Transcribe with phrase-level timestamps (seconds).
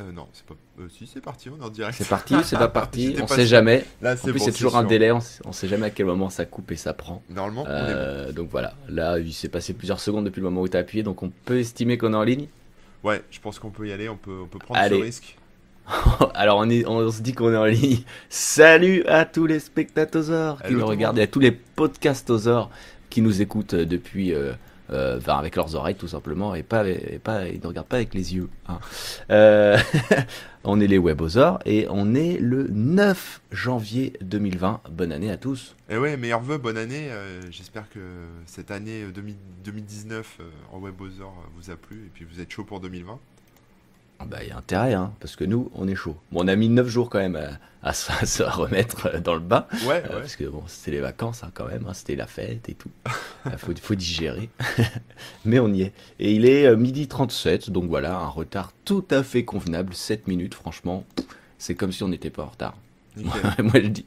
[0.00, 0.54] Euh, non, c'est pas.
[0.80, 1.96] Euh, si, c'est parti, on est en direct.
[1.98, 3.46] C'est parti, c'est pas parti, on pas sait sûr.
[3.56, 3.84] jamais.
[4.00, 5.90] Là, En c'est plus, bon, c'est toujours un délai, on sait, on sait jamais à
[5.90, 7.22] quel moment ça coupe et ça prend.
[7.28, 7.98] Normalement, on est bon.
[7.98, 10.80] Euh, donc voilà, là, il s'est passé plusieurs secondes depuis le moment où tu as
[10.80, 12.46] appuyé, donc on peut estimer qu'on est en ligne.
[13.02, 14.98] Ouais, je pense qu'on peut y aller, on peut, on peut prendre Allez.
[14.98, 15.36] ce risque.
[16.34, 17.98] Alors on, est, on se dit qu'on est en ligne.
[18.28, 22.70] Salut à tous les spectateurs qui nous regardent et à tous les podcastoseurs
[23.10, 24.32] qui nous écoutent euh, depuis,
[24.90, 27.88] euh, euh, enfin, avec leurs oreilles tout simplement et pas, et pas, ils ne regardent
[27.88, 28.48] pas avec les yeux.
[28.68, 28.78] hein.
[29.30, 29.76] Euh,
[30.64, 34.80] on est les weboseurs et on est le 9 janvier 2020.
[34.90, 35.76] Bonne année à tous.
[35.88, 37.08] Et ouais, meilleurs vœux, bonne année.
[37.10, 38.00] euh, J'espère que
[38.46, 42.40] cette année euh, 2000 2019 euh, en WebOzor euh, vous a plu et puis vous
[42.40, 43.18] êtes chaud pour 2020.
[44.20, 46.16] Ah Bah, il y a intérêt, hein, parce que nous, on est chaud.
[46.32, 49.20] Bon, on a mis 9 jours quand même à, à se- à se remettre euh,
[49.20, 49.66] dans le bain.
[49.86, 50.20] Ouais, Euh, ouais.
[50.22, 52.90] parce que bon, c'était les vacances hein, quand même, hein, c'était la fête et tout.
[53.46, 54.50] Il faut, faut digérer.
[55.44, 55.92] Mais on y est.
[56.18, 59.94] Et il est euh, midi 37, donc voilà, un retard tout à fait convenable.
[59.94, 61.04] 7 minutes, franchement,
[61.58, 62.74] c'est comme si on n'était pas en retard.
[63.16, 64.06] Moi je dis.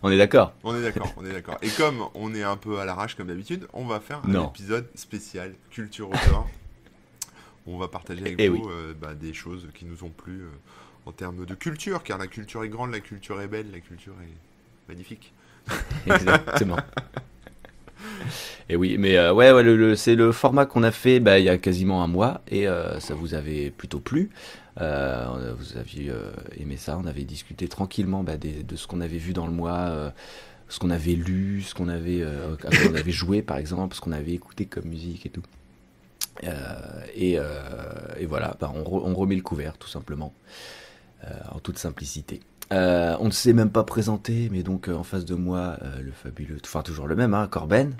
[0.00, 1.58] On est d'accord On est d'accord, on est d'accord.
[1.60, 4.48] Et comme on est un peu à l'arrache comme d'habitude, on va faire un Non.
[4.50, 6.46] épisode spécial culture auteur.
[7.74, 8.62] On va partager avec Eh vous oui.
[8.70, 10.48] euh, bah, des choses qui nous ont plu euh,
[11.06, 14.14] en termes de culture, car la culture est grande, la culture est belle, la culture
[14.22, 15.32] est magnifique.
[16.06, 16.76] Exactement.
[18.68, 21.38] Et oui, mais euh, ouais, ouais, le- le- c'est le format qu'on a fait bah,
[21.38, 24.30] il y a quasiment un mois et euh, ça vous avait plutôt plu.
[24.80, 26.12] Euh, vous aviez
[26.56, 29.52] aimé ça, on avait discuté tranquillement bah, des- de ce qu'on avait vu dans le
[29.52, 30.12] mois,
[30.68, 31.88] ce qu'on avait lu, ce qu'on on
[32.94, 35.42] avait joué par exemple, ce qu'on avait écouté comme musique et tout.
[36.44, 37.44] Euh, et, euh,
[38.18, 40.32] et voilà, bah, on, re- on remet le couvert tout simplement,
[41.24, 42.40] euh, en toute simplicité.
[42.72, 46.00] Euh, on ne s'est même pas présenté, mais donc euh, en face de moi, euh,
[46.02, 47.94] le fabuleux, enfin toujours le même, hein, Corben.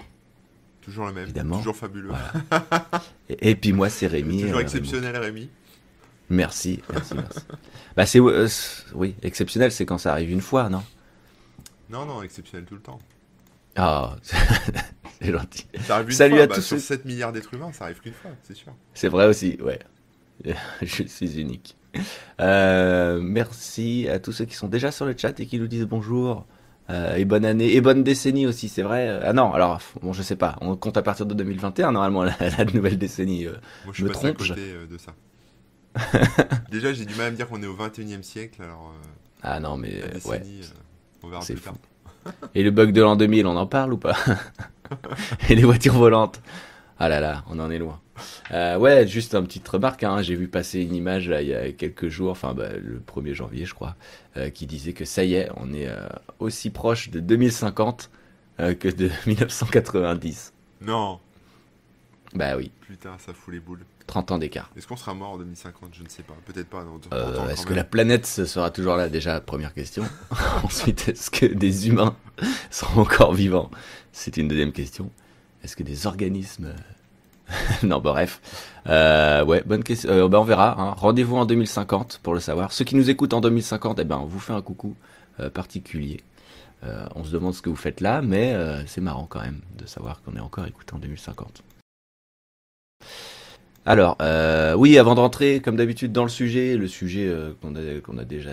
[0.83, 1.59] Toujours la même, Évidemment.
[1.59, 2.11] toujours fabuleux.
[2.11, 2.91] Voilà.
[3.29, 4.43] Et, et puis moi, c'est Rémi.
[4.43, 5.49] toujours exceptionnel, Rémi.
[6.31, 7.41] Merci, merci, merci.
[7.97, 10.83] bah c'est c'est- oui, exceptionnel, c'est quand ça arrive une fois, non?
[11.91, 12.99] Non, non, exceptionnel tout le temps.
[13.77, 14.17] Ah,
[15.23, 15.67] c'est gentil.
[15.87, 17.85] Ça arrive une Salut fois, à bah, tous sur ceux- 7 milliards d'êtres humains, ça
[17.85, 18.73] arrive qu'une fois, c'est sûr.
[18.95, 19.79] C'est vrai aussi, ouais.
[20.83, 21.77] Je suis unique.
[22.41, 25.87] Euh, merci à tous ceux qui sont déjà sur le chat et qui nous disent
[25.87, 26.47] bonjour.
[26.91, 29.21] Euh, et bonne année et bonne décennie aussi, c'est vrai.
[29.23, 30.57] Ah non, alors bon, je sais pas.
[30.63, 33.47] On compte à partir de 2021 normalement la, la nouvelle décennie.
[33.47, 33.53] euh.
[33.85, 35.15] Moi, je suis Me à trompe-je côté euh, de ça.
[36.71, 38.95] Déjà, j'ai du mal à me dire qu'on est au 21 e siècle, alors
[39.43, 40.43] Ah non, mais ouais.
[41.23, 41.75] on verra c'est plus tard.
[42.55, 44.17] Et le bug de l'an 2000, on en parle ou pas?
[45.49, 46.41] Et les voitures volantes
[46.99, 48.01] Ah là là, on en est loin.
[48.51, 51.55] Euh, ouais, juste une petite remarque, hein, j'ai vu passer une image là, il y
[51.55, 53.95] a quelques jours, enfin bah, le 1er janvier je crois,
[54.37, 56.09] euh, qui disait que ça y est, on est euh,
[56.41, 58.11] aussi proche de 2050
[58.61, 60.53] euh, que de 1990.
[60.81, 61.21] Non,
[62.35, 63.85] Bah oui, putain, ça fout les boules.
[64.09, 64.71] 30 ans d'écart.
[64.77, 66.35] Est-ce qu'on sera mort en 2050 Je ne sais pas.
[66.47, 66.83] Peut-être pas.
[66.83, 69.09] Dans 30 Euh, est-ce que la planète sera toujours là?
[69.09, 70.03] Déjà Première question.
[70.65, 72.17] Ensuite, est-ce que des humains
[72.71, 73.71] seront encore vivants?
[74.13, 75.11] C'est une deuxième question.
[75.63, 76.75] Est-ce que des organismes...
[77.83, 78.41] non, bah, bref.
[78.89, 80.11] Euh, ouais, bonne question.
[80.11, 80.81] Euh, bah, on verra.
[80.81, 80.95] hein.
[80.97, 82.73] Rendez-vous en 2050 pour le savoir.
[82.73, 84.97] Ceux qui nous écoutent en 2050, eh ben, on vous fait un coucou
[85.55, 86.21] particulier.
[87.15, 90.21] On se demande ce que vous faites là, mais c'est marrant quand même de savoir
[90.23, 91.63] qu'on est encore écouté en 2050.
[93.89, 97.75] Alors, euh, oui, avant de rentrer, comme d'habitude, dans le sujet, le sujet euh, qu'on
[97.75, 98.51] a, qu'on a déjà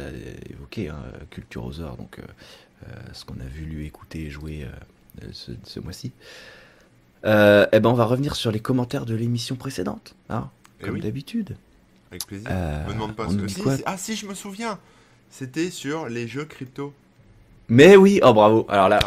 [0.50, 0.96] évoqué, hein,
[1.30, 4.66] Culture aux heures, donc euh, ce qu'on a vu, lu, écouter, jouer
[5.34, 6.14] ce, ce mois-ci.
[7.26, 11.02] Eh ben, on va revenir sur les commentaires de l'émission précédente, hein, Eh comme oui,
[11.02, 11.58] d'habitude.
[12.12, 12.50] avec plaisir.
[12.88, 14.80] Me demande pas ce que si- Ah si, je me souviens.
[15.30, 16.94] C'était sur les jeux crypto.
[17.68, 18.66] Mais oui, oh bravo.
[18.70, 19.00] Alors là,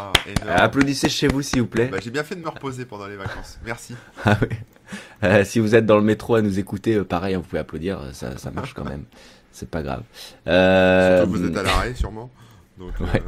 [0.47, 1.87] Ah, applaudissez chez vous, s'il vous plaît.
[1.87, 3.59] Bah, j'ai bien fait de me reposer pendant les vacances.
[3.65, 3.95] Merci.
[4.27, 4.49] Ah oui.
[5.25, 7.59] Euh, si vous êtes dans le métro à nous écouter, euh, pareil, hein, vous pouvez
[7.59, 9.03] applaudir, euh, ça, ça marche quand même.
[9.51, 10.03] C'est pas grave.
[10.47, 12.31] Euh, Surtout vous êtes à l'arrêt, sûrement.
[12.79, 13.23] Donc, Ouais.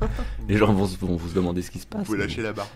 [0.48, 2.00] les gens vont, vous demander ce qui se passe.
[2.00, 2.68] vous pouvez mais lâcher la barre.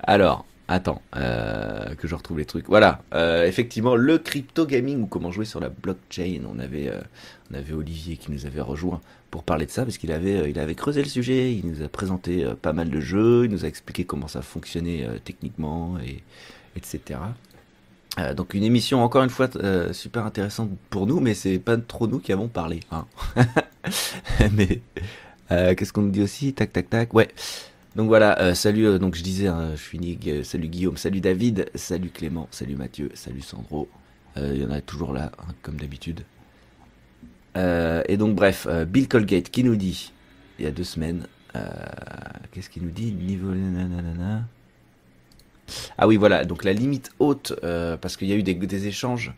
[0.00, 2.66] Alors, attends, euh, que je retrouve les trucs.
[2.66, 6.42] Voilà, euh, effectivement, le crypto gaming ou comment jouer sur la blockchain.
[6.52, 7.00] On avait, euh,
[7.50, 9.00] on avait Olivier qui nous avait rejoint
[9.30, 11.52] pour parler de ça parce qu'il avait, il avait creusé le sujet.
[11.52, 15.08] Il nous a présenté pas mal de jeux, il nous a expliqué comment ça fonctionnait
[15.24, 16.22] techniquement et
[16.76, 17.20] etc.
[18.18, 21.76] Euh, donc une émission encore une fois euh, super intéressante pour nous, mais c'est pas
[21.76, 22.80] trop nous qui avons parlé.
[22.92, 23.06] Hein.
[24.52, 24.80] mais
[25.50, 26.52] euh, qu'est-ce qu'on nous dit aussi?
[26.52, 27.14] Tac tac tac.
[27.14, 27.28] Ouais.
[27.96, 32.48] Donc voilà, salut, donc je disais, hein, je euh, salut Guillaume, salut David, salut Clément,
[32.50, 33.88] salut Mathieu, salut Sandro.
[34.36, 36.22] Il y en a toujours là, hein, comme d'habitude.
[37.54, 40.12] Et donc bref, Bill Colgate qui nous dit,
[40.58, 41.28] il y a deux semaines,
[42.50, 43.12] qu'est-ce qu'il nous dit?
[43.12, 43.54] Niveau...
[45.98, 48.86] Ah oui, voilà, donc la limite haute, euh, parce qu'il y a eu des, des
[48.86, 49.32] échanges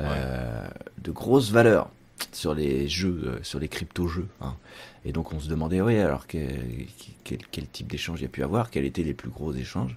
[0.00, 0.66] euh,
[1.02, 1.90] de grosses valeurs
[2.32, 4.28] sur les jeux, euh, sur les crypto-jeux.
[4.40, 4.54] hein.
[5.04, 6.38] Et donc on se demandait, oui, alors que-
[7.24, 9.96] quel, quel type d'échange il y a pu avoir, quels étaient les plus gros échanges.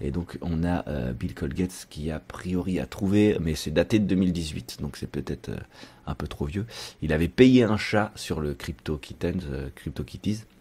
[0.00, 3.98] Et donc on a euh, Bill Colgate qui a priori a trouvé, mais c'est daté
[3.98, 5.50] de 2018, donc c'est peut-être
[6.06, 6.64] un peu trop vieux.
[7.02, 9.44] Il avait payé un chat sur le Crypto Kittens,
[9.74, 10.55] CryptoKitties, euh,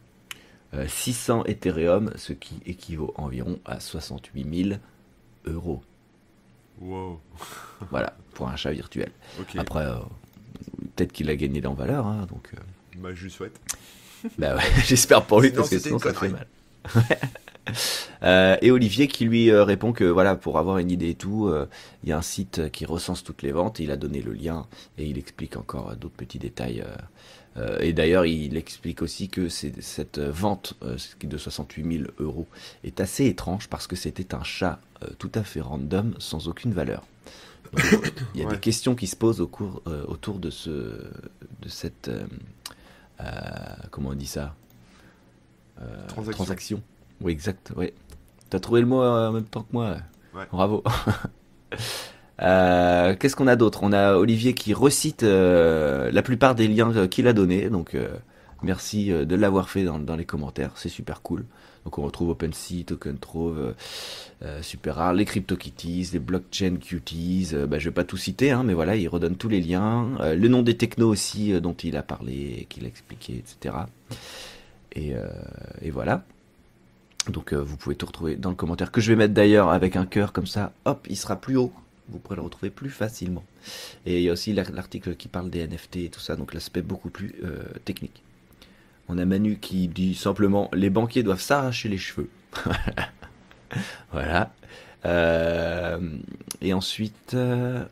[0.87, 4.79] 600 Ethereum, ce qui équivaut environ à 68 000
[5.45, 5.81] euros.
[6.81, 7.19] Wow.
[7.89, 9.11] Voilà, pour un chat virtuel.
[9.57, 9.95] Après, euh,
[10.95, 12.49] peut-être qu'il a gagné en valeur, hein, donc.
[12.53, 12.59] euh,
[12.97, 13.59] Bah, je lui souhaite.
[14.37, 16.47] bah ouais, j'espère pour lui Sinon, parce que sinon ça fait mal.
[18.23, 21.47] Euh, et Olivier qui lui euh, répond que voilà pour avoir une idée et tout,
[21.47, 21.67] euh,
[22.03, 23.79] il y a un site qui recense toutes les ventes.
[23.79, 24.67] Il a donné le lien
[24.99, 26.83] et il explique encore euh, d'autres petits détails.
[27.57, 32.47] Euh, et d'ailleurs, il explique aussi que cette vente euh, de 68 000 euros
[32.83, 36.73] est assez étrange parce que c'était un chat euh, tout à fait random sans aucune
[36.73, 37.03] valeur.
[37.73, 38.53] Donc, il y a Ouais.
[38.55, 42.09] des questions qui se posent au cours, autour de ce de cette
[43.91, 44.55] comment on dit ça?
[46.07, 46.81] Transaction.
[47.21, 47.71] Oui, exact.
[47.75, 47.91] Oui.
[48.49, 49.97] T'as trouvé le mot en même temps que moi?
[50.33, 50.45] Ouais.
[50.51, 50.83] Bravo.
[52.41, 53.79] Euh, Qu'est-ce qu'on a d'autre?
[53.83, 57.69] On a Olivier qui recite euh, la plupart des liens euh, qu'il a donnés.
[57.69, 58.09] Donc, euh,
[58.61, 60.71] merci euh, de l'avoir fait dans, les commentaires.
[60.75, 61.45] C'est super cool.
[61.85, 63.75] Donc, on retrouve OpenSea, Token Trove,
[64.61, 67.53] Super Rare, les CryptoKitties, les Blockchain Cuties.
[67.67, 70.07] Bah, je vais pas tout citer, hein, mais voilà, il redonne tous les liens.
[70.19, 73.75] Le nom des technos aussi dont il a parlé, qu'il a expliqué, etc.
[74.93, 75.13] Et,
[75.83, 76.23] et voilà.
[77.29, 79.95] Donc euh, vous pouvez tout retrouver dans le commentaire que je vais mettre d'ailleurs avec
[79.95, 80.71] un cœur comme ça.
[80.85, 81.71] Hop, il sera plus haut.
[82.09, 83.43] Vous pourrez le retrouver plus facilement.
[84.05, 86.53] Et il y a aussi la- l'article qui parle des NFT et tout ça, donc
[86.53, 88.21] l'aspect beaucoup plus euh, technique.
[89.07, 92.29] On a Manu qui dit simplement les banquiers doivent s'arracher les cheveux.
[94.11, 94.53] voilà.
[95.05, 95.99] Euh,
[96.61, 97.85] et ensuite, euh,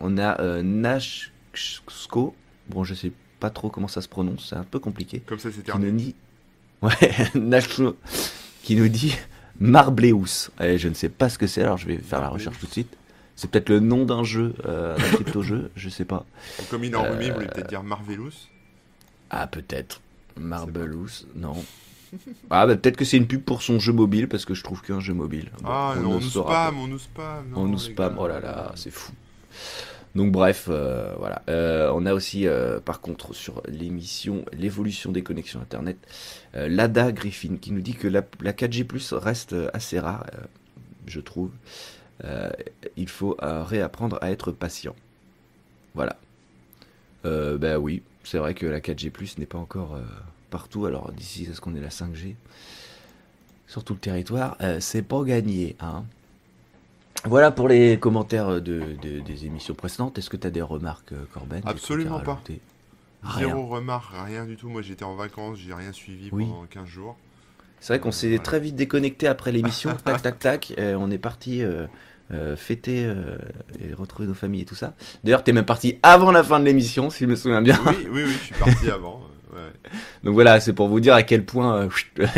[0.00, 2.34] on a Nashko.
[2.68, 5.50] Bon, je sais pas trop comment ça se prononce, c'est un peu compliqué Comme ça,
[5.50, 5.92] c'est qui nous terminé.
[6.02, 6.14] dit,
[6.82, 6.90] ouais,
[7.34, 7.96] Nacho,
[8.62, 9.14] qui nous dit
[9.60, 10.50] Marbleus.
[10.60, 12.66] Et je ne sais pas ce que c'est, alors je vais faire la recherche tout
[12.66, 12.96] de suite.
[13.36, 16.24] C'est peut-être le nom d'un jeu, euh, d'un crypto-jeu, je sais pas.
[16.58, 18.30] Donc, Comme il est enrhumé, vous voulez Euh, peut-être dire Marvelous.
[19.30, 20.00] Ah, peut-être.
[20.38, 21.56] Marbleus, non.
[22.50, 24.82] Ah, bah, peut-être que c'est une pub pour son jeu mobile, parce que je trouve
[24.82, 25.50] qu'un jeu mobile.
[25.62, 26.72] Bon, Ah, non, on ne nous spam, pas.
[26.76, 27.44] on nous spam.
[27.54, 29.12] On nous spam, oh là là, c'est fou.
[30.14, 31.42] Donc bref, euh, voilà.
[31.48, 35.96] Euh, on a aussi, euh, par contre, sur l'émission L'évolution des connexions Internet,
[36.54, 38.86] Lada Griffin qui nous dit que la, la 4G+,
[39.16, 40.26] reste assez rare,
[41.06, 41.50] je trouve.
[42.96, 44.94] Il faut réapprendre à être patient.
[45.94, 46.18] Voilà.
[47.24, 49.98] Ben oui, c'est vrai que la 4G+, n'est pas encore
[50.50, 50.84] partout.
[50.84, 52.34] Alors d'ici à ce qu'on ait la 5G
[53.66, 56.04] sur tout le territoire, c'est pas gagné, hein.
[57.24, 60.18] Voilà pour les commentaires de, de- des émissions précédentes.
[60.18, 62.40] Est-ce que tu as des remarques, euh, Corben Absolument pas.
[63.22, 63.48] Rien.
[63.48, 64.68] Zéro remarque, rien du tout.
[64.68, 66.44] Moi, j'étais en vacances, j'ai rien suivi Oui.
[66.46, 67.16] pendant 15 jours.
[67.78, 68.42] C'est vrai qu'on s'est Voilà.
[68.42, 69.94] très vite déconnecté après l'émission.
[70.04, 70.74] tac, tac, tac.
[70.78, 71.86] euh, on est parti euh,
[72.32, 73.38] euh, fêter euh,
[73.80, 74.94] et retrouver nos familles et tout ça.
[75.22, 77.78] D'ailleurs, t'es même parti avant la fin de l'émission, si je me souviens bien.
[77.86, 79.20] Oui, oui, oui, je suis parti avant.
[80.24, 81.88] Donc voilà, c'est pour vous dire à quel point euh,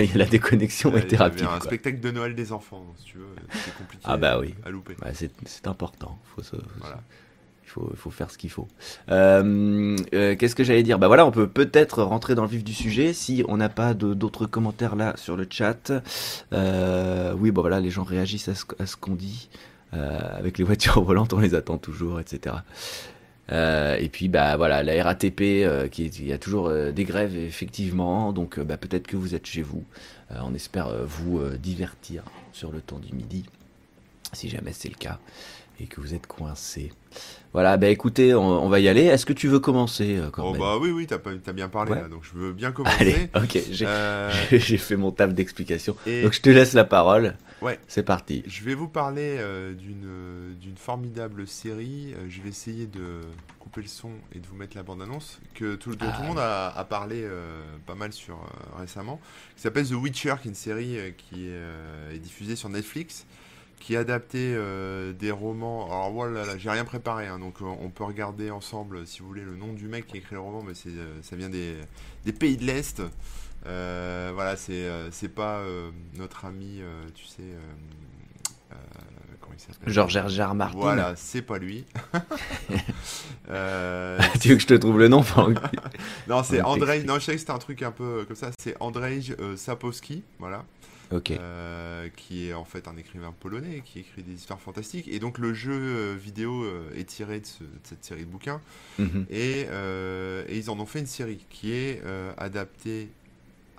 [0.14, 1.42] la déconnexion était rapide.
[1.42, 1.60] un quoi.
[1.60, 3.26] spectacle de Noël des enfants, si tu veux.
[3.52, 4.54] C'est compliqué Ah bah oui.
[4.64, 4.96] à louper.
[5.14, 6.18] C'est important.
[6.34, 7.00] Faut se- faut se- Voilà.
[7.76, 8.68] Il faut, faire ce qu'il faut.
[9.10, 11.00] Euh, euh, Qu'est-ce que j'allais dire?
[11.00, 13.94] Bah voilà, on peut peut-être rentrer dans le vif du sujet si on n'a pas
[13.94, 15.90] d'autres commentaires là sur le chat.
[16.52, 19.48] Euh, oui, bon voilà, les gens réagissent à ce, qu'on dit.
[19.92, 22.56] Avec les voitures volantes, on les attend toujours, etc.
[23.52, 27.04] Euh, et puis bah voilà, la RATP euh, qui il y a toujours euh, des
[27.04, 29.84] grèves effectivement, donc euh, bah, peut-être que vous êtes chez vous.
[30.32, 32.22] Euh, on espère euh, vous euh, divertir
[32.52, 33.44] sur le temps du midi,
[34.32, 35.18] si jamais c'est le cas
[35.80, 36.92] et que vous êtes coincé.
[37.52, 39.02] Voilà, bah écoutez, on, on va y aller.
[39.02, 42.00] Est-ce que tu veux commencer, euh, Oh bah oui, oui, t'as t'as bien parlé Ouais.
[42.00, 42.96] là, donc je veux bien commencer.
[43.00, 43.58] Allez, ok,
[44.58, 45.96] j'ai fait mon taf d'explication.
[46.22, 47.34] Donc je te laisse la parole.
[47.64, 47.80] Ouais.
[47.88, 48.42] C'est parti.
[48.46, 52.12] je vais vous parler euh, d'une euh, d'une formidable série.
[52.14, 53.22] Euh, je vais essayer de
[53.58, 56.28] couper le son et de vous mettre la bande-annonce que tout, dont Ah, tout le
[56.28, 59.18] monde a, a parlé euh, pas mal sur euh, récemment.
[59.56, 63.24] Qui s'appelle The Witcher, qui est une série qui est, est diffusée sur Netflix,
[63.80, 64.54] qui est adaptée
[65.18, 65.86] des romans.
[65.86, 69.42] Alors voilà, là, j'ai rien préparé, hein, donc on peut regarder ensemble si vous voulez
[69.44, 70.90] le nom du mec qui a écrit le roman, mais c'est
[71.22, 71.76] ça vient des,
[72.24, 73.02] des pays de l'Est.
[73.66, 76.80] Euh, voilà, c'est euh, c'est pas euh, notre ami,
[77.14, 77.42] tu sais,
[79.40, 79.92] comment il s'appelle?
[79.92, 80.78] Georges Hergère Martin.
[80.78, 81.84] Voilà, c'est pas lui.
[83.50, 85.22] Euh, tu veux que je te trouve le nom
[86.28, 87.04] non, c'est Andrei.
[87.04, 88.50] Non, je savais que c'était un truc un peu comme ça.
[88.58, 90.64] C'est Andrei euh, Sapowski, voilà.
[91.12, 91.30] Ok.
[91.32, 95.08] euh, qui est en fait un écrivain polonais qui écrit des histoires fantastiques.
[95.08, 96.64] Et donc le jeu vidéo
[96.96, 98.62] est tiré de, ce- de cette série de bouquins.
[98.98, 99.26] Mhm.
[99.30, 99.66] Et,
[100.48, 102.02] et ils en ont fait une série qui est
[102.38, 103.10] adaptée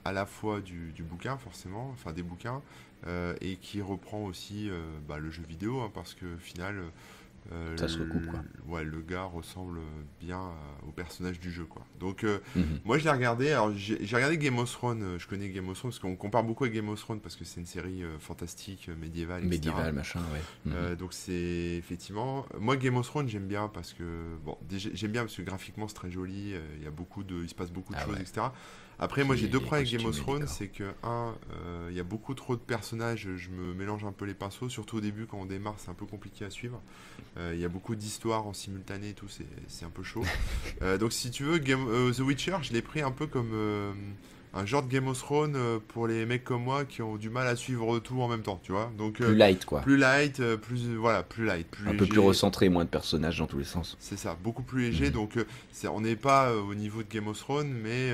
[0.05, 2.61] à la fois du, du bouquin, forcément, enfin des bouquins,
[3.07, 6.75] euh, et qui reprend aussi euh, bah, le jeu vidéo, hein, parce que au final,
[7.51, 8.43] euh, Ça se le- recoupe, quoi.
[8.67, 9.79] Ouais, le gars ressemble
[10.19, 11.85] bien à- au personnage du jeu, quoi.
[11.99, 12.79] Donc, euh, Mhm.
[12.85, 13.51] moi, je l'ai regardé.
[13.51, 15.17] Alors, j'ai regardé Game of Thrones.
[15.19, 17.45] Je connais Game of Thrones parce qu'on compare beaucoup avec Game of Thrones parce que
[17.45, 19.49] c'est une série fantastique, médiévale, etc.
[19.49, 20.71] Médiéval, machin, ouais.
[20.71, 20.95] Mhm.
[20.95, 24.03] Donc c'est effectivement moi Game of Thrones j'aime bien parce que
[24.43, 27.49] bon j'aime bien parce que graphiquement c'est très joli il y a beaucoup de il
[27.49, 28.21] se passe beaucoup de Ah choses ouais.
[28.21, 28.47] etc
[28.99, 31.99] après moi j'ai deux problèmes avec Game of Thrones c'est que un euh, il y
[31.99, 35.25] a beaucoup trop de personnages je me mélange un peu les pinceaux surtout au début
[35.25, 36.81] quand on démarre c'est un peu compliqué à suivre
[37.37, 39.27] Euh, il y a beaucoup d'histoires en simultané et tout
[39.67, 40.23] c'est un peu chaud
[40.81, 41.85] Euh, donc si tu veux Game,
[42.15, 43.51] The Witcher je l'ai pris un peu comme
[44.53, 45.57] un genre de Game of Thrones
[45.89, 48.61] pour les mecs comme moi qui ont du mal à suivre tout en même temps
[48.63, 49.81] tu vois donc Plus light, quoi.
[49.81, 53.47] plus light, plus voilà, plus light, plus Un peu plus recentré, moins de personnages dans
[53.47, 53.97] tous les sens.
[53.99, 55.07] C'est ça, beaucoup plus léger.
[55.07, 55.11] Mhm.
[55.11, 55.45] Donc,
[55.89, 58.11] on n'est pas au niveau de Game of Thrones, mais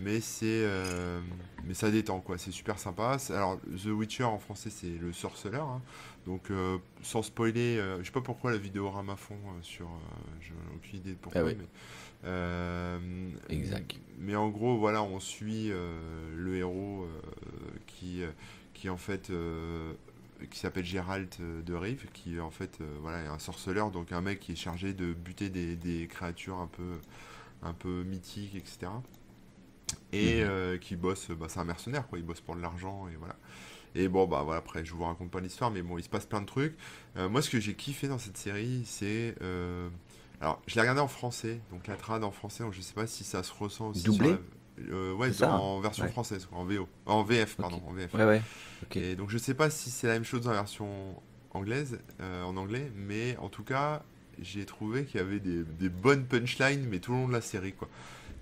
[0.00, 1.20] mais c'est euh,
[1.64, 2.38] mais ça détend quoi.
[2.38, 3.16] C'est super sympa.
[3.30, 5.66] Alors, The Witcher en français, c'est le sorceleur.
[5.66, 5.82] hein.
[6.26, 9.62] Donc, euh, sans spoiler, euh, je sais pas pourquoi la vidéo rame à fond euh,
[9.62, 9.88] sur.
[10.40, 11.42] J'ai aucune idée de pourquoi.
[11.42, 11.56] Ah oui.
[12.24, 13.96] mais, Exact.
[14.18, 17.06] Mais en gros, voilà, on suit le héros
[17.86, 18.22] qui
[18.72, 19.30] qui en fait
[20.50, 21.28] qui s'appelle Gérald
[21.64, 24.92] de Rive, qui en fait voilà, est un sorceleur, donc un mec qui est chargé
[24.92, 26.98] de buter des, des créatures un peu,
[27.62, 28.90] un peu mythiques, etc.
[30.12, 30.48] Et Mhm.
[30.48, 33.36] euh, qui bosse, bah, c'est un mercenaire, quoi, il bosse pour de l'argent, et voilà.
[33.96, 36.26] Et bon, bah voilà, après, je vous raconte pas l'histoire, mais bon, il se passe
[36.26, 36.76] plein de trucs.
[37.16, 39.34] Euh, moi, ce que j'ai kiffé dans cette série, c'est.
[39.42, 39.88] euh,
[40.40, 43.06] alors, je l'ai regardé en français, donc la trad en français, donc je sais pas
[43.06, 44.02] si ça se ressent aussi.
[44.02, 44.36] sur Doublé
[44.78, 46.10] la- ouais, ça, en version Ouais.
[46.12, 46.88] française, quoi, en VO.
[47.06, 48.14] En VF, pardon, en VF.
[48.14, 48.42] Ouais, ouais.
[48.84, 48.96] Ok.
[48.96, 50.88] Et donc je sais pas si c'est la même chose dans la version
[51.52, 54.02] anglaise, en anglais, mais en tout cas,
[54.40, 57.40] j'ai trouvé qu'il y avait des, des bonnes punchlines, mais tout le long de la
[57.40, 57.88] série, quoi.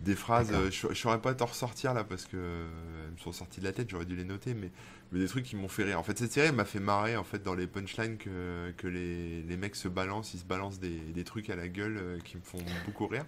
[0.04, 2.66] Des phrases, euh, je je saurais pas t'en ressortir là parce que euh,
[3.06, 4.71] elles me sont sorties de la tête, j'aurais dû les noter, mais,
[5.12, 5.99] mais des trucs qui m'ont fait rire.
[5.99, 9.42] En fait, cette série m'a fait marrer en fait dans les punchlines que, que les,
[9.42, 12.37] les mecs se balancent, ils se balancent des, des trucs à la gueule euh, qui
[12.37, 13.25] me font beaucoup rire.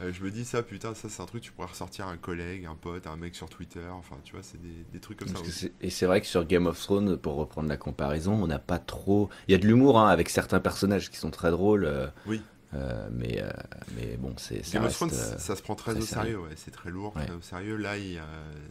[0.00, 2.16] Euh, je me dis ça, putain, ça c'est un truc tu pourrais ressortir à un
[2.16, 5.28] collègue, un pote, un mec sur Twitter, enfin tu vois, c'est des, des trucs comme
[5.28, 5.48] Parce ça.
[5.48, 5.72] aussi.
[5.80, 8.78] et c'est vrai que sur Game of Thrones, pour reprendre la comparaison, on n'a pas
[8.78, 9.28] trop.
[9.48, 11.84] Il y a de l'humour hein, avec certains personnages qui sont très drôles.
[11.84, 12.42] euh, Oui.
[12.74, 13.50] Euh, mais, euh,
[13.96, 16.38] mais bon, c'est ça of Thrones, euh, ça se prend très au sérieux, sérieux.
[16.40, 17.24] ouais, c'est très lourd, Ouais.
[17.24, 17.76] très au sérieux.
[17.76, 17.94] Là,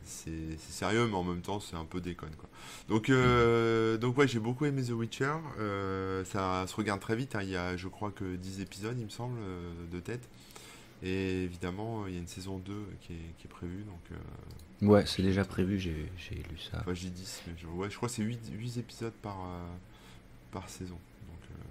[0.04, 2.36] c'est sérieux, mais en même temps, c'est un peu déconne.
[2.38, 2.50] Quoi.
[2.90, 5.34] Donc, euh, donc ouais, j'ai beaucoup aimé The Witcher.
[6.26, 7.36] Ça se regarde très vite.
[7.36, 7.42] hein.
[7.42, 9.40] Il y a, je crois, que 10 épisodes, il me semble,
[9.92, 10.28] de tête.
[11.04, 13.84] Et évidemment, il y a une saison 2 qui est, qui est prévue.
[13.84, 14.20] Donc,
[14.92, 15.92] Ouais, c'est déjà prévu, j'ai
[16.36, 16.78] lu ça.
[16.82, 18.40] enfin, j'ai 10, mais je, ouais, je crois que c'est 8,
[18.78, 19.38] épisodes par,
[20.52, 20.98] par saison.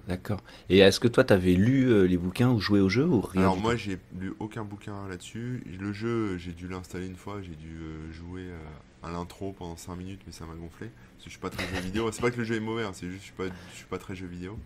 [0.07, 0.41] D'accord.
[0.71, 3.43] Et est-ce que toi, t'avais lu euh, les bouquins ou joué au jeu ou rien
[3.43, 3.79] Alors du moi tout?
[3.79, 5.65] j'ai lu aucun bouquin là-dessus.
[5.81, 9.77] Le jeu j'ai dû l'installer une fois, j'ai dû euh, jouer euh, à l'intro pendant
[9.77, 10.89] 5 minutes mais ça m'a gonflé.
[11.15, 12.11] Parce que je suis pas très jeu vidéo.
[12.13, 13.77] C'est pas que le jeu est mauvais, hein, c'est juste que je suis pas, je
[13.77, 14.59] suis pas très jeu vidéo.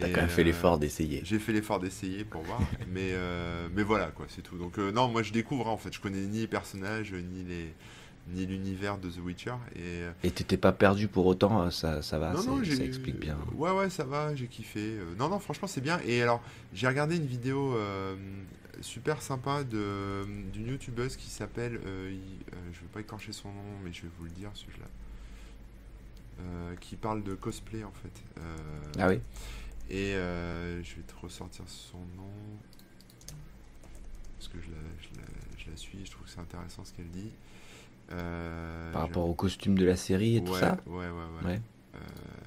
[0.00, 1.20] T'as Et, quand même fait l'effort d'essayer.
[1.22, 2.60] J'ai fait l'effort d'essayer pour voir,
[2.92, 3.12] mais,
[3.74, 4.56] mais voilà quoi, c'est tout.
[4.56, 7.72] Donc non, moi je découvre hein, en fait, je connais ni les personnages, ni les
[8.28, 12.18] ni l'univers de The Witcher et euh, t'étais pas perdu pour autant, euh, ça, ça
[12.18, 13.36] va, non, non, ça explique bien.
[13.54, 14.80] Ouais, ouais, ça va, j'ai kiffé.
[14.80, 15.98] Euh, non, non, franchement, c'est bien.
[16.06, 16.40] Et alors,
[16.72, 18.14] j'ai regardé une vidéo euh,
[18.80, 21.80] super sympa de d'une youtubeuse qui s'appelle.
[21.84, 22.10] euh,
[22.52, 24.86] euh, je vais pas écorcher son nom, mais je vais vous le dire, celui-là.
[26.80, 28.42] Qui parle de cosplay en fait.
[28.98, 29.20] Ah oui
[29.90, 32.30] Et je vais te ressortir son nom.
[34.38, 36.92] Parce que je la, je la- je la suis je trouve que c'est intéressant ce
[36.92, 37.30] qu'elle dit.
[38.10, 41.46] Euh, Par rapport au costume de la série et tout ouais, ça Ouais, ouais, ouais.
[41.46, 41.60] Ouais.
[41.94, 41.98] Euh,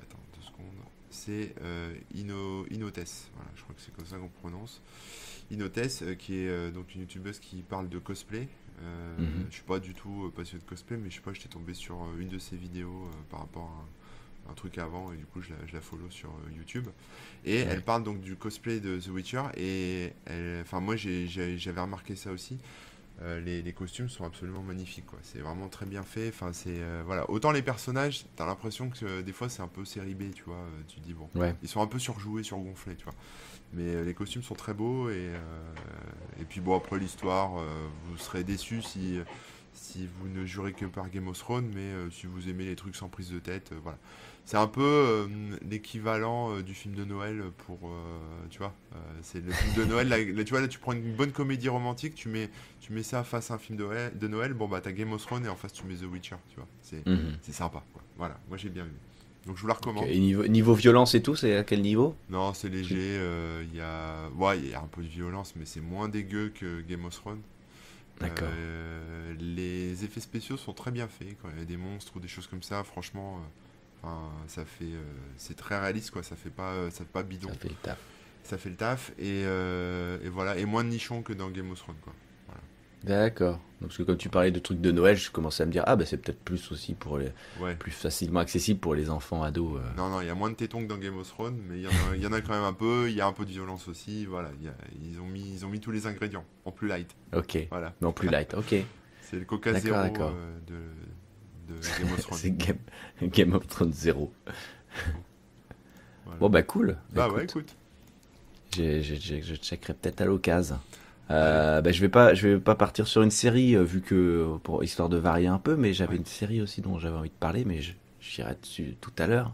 [0.02, 0.66] attends, deux secondes.
[1.10, 3.30] C'est euh, Ino, Inotes.
[3.36, 4.82] Voilà, je crois que c'est comme ça qu'on prononce.
[5.52, 8.48] Inotes, qui est donc une youtubeuse qui parle de cosplay.
[8.82, 9.46] Euh, Mhm.
[9.50, 11.98] Je suis pas du tout passionné de cosplay, mais je sais pas, j'étais tombé sur
[12.20, 15.42] une de ses vidéos euh, par rapport à un, un truc avant, et du coup,
[15.42, 16.88] je la, je la follow sur euh, YouTube.
[17.46, 17.68] Et Ouais.
[17.70, 20.12] elle parle donc du cosplay de The Witcher, et
[20.62, 22.58] enfin, moi, j'avais remarqué ça aussi.
[23.22, 25.20] Euh, les, les costumes sont absolument magnifiques quoi.
[25.22, 26.28] C'est vraiment très bien fait.
[26.30, 27.30] Enfin c'est euh, voilà.
[27.30, 30.44] Autant les personnages, t'as l'impression que euh, des fois c'est un peu série B, tu
[30.44, 30.66] vois.
[30.90, 31.56] tu dis bon, Ouais.
[31.64, 33.14] ils sont un peu surjoués, surgonflés, tu vois.
[33.74, 35.32] Mais les costumes sont très beaux et
[36.40, 37.52] et puis bon après l'histoire,
[38.06, 39.20] vous serez déçus si
[39.74, 42.96] si vous ne jurez que par Game of Thrones, mais si vous aimez les trucs
[42.96, 43.98] sans prise de tête, voilà.
[44.46, 45.28] C'est un peu
[45.68, 47.80] l'équivalent du film de Noël pour,
[48.52, 48.74] tu vois,
[49.24, 50.08] c'est le film de Noël.
[50.08, 52.50] Là, tu vois, là, tu prends une bonne comédie romantique, tu mets,
[52.80, 54.54] tu mets ça face à un film de, de Noël.
[54.54, 56.68] Bon bah t'as Game of Thrones et en face tu mets The Witcher, tu vois.
[56.82, 57.38] C'est Mhm.
[57.42, 57.84] sympa.
[57.94, 58.04] Quoi.
[58.18, 58.92] Voilà, moi j'ai bien vu.
[59.48, 60.06] Donc je vous la recommande.
[60.08, 62.16] Et niveau, niveau violence et tout, c'est à quel niveau?
[62.30, 63.20] Non, c'est léger.
[63.64, 66.82] Il y a, ouais, y a un peu de violence, mais c'est moins dégueu que
[66.82, 67.42] Game of Thrones.
[68.20, 68.48] D'accord.
[68.50, 72.20] Euh, les effets spéciaux sont très bien faits quand il y a des monstres ou
[72.20, 72.84] des choses comme ça.
[72.84, 73.40] Franchement, euh,
[74.06, 75.04] enfin, ça fait, euh,
[75.38, 76.24] c'est très réaliste quoi.
[76.24, 77.50] Ça fait pas, euh, ça fait pas bidon.
[77.50, 77.98] Ça fait le taf.
[78.44, 81.72] Ça fait le taf et, euh, et voilà et moins de nichons que dans Game
[81.72, 82.14] of Thrones quoi.
[83.04, 83.60] D'accord.
[83.82, 85.96] Parce que comme tu parlais de trucs de Noël, je commençais à me dire, ah
[85.96, 87.76] bah c'est peut-être plus aussi pour les, Ouais.
[87.76, 89.78] plus facilement accessible pour les enfants ados.
[89.80, 89.96] euh.
[89.96, 91.82] Non non, il y a moins de tétons que dans Game of Thrones, mais il
[91.84, 93.08] y, en a- il y en a quand même un peu.
[93.10, 94.26] Il y a un peu de violence aussi.
[94.26, 96.88] Voilà, il y a- ils ont mis, ils ont mis tous les ingrédients en plus
[96.88, 97.16] light.
[97.36, 97.68] Ok.
[97.70, 98.56] Voilà, Non, plus light.
[98.56, 98.74] Ok.
[99.22, 100.74] c'est le Coca euh, de,
[101.68, 102.38] de Game of Thrones.
[102.40, 102.78] C'est Game,
[103.24, 104.32] Game of Thrones 0.
[106.26, 106.40] Voilà.
[106.40, 106.98] Bon bah cool.
[107.14, 107.76] bah Écoute, ouais, écoute.
[108.76, 110.80] j'ai- j'ai- je checkerai peut-être à l'occasion.
[111.32, 114.58] Euh, bah, je vais pas, je vais pas partir sur une série euh, vu que
[114.64, 116.18] pour histoire de varier un peu, mais j'avais Ouais.
[116.18, 119.54] une série aussi dont j'avais envie de parler, mais je- j'irai dessus tout à l'heure.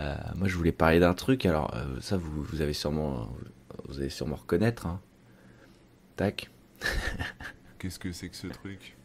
[0.00, 1.44] Euh, moi, je voulais parler d'un truc.
[1.46, 3.28] Alors, euh, ça, vous, vous avez sûrement,
[3.88, 4.86] vous allez sûrement reconnaître.
[4.86, 5.00] hein.
[6.16, 6.50] Tac.
[7.78, 8.96] Qu'est-ce que c'est que ce truc?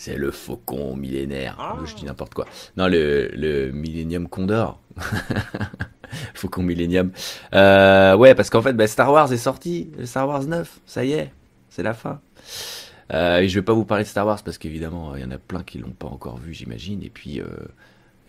[0.00, 1.56] C'est le faucon millénaire.
[1.58, 1.76] Ah.
[1.84, 2.46] Je dis n'importe quoi.
[2.78, 4.80] Non, le, le Millennium Condor.
[6.34, 7.10] faucon Millennium.
[7.52, 9.90] Euh, ouais, parce qu'en fait, bah, Star Wars est sorti.
[10.04, 10.80] Star Wars 9.
[10.86, 11.30] Ça y est.
[11.68, 12.18] C'est la fin.
[13.12, 15.30] Euh, et je vais pas vous parler de Star Wars parce qu'évidemment, il y en
[15.32, 17.02] a plein qui l'ont pas encore vu, j'imagine.
[17.02, 17.44] Et puis, euh,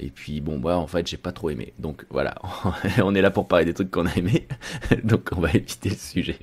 [0.02, 1.72] et puis bon, bah, en fait, j'ai pas trop aimé.
[1.80, 2.36] Donc voilà,
[3.02, 4.46] on est là pour parler des trucs qu'on a aimés.
[5.06, 6.40] Donc on va éviter le sujet.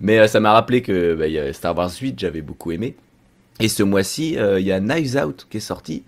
[0.00, 2.72] Mais euh, ça m'a rappelé que bah, il y a Star Wars 8, j'avais beaucoup
[2.72, 2.96] aimé.
[3.60, 6.04] Et ce mois-ci, euh, il y a Knives Out qui est sorti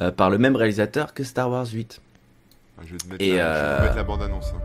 [0.00, 2.00] euh, par le même réalisateur que Star Wars 8.
[2.78, 4.46] Ah, Je vais te mettre, Et, la, je vais te euh, mettre la bande-annonce.
[4.54, 4.60] hein.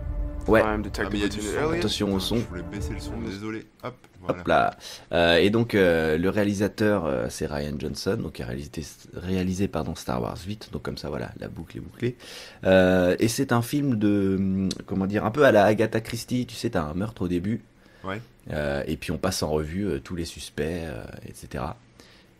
[0.48, 0.62] Ouais.
[0.64, 1.58] Ah, Detective mais il y a du Lieutenant son.
[1.70, 1.80] Elliot.
[1.80, 2.36] Attention au son.
[2.38, 3.66] Je voulais baisser le son, désolé.
[3.84, 4.42] Hop, voilà.
[4.42, 4.78] Hop là.
[5.12, 8.70] Euh, et donc euh, le réalisateur, euh, c'est Ryan Johnson, donc il a réalisé,
[9.16, 12.16] réalisé pardon, Star Wars 8, donc comme ça voilà, la boucle est bouclée.
[12.64, 16.46] Euh, et c'est un film de, hum, comment dire, un peu à la Agatha Christie,
[16.46, 17.64] tu sais, t'as un meurtre au début,
[18.04, 18.22] Ouais.
[18.52, 21.64] euh, et puis on passe en revue euh, tous les suspects, euh, etc.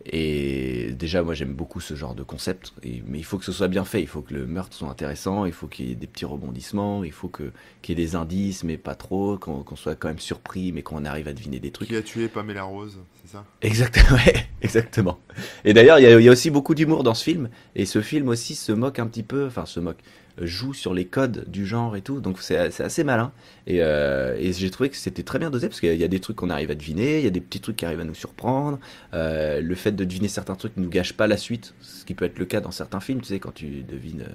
[0.08, 3.52] Et déjà, moi j'aime beaucoup ce genre de concept, et, mais il faut que ce
[3.52, 5.96] soit bien fait, il faut que le meurtre soit intéressant, il faut qu'il y ait
[5.96, 7.52] des petits rebondissements, il faut qu'il
[7.90, 11.28] y ait des indices, mais pas trop, qu'on soit quand même surpris, mais qu'on arrive
[11.28, 11.88] à deviner des trucs.
[11.88, 13.46] Qui a tué Pamela Rose, c'est ça?
[13.64, 15.20] Exactement, ouais, exactement.
[15.64, 18.28] Et d'ailleurs, il y, y a aussi beaucoup d'humour dans ce film, et ce film
[18.30, 20.04] aussi se moque un petit peu, enfin se moque,
[20.42, 23.32] joue sur les codes du genre et tout, donc c'est assez malin.
[23.68, 26.20] Et, euh, et j'ai trouvé que c'était très bien dosé, parce qu'il y a- des
[26.20, 28.16] trucs qu'on arrive à deviner, il y a des petits trucs qui arrivent à nous
[28.16, 28.80] surprendre.
[29.14, 32.14] Euh, le fait de deviner certains trucs ne nous gâche pas la suite, ce qui
[32.16, 34.34] peut être le cas dans certains films, tu sais, quand tu devines euh,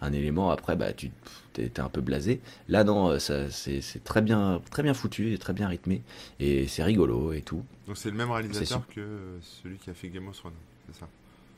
[0.00, 1.10] un élément, après, bah, tu
[1.52, 2.40] t'es un peu blasé.
[2.68, 6.02] Là, non, c'est très bien, très bien foutu et très bien rythmé,
[6.40, 7.62] et c'est rigolo et tout.
[7.86, 9.00] Donc c'est le même réalisateur que
[9.62, 10.52] celui qui a fait Game of Thrones,
[10.90, 11.08] c'est ça?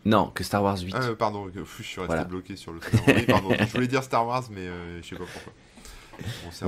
[0.05, 0.95] Non, que Star Wars 8.
[0.97, 2.25] Ah, euh, pardon, je suis resté Voilà.
[2.25, 3.17] bloqué sur le Star Wars.
[3.17, 5.53] Oui, pardon, je voulais dire Star Wars, mais euh, je sais pas pourquoi.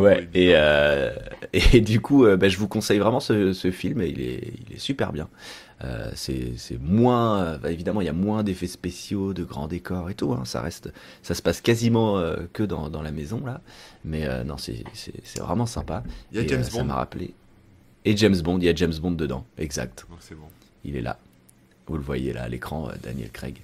[0.00, 1.14] Ouais, et, euh,
[1.52, 4.74] et du coup, euh, bah, je vous conseille vraiment ce, ce film, il est, il
[4.74, 5.28] est super bien.
[5.84, 10.10] Euh, c'est moins, euh, bah, évidemment, il y a moins d'effets spéciaux, de grands décors
[10.10, 10.32] et tout.
[10.32, 12.20] hein, ça reste, ça se passe quasiment
[12.54, 13.60] que dans, dans la maison là,
[14.04, 14.82] mais non, c'est
[15.38, 16.02] vraiment sympa.
[16.32, 17.34] Il y a Et, James Ça Bond, m'a rappelé.
[18.04, 20.06] Et James Bond, il y a James Bond dedans, exact.
[20.10, 20.46] donc c'est bon.
[20.84, 21.18] Il est là.
[21.86, 23.58] Vous le voyez là à l'écran, euh, Daniel Craig.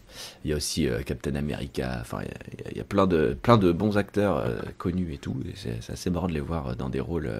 [0.44, 1.98] Il y a aussi euh, Captain America.
[2.00, 2.20] Enfin,
[2.70, 5.36] il y a- plein de, plein de bons acteurs euh, connus et tout.
[5.56, 7.30] C'est assez marrant de les voir dans des rôles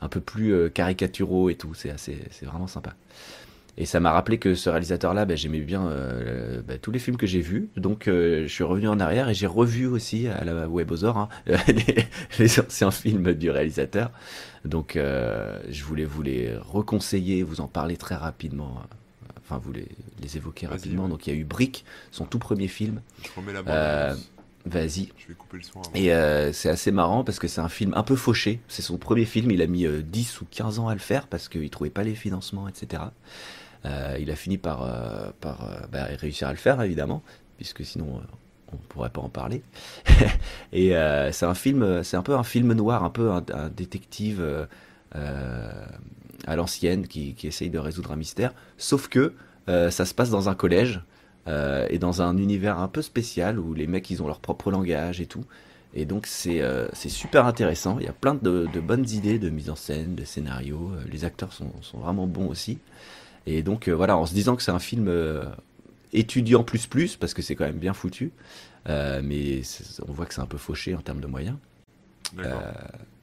[0.00, 1.74] un peu plus caricaturaux et tout.
[1.74, 2.94] C'est assez, c'est vraiment sympa.
[3.78, 5.90] Et ça m'a rappelé que ce réalisateur-là, bah, j'aimais bien
[6.66, 7.70] bah, tous les films que j'ai vus.
[7.76, 11.28] Donc je suis revenu en arrière et j'ai revu aussi à la Webosaur hein,
[12.38, 14.10] les, anciens films du réalisateur.
[14.64, 18.82] Donc je voulais vous les reconseiller, vous en parler très rapidement.
[19.50, 19.88] Enfin, vous les,
[20.20, 21.04] Vas-y, rapidement.
[21.04, 21.08] ouais.
[21.08, 23.02] Donc il y a eu Brick, son tout premier film.
[23.24, 23.74] Je remets la bande.
[23.74, 24.14] Euh,
[24.64, 25.08] Vas-y.
[25.16, 25.90] Je vais couper le son avant.
[25.94, 28.60] Et euh, c'est assez marrant parce que c'est un film un peu fauché.
[28.68, 31.26] C'est son premier film, il a mis euh, 10 ou 15 ans à le faire
[31.26, 33.02] parce qu'il trouvait pas les financements, etc.
[33.86, 34.86] Euh, il a fini par,
[35.40, 37.22] par bah, réussir à le faire, évidemment,
[37.56, 38.22] puisque sinon
[38.72, 39.62] on pourrait pas en parler.
[40.72, 40.90] Et
[41.32, 44.68] c'est un film, c'est un peu un film noir, un peu un, un détective
[46.46, 48.52] à l'ancienne qui, qui essaye de résoudre un mystère.
[48.78, 49.34] Sauf que
[49.68, 51.00] euh, ça se passe dans un collège
[51.48, 54.70] euh, et dans un univers un peu spécial où les mecs ils ont leur propre
[54.70, 55.44] langage et tout.
[55.94, 57.98] Et donc c'est euh, super intéressant.
[57.98, 60.92] Il y a plein de, de bonnes idées de mise en scène, de scénario.
[61.10, 62.78] Les acteurs sont, sont vraiment bons aussi.
[63.46, 65.10] Et donc voilà, en se disant que c'est un film
[66.12, 68.32] étudiant plus plus parce que c'est quand même bien foutu,
[68.86, 69.62] mais
[70.06, 71.56] on voit que c'est un peu fauché en termes de moyens.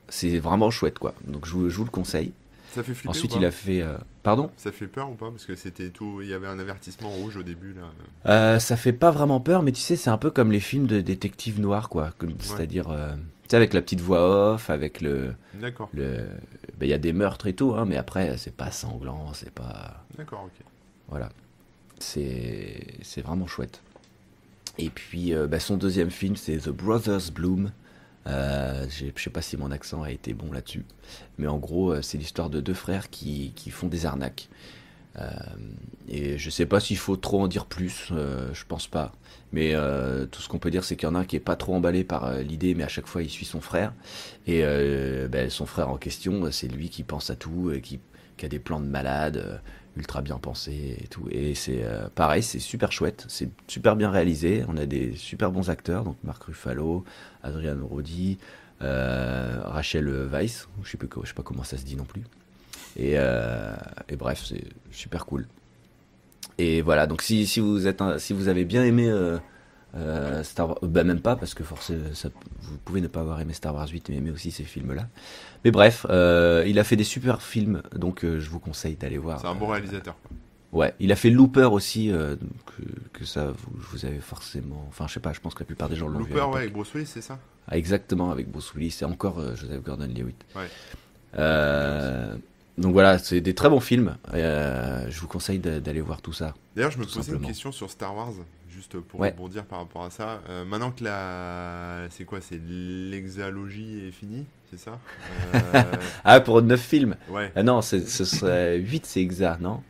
[0.09, 1.13] C'est vraiment chouette quoi.
[1.25, 2.33] Donc je vous, je vous le conseille.
[2.77, 4.51] Ça fait flipper Ensuite ou pas il a fait, euh, pardon.
[4.55, 6.21] Ça fait peur ou pas Parce que c'était tout.
[6.21, 7.81] Il y avait un avertissement rouge au début là.
[8.31, 10.85] Euh, ça fait pas vraiment peur, mais tu sais, c'est un peu comme les films
[10.85, 12.11] de détectives noirs, quoi.
[12.39, 15.33] C'est-à-dire, euh, tu sais, avec la petite voix off, avec le.
[15.55, 15.89] D'accord.
[15.93, 16.27] le
[16.77, 19.51] ben, Il y a des meurtres et tout, hein, mais après, c'est pas sanglant, c'est
[19.51, 20.03] pas.
[20.15, 20.65] D'accord, ok.
[21.07, 21.29] Voilà.
[21.99, 23.81] C'est c'est vraiment chouette.
[24.77, 27.71] Et puis, ben, son deuxième film, c'est The Brothers Bloom.
[28.27, 30.85] Euh, je sais pas si mon accent a été bon là-dessus,
[31.37, 34.49] mais en gros, euh, c'est l'histoire de deux frères qui, font des arnaques.
[35.19, 35.29] Euh,
[36.07, 39.13] et je sais pas s'il faut trop en dire plus, euh, je pense pas.
[39.53, 39.73] Mais
[40.31, 41.73] tout ce qu'on peut dire, c'est qu'il y en a un qui est pas trop
[41.73, 43.93] emballé par l'idée, mais à chaque fois il suit son frère.
[44.45, 44.61] Et
[45.29, 48.01] ben, son frère en question, c'est lui qui pense à tout, et qui,
[48.35, 49.61] qui a des plans de malade,
[49.97, 51.25] ultra bien pensés et tout.
[51.31, 54.63] Et c'est euh, pareil, c'est super chouette, c'est super bien réalisé.
[54.67, 57.03] On a des super bons acteurs, donc Marc Ruffalo,
[57.43, 58.37] Adrian Brody,
[58.81, 62.23] euh, Rachel Weisz, je sais, sais pas comment ça se dit non plus.
[62.95, 63.75] Et, euh,
[64.09, 65.47] et bref, c'est super cool.
[66.57, 69.11] Et voilà, donc si, si, vous, êtes si vous avez bien aimé
[69.97, 72.03] euh, Star Wars, bah même pas, parce que forcément,
[72.61, 75.07] vous pouvez ne pas avoir aimé Star Wars 8, mais aimer aussi ces films-là.
[75.65, 79.17] Mais bref, euh, il a fait des super films, donc euh, je vous conseille d'aller
[79.17, 79.41] voir.
[79.41, 80.15] C'est un bon réalisateur.
[80.71, 82.83] Ouais, il a fait Looper aussi, que,
[83.19, 84.85] que ça, vous, vous avez forcément.
[84.89, 86.33] Enfin, je sais pas, je pense que la plupart des gens l'ont vu.
[86.33, 87.39] Looper, ouais, avec Bruce Willis, c'est ça?
[87.69, 90.45] Ah, exactement, avec Bruce Willis et encore Joseph Gordon-Levitt.
[90.55, 90.67] Ouais.
[92.77, 94.17] Donc voilà, c'est des très bons films.
[94.33, 96.53] Je vous conseille d'a- d'aller voir tout ça.
[96.75, 98.31] D'ailleurs, je me posais une question sur Star Wars,
[98.77, 99.31] juste pour Ouais.
[99.31, 100.39] rebondir par rapport à ça.
[100.49, 102.07] Euh, maintenant que la.
[102.11, 104.99] C'est quoi C'est l'exalogie est finie C'est ça?
[105.55, 105.83] Euh,
[106.23, 107.51] Ah, pour 9 films Ouais.
[107.55, 109.81] Ah non, c'est- ce serait 8, c'est exa, non?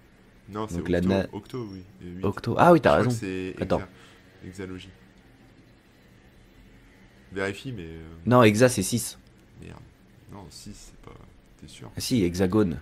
[0.50, 1.84] Non, c'est Octo, la Octo, oui.
[2.02, 2.24] et huit.
[2.24, 2.56] Octo.
[2.58, 3.10] Ah oui, t'as raison.
[3.10, 3.82] c'est exa- Attends.
[4.46, 4.90] Exalogie.
[7.34, 7.84] Vérifie, mais.
[7.84, 9.20] euh, Non, exa, c'est 6.
[9.62, 9.78] Merde.
[10.32, 11.12] Non, 6, c'est pas.
[11.60, 11.92] T'es sûr?
[11.96, 12.80] Ah si, hexagone.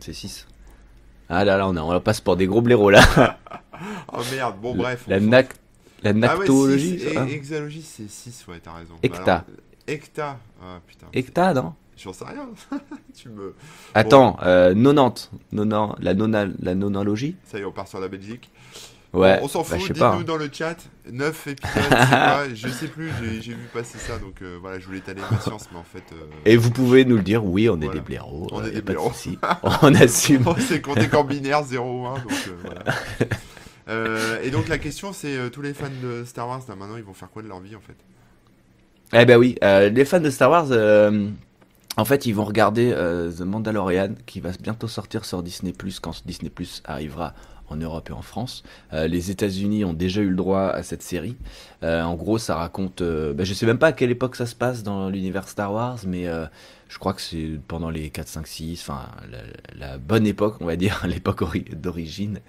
[0.00, 0.46] C'est 6.
[1.28, 3.38] Ah là là, on, a- on passe pour des gros blaireaux là.
[4.12, 5.04] Oh merde, bon, bref.
[5.08, 5.54] la, nac,
[6.02, 6.98] la Ah ouais, nactologie.
[6.98, 8.94] six, ça, hein et- exalogie, c'est 6, ouais, t'as raison.
[9.02, 9.24] Hecta.
[9.24, 9.44] Bah
[9.88, 10.38] hecta.
[10.62, 11.06] Ah putain.
[11.12, 12.48] Hecta, non J'en sais rien.
[13.16, 13.54] tu me.
[13.94, 15.30] Attends, euh, 90.
[15.52, 18.50] 90, la, nona, la nonalogie Ça y est, on part sur la Belgique.
[19.14, 19.38] Ouais.
[19.40, 20.14] On s'en bah, fout, sais dites-nous pas.
[20.16, 20.22] hein.
[20.26, 20.76] dans le chat.
[21.10, 23.10] 9 épisodes, c'est quoi Je sais plus,
[23.40, 26.02] j'ai vu passer ça, donc euh, voilà, je voulais étaler ma science, mais en fait.
[26.12, 27.92] euh, Et vous pouvez nous le dire, oui, on est Voilà.
[27.94, 28.46] des blaireaux.
[28.52, 29.12] On euh, est des pas de blaireaux.
[29.12, 29.38] souci.
[29.80, 30.42] on assume.
[30.46, 32.84] On s'est compté qu'en binaire 0 ou 1, donc euh, voilà.
[33.88, 37.04] Euh, et donc la question c'est euh, tous les fans de Star Wars maintenant ils
[37.04, 37.96] vont faire quoi de leur vie en fait?
[39.12, 40.66] Eh ben oui, euh, les fans de Star Wars,
[41.98, 46.26] en fait, ils vont regarder The Mandalorian, qui va bientôt sortir sur Disney Plus quand
[46.26, 47.32] Disney Plus arrivera
[47.68, 48.64] en Europe et en France.
[48.92, 51.36] Les États-Unis ont déjà eu le droit à cette série.
[51.82, 53.00] En gros, ça raconte.
[53.00, 55.72] euh, ben, je sais même pas à quelle époque ça se passe dans l'univers Star
[55.72, 56.26] Wars, mais
[56.88, 59.06] je crois que c'est pendant les 4, 5, 6, enfin
[59.78, 62.40] la, bonne époque, on va dire, l'époque ori- d'origine.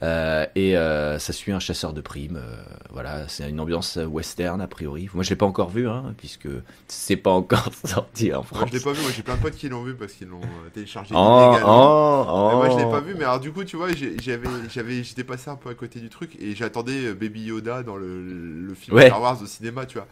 [0.00, 2.36] Euh, et euh, ça suit un chasseur de primes.
[2.36, 2.56] euh,
[2.90, 5.08] voilà, c'est une ambiance western a priori.
[5.12, 6.48] Moi, je l'ai pas encore vu, hein, puisque
[6.86, 8.68] c'est pas encore sorti en Moi France.
[8.72, 10.40] je l'ai pas vu, moi j'ai plein de potes qui l'ont vu parce qu'ils l'ont
[10.72, 12.90] téléchargé Oh, oh, Mais moi je l'ai oh.
[12.90, 15.74] pas vu, mais alors du coup tu vois j'avais j'avais j'étais passé un peu à
[15.74, 19.06] côté du truc et j'attendais Baby Yoda dans le, le film Ouais.
[19.06, 20.06] Star Wars au cinéma tu vois.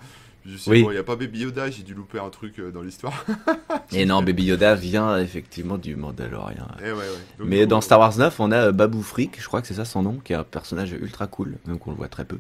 [0.47, 0.83] Je Oui.
[0.83, 3.25] bon y a pas Baby Yoda, j'ai dû louper un truc euh, dans l'histoire.
[3.93, 6.69] Et non, Baby Yoda vient effectivement du Mandalorian.
[6.81, 7.05] Et ouais ouais.
[7.39, 9.75] Donc, Mais dans Star Wars 9, on a euh, Babou Frick, je crois que c'est
[9.75, 12.39] ça son nom, qui est un personnage ultra cool, donc on le voit très peu.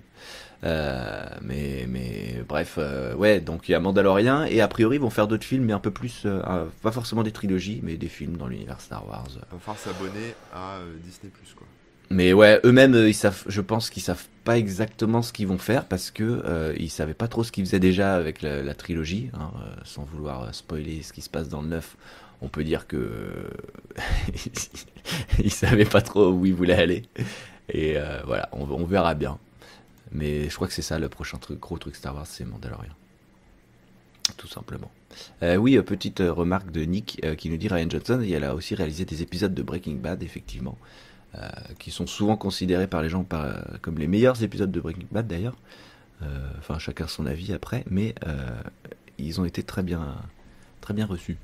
[0.64, 5.00] Euh, mais, mais bref, euh, ouais, donc il y a Mandalorian, et a priori ils
[5.00, 8.08] vont faire d'autres films, mais un peu plus, euh, pas forcément des trilogies, mais des
[8.08, 9.28] films dans l'univers Star Wars.
[9.34, 11.66] va falloir s'abonner à Disney Plus quoi.
[12.10, 15.58] Mais ouais, eux-mêmes, euh, ils savent, je pense qu'ils savent pas exactement ce qu'ils vont
[15.58, 19.28] faire parce que euh, ils savaient pas trop ce qu'ils faisaient déjà avec la, trilogie,
[19.34, 21.96] hein, euh, sans vouloir euh, spoiler ce qui se passe dans le 9.
[22.42, 23.50] On peut dire que
[25.42, 27.02] ils savaient pas trop où ils voulaient aller.
[27.68, 29.38] Et voilà, on, on verra bien.
[30.12, 32.92] Mais je crois que c'est ça le prochain truc, gros truc Star Wars, c'est Mandalorian.
[34.36, 34.90] Tout simplement.
[35.42, 39.22] Oui, petite remarque de Nick qui nous dit Ryan Johnson, elle a aussi réalisé des
[39.22, 40.76] épisodes de Breaking Bad, effectivement
[41.34, 45.06] euh, qui sont souvent considérés par les gens euh, comme les meilleurs épisodes de Breaking
[45.10, 45.56] Bad d'ailleurs.
[46.22, 46.26] Euh,
[46.58, 48.14] Enfin, chacun son avis après, mais
[49.18, 50.16] ils ont été très bien,
[50.80, 51.36] très bien reçus.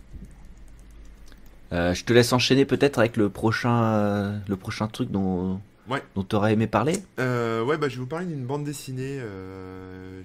[1.70, 6.00] Je te laisse enchaîner peut-être avec le prochain, le prochain truc dont, Ouais.
[6.14, 9.18] dont tu aurais aimé parler Euh, ouais, bah, je vais vous parler d'une bande dessinée.
[9.20, 10.22] euh,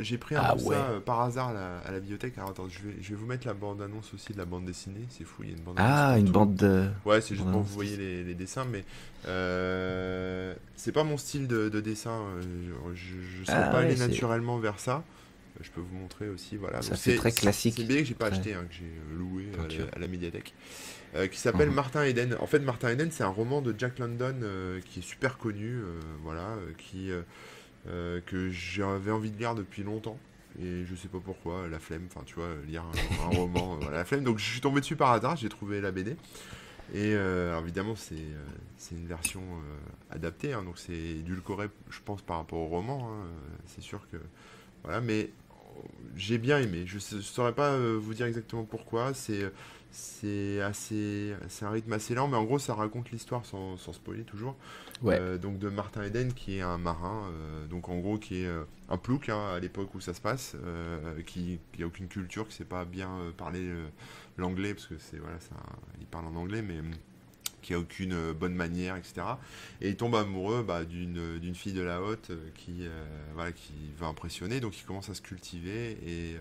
[0.00, 0.74] J'ai pris un Ah peu ouais.
[0.76, 2.38] ça euh, par hasard à la, à la bibliothèque.
[2.38, 5.04] Alors, attends, je vais, je vais vous mettre la bande-annonce aussi de la bande dessinée.
[5.10, 6.86] C'est fou, il y a une bande Ah, une bande de.
[7.04, 8.82] Ouais, c'est juste pour vous voyez les, les dessins, mais
[9.48, 12.22] euh, c'est pas mon style de, de dessin.
[12.40, 13.02] Je,
[13.40, 15.02] je sens Ah pas ouais, aller c'est- naturellement vers ça.
[15.60, 16.82] Je peux vous montrer aussi, voilà.
[16.82, 17.74] Ça c'est- très classique.
[17.76, 19.86] C'est une BD que j'ai pas acheté, hein, que j'ai loué à peinture.
[19.92, 20.52] la, à la médiathèque,
[21.14, 21.74] euh, qui s'appelle Mhm.
[21.74, 22.36] Martin Eden.
[22.40, 25.76] En fait, Martin Eden, c'est un roman de Jack London euh, qui est super connu,
[25.76, 27.10] euh, voilà, qui
[28.26, 30.18] que j'avais envie de lire depuis longtemps.
[30.62, 33.98] Et je sais pas pourquoi, la flemme, enfin tu vois, lire un, un roman, voilà,
[33.98, 34.24] la flemme.
[34.24, 36.12] Donc je suis tombé dessus par hasard, j'ai trouvé la BD.
[36.92, 41.98] Et euh, alors, évidemment, c'est euh, une version euh, adaptée, hein, donc c'est édulcoré, je
[42.04, 43.08] pense, par rapport au roman.
[43.10, 43.26] hein,
[43.66, 44.16] c'est sûr que.
[44.84, 45.80] Voilà, mais euh,
[46.14, 46.84] j'ai bien aimé.
[46.86, 49.12] Je ne saurais pas vous dire exactement pourquoi.
[49.12, 49.50] C'est
[49.94, 53.92] c'est assez, c'est un rythme assez lent, mais en gros, ça raconte l'histoire sans, sans
[53.92, 54.56] spoiler toujours.
[55.02, 55.18] Ouais.
[55.20, 58.46] Euh, donc de Martin Eden, qui est un marin, euh, donc en gros, qui est
[58.46, 62.48] euh, un plouc hein, à l'époque où ça se passe, euh, qui n'a aucune culture,
[62.48, 63.70] qui sait pas bien parler
[64.36, 65.54] l'anglais, parce que c'est voilà, ça,
[66.00, 66.90] il parle en anglais, mais hum,
[67.62, 69.22] qui a aucune bonne manière, etc.
[69.80, 72.88] Et il tombe amoureux bah, d'une d'une fille de la haute qui,
[73.34, 76.36] voilà, qui va impressionner, donc il commence à se cultiver et,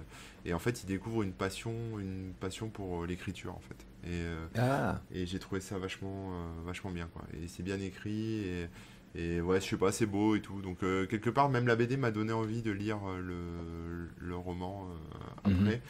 [0.45, 3.85] et en fait il découvre une passion, une passion pour euh, l'écriture en fait.
[4.05, 7.23] Et, euh, Ah, et j'ai trouvé ça vachement, euh, vachement bien quoi.
[7.41, 8.67] Et c'est bien écrit et,
[9.15, 10.61] et ouais, je sais pas, c'est beau et tout.
[10.61, 14.87] Donc euh, quelque part même la BD m'a donné envie de lire le, le roman
[15.45, 15.55] euh, Mhm.
[15.59, 15.81] après.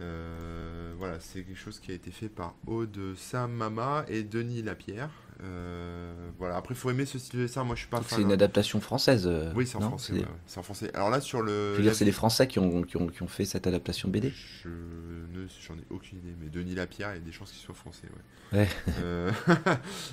[0.00, 5.10] Euh, voilà, c'est quelque chose qui a été fait par Aude Samama et Denis Lapierre.
[5.42, 7.64] Euh, voilà, après il faut aimer ce style de dessin.
[7.64, 8.06] Moi je suis pas fan.
[8.18, 8.34] c'est une hein.
[8.34, 9.26] adaptation française.
[9.26, 10.12] euh, Oui, c'est en non français.
[10.12, 10.90] C'est- ouais, ouais, c'est en français.
[10.94, 11.72] Alors là sur le.
[11.72, 14.08] Je veux dire, c'est les Français qui ont, qui, ont, qui ont fait cette adaptation
[14.08, 14.32] BD.
[14.62, 17.60] Je ne, j'en ai aucune idée, mais Denis Lapierre, il y a des chances qu'il
[17.60, 18.06] soit français,
[18.52, 18.58] ouais.
[18.60, 18.68] Ouais.
[19.02, 19.32] Euh,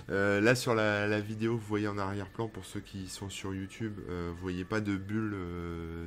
[0.41, 3.93] là, sur la, la vidéo, vous voyez en arrière-plan, pour ceux qui sont sur YouTube,
[4.09, 5.35] vous voyez pas de bulle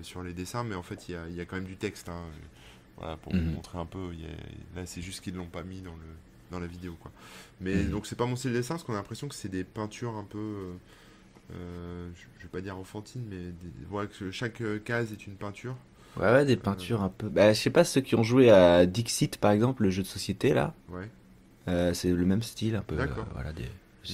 [0.03, 2.09] sur les dessins, mais en fait, il y a, y a quand même du texte.
[2.09, 2.22] hein.
[2.96, 3.40] Voilà, pour Mhm.
[3.44, 4.11] vous montrer un peu.
[4.12, 6.07] il y a- là, c'est juste qu'ils l'ont pas mis dans, le,
[6.50, 7.11] dans la vidéo, quoi.
[7.61, 7.90] Mais Mhm.
[7.90, 10.16] donc, c'est pas mon style de dessin, parce qu'on a l'impression que c'est des peintures
[10.16, 10.38] un peu.
[10.38, 10.72] euh,
[11.54, 15.35] euh, je, vais pas dire enfantines, mais des- voilà, que chaque euh, case est une
[15.35, 15.76] peinture.
[16.16, 17.28] Ouais, ouais, des peintures un peu.
[17.28, 20.07] Bah, je sais pas, ceux qui ont joué à Dixit, par exemple, le jeu de
[20.09, 21.09] société, là, Ouais.
[21.68, 22.96] euh, c'est le même style, un peu.
[22.96, 23.26] D'accord.
[23.33, 23.64] voilà, des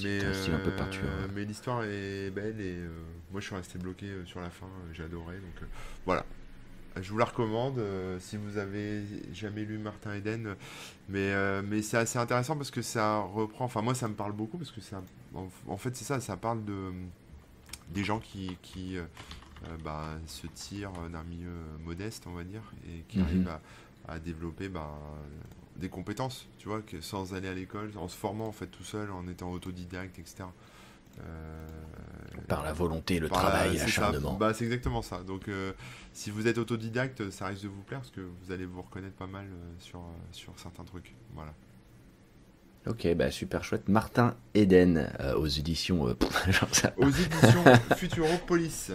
[0.02, 1.08] Mais, un style un peu peinture.
[1.34, 2.76] mais l'histoire est belle et
[3.32, 5.36] moi je suis resté bloqué sur la fin, j'ai adoré.
[5.36, 5.68] Donc
[6.06, 6.24] voilà,
[7.02, 10.46] je vous la recommande euh, si vous avez jamais lu Martin Eden.
[10.48, 10.54] euh,
[11.08, 14.32] Mais, euh, mais c'est assez intéressant parce que ça reprend, enfin moi ça me parle
[14.32, 15.02] beaucoup parce que ça,
[15.34, 16.92] en, en fait c'est ça, ça parle de
[17.88, 19.02] des gens qui, qui euh,
[19.68, 23.24] euh, bah, se tirent d'un milieu euh, modeste, on va dire, et qui Mhm.
[23.24, 23.60] arrivent à,
[24.14, 24.90] à développer bah,
[25.76, 28.84] des compétences, tu vois, que sans aller à l'école, en se formant en fait tout
[28.84, 30.44] seul, en étant autodidacte, etc.
[31.18, 31.66] Euh,
[32.48, 34.34] Par la volonté, le par travail, l'acharnement.
[34.34, 35.22] Bah, c'est exactement ça.
[35.22, 35.72] Donc, euh,
[36.12, 39.14] si vous êtes autodidacte, ça risque de vous plaire parce que vous allez vous reconnaître
[39.16, 41.14] pas mal euh, sur, euh, sur certains trucs.
[41.34, 41.52] Voilà.
[42.86, 43.88] Ok, bah super chouette.
[43.90, 46.06] Martin Eden aux éditions.
[46.48, 46.94] genre ça.
[46.96, 47.64] Aux éditions
[47.96, 48.92] Futuropolis.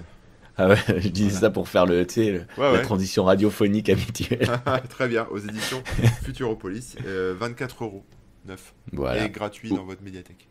[0.58, 1.40] Ah ouais, je disais Voilà.
[1.42, 4.48] ça pour faire le, tu sais, le- Ouais, la transition radiophonique habituelle.
[4.90, 5.28] Très bien.
[5.30, 5.84] Aux éditions
[6.24, 6.96] Futuropolis.
[7.06, 8.04] euh, 24 euros.
[8.46, 8.74] 9.
[8.94, 9.26] voilà.
[9.26, 9.76] Et gratuit Ouh.
[9.78, 10.48] dans votre médiathèque.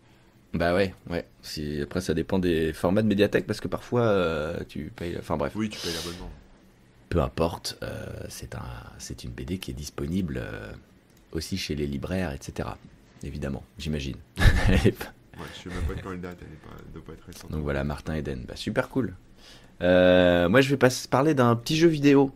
[0.54, 1.26] Bah ouais, ouais.
[1.42, 5.16] Si, après, ça dépend des formats de médiathèque parce que parfois euh, tu payes.
[5.18, 6.30] Enfin bref, Oui, tu payes l'abonnement.
[7.08, 7.76] peu importe.
[7.82, 8.62] euh, c'est un,
[8.98, 10.72] c'est une BD qui est disponible euh,
[11.32, 12.68] aussi chez les libraires, etc.
[13.22, 14.16] Évidemment, j'imagine.
[15.36, 16.38] Ouais, je sais même pas de quand elle date.
[16.42, 17.50] Elle pas, doit pas être récente.
[17.50, 18.44] Donc voilà, Martin Eden.
[18.46, 19.16] Bah, super cool.
[19.80, 22.30] Moi, je vais pas parler d'un petit jeu vidéo.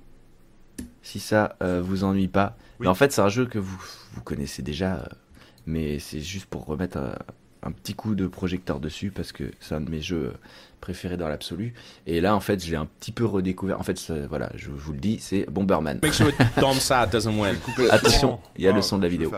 [1.03, 2.57] Si ça vous ennuie pas.
[2.59, 2.75] Oui.
[2.81, 3.81] Mais en fait, c'est un jeu que vous,
[4.15, 5.09] vous connaissez déjà.
[5.65, 7.15] mais c'est juste pour remettre un,
[7.63, 10.33] un petit coup de projecteur dessus parce que c'est un de mes jeux
[10.81, 11.75] préférés dans l'absolu.
[12.07, 13.81] Et là, en fait, j'ai un petit peu redécouvert.
[13.81, 15.99] En fait, ça- voilà, je vous le dis, c'est Bomberman.
[16.03, 17.57] Make sure Dom Sad doesn't win.
[17.91, 19.33] Attention, il y a Oh, le son de la je vidéo.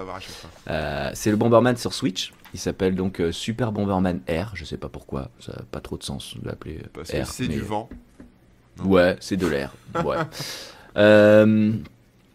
[0.69, 2.33] Euh, c'est le Bomberman sur Switch.
[2.53, 4.51] Il s'appelle donc euh, Super Bomberman R.
[4.55, 7.23] Je sais pas pourquoi, ça n'a pas trop de sens de l'appeler euh, Parce que
[7.23, 7.27] R.
[7.27, 7.89] c'est mais- du vent.
[8.85, 9.73] Ouais, c'est de l'air.
[10.05, 10.17] Ouais.
[10.97, 11.73] Euh,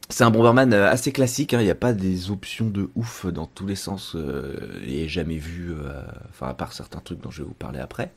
[0.09, 1.53] c'est un Bomberman euh, assez classique.
[1.53, 1.61] hein.
[1.61, 5.37] Il n'y a pas des options de ouf dans tous les sens euh, et jamais
[5.37, 5.73] vu.
[5.73, 8.11] euh, Enfin, à part certains trucs dont je vais vous parler après.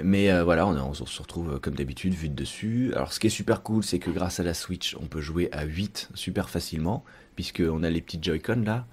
[0.00, 2.92] Mais voilà, on, se retrouve comme d'habitude, vu de dessus.
[2.94, 5.48] Alors, ce qui est super cool, c'est que grâce à la Switch, on peut jouer
[5.50, 7.04] à 8 super facilement,
[7.34, 8.86] puisqu'on a les petites Joy-Con là,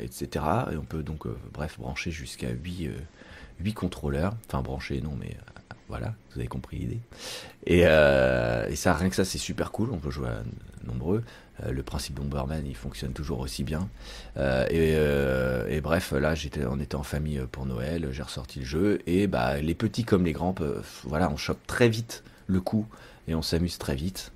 [0.00, 0.44] etc.
[0.72, 2.90] Et on peut donc, bref, brancher jusqu'à 8,
[3.60, 4.34] 8 contrôleurs.
[4.48, 5.36] Enfin, brancher, non, mais
[5.88, 7.00] voilà, vous avez compris l'idée.
[7.66, 9.90] Et, euh, et ça, rien que ça, c'est super cool.
[9.92, 10.42] On peut jouer à
[10.86, 11.22] nombreux.
[11.64, 13.88] Euh, le principe Bomberman, il fonctionne toujours aussi bien.
[14.36, 16.34] Euh, et, bref, là,
[16.68, 18.08] on était en famille pour Noël.
[18.10, 20.54] J'ai ressorti le jeu et bah, les petits comme les grands,
[21.04, 22.86] voilà, on chope très vite le coup
[23.28, 24.32] et on s'amuse très vite.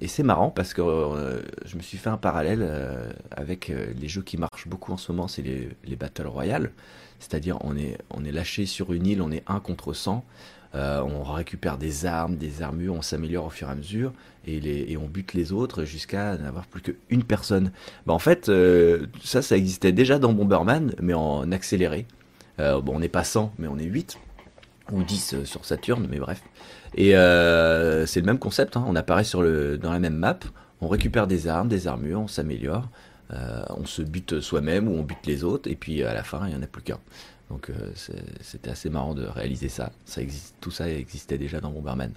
[0.00, 0.82] Et c'est marrant parce que
[1.64, 2.64] je me suis fait un parallèle
[3.32, 6.70] avec les jeux qui marchent beaucoup en ce moment, c'est les Battle Royale.
[7.22, 10.24] C'est-à-dire on est, lâché sur une île, on est un contre 100,
[10.74, 14.12] euh, on récupère des armes, des armures, on s'améliore au fur et à mesure
[14.46, 17.72] et, on bute les autres jusqu'à n'avoir plus qu'une personne.
[18.06, 22.06] Bah, en fait, euh, ça, ça existait déjà dans Bomberman, mais en accéléré.
[22.60, 24.18] Euh, bon, on n'est pas 100, mais on est 8
[24.90, 26.42] ou 10 euh, sur Saturne, mais bref.
[26.94, 27.10] Et
[28.06, 28.84] c'est le même concept, hein.
[28.86, 30.38] on apparaît sur le, dans la même map,
[30.82, 32.86] on récupère des armes, des armures, on s'améliore,
[33.32, 36.46] euh, on se bute soi-même ou on bute les autres, et puis à la fin,
[36.46, 36.98] il n'y en a plus qu'un.
[37.50, 37.74] Donc euh,
[38.40, 39.92] c'était assez marrant de réaliser ça.
[40.06, 42.12] ça existe, tout ça existait déjà dans Bomberman.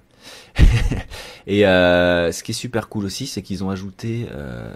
[1.47, 4.73] et euh, ce qui est super cool aussi, c'est qu'ils ont ajouté euh,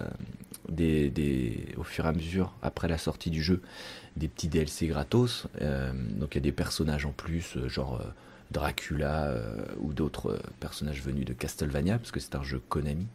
[0.67, 3.61] des, des, au fur et à mesure, après la sortie du jeu,
[4.17, 5.47] des petits DLC gratos.
[5.61, 8.05] Euh, donc il y a des personnages en plus, euh, genre euh,
[8.51, 13.07] Dracula euh, ou d'autres euh, personnages venus de Castlevania, parce que c'est un jeu Konami.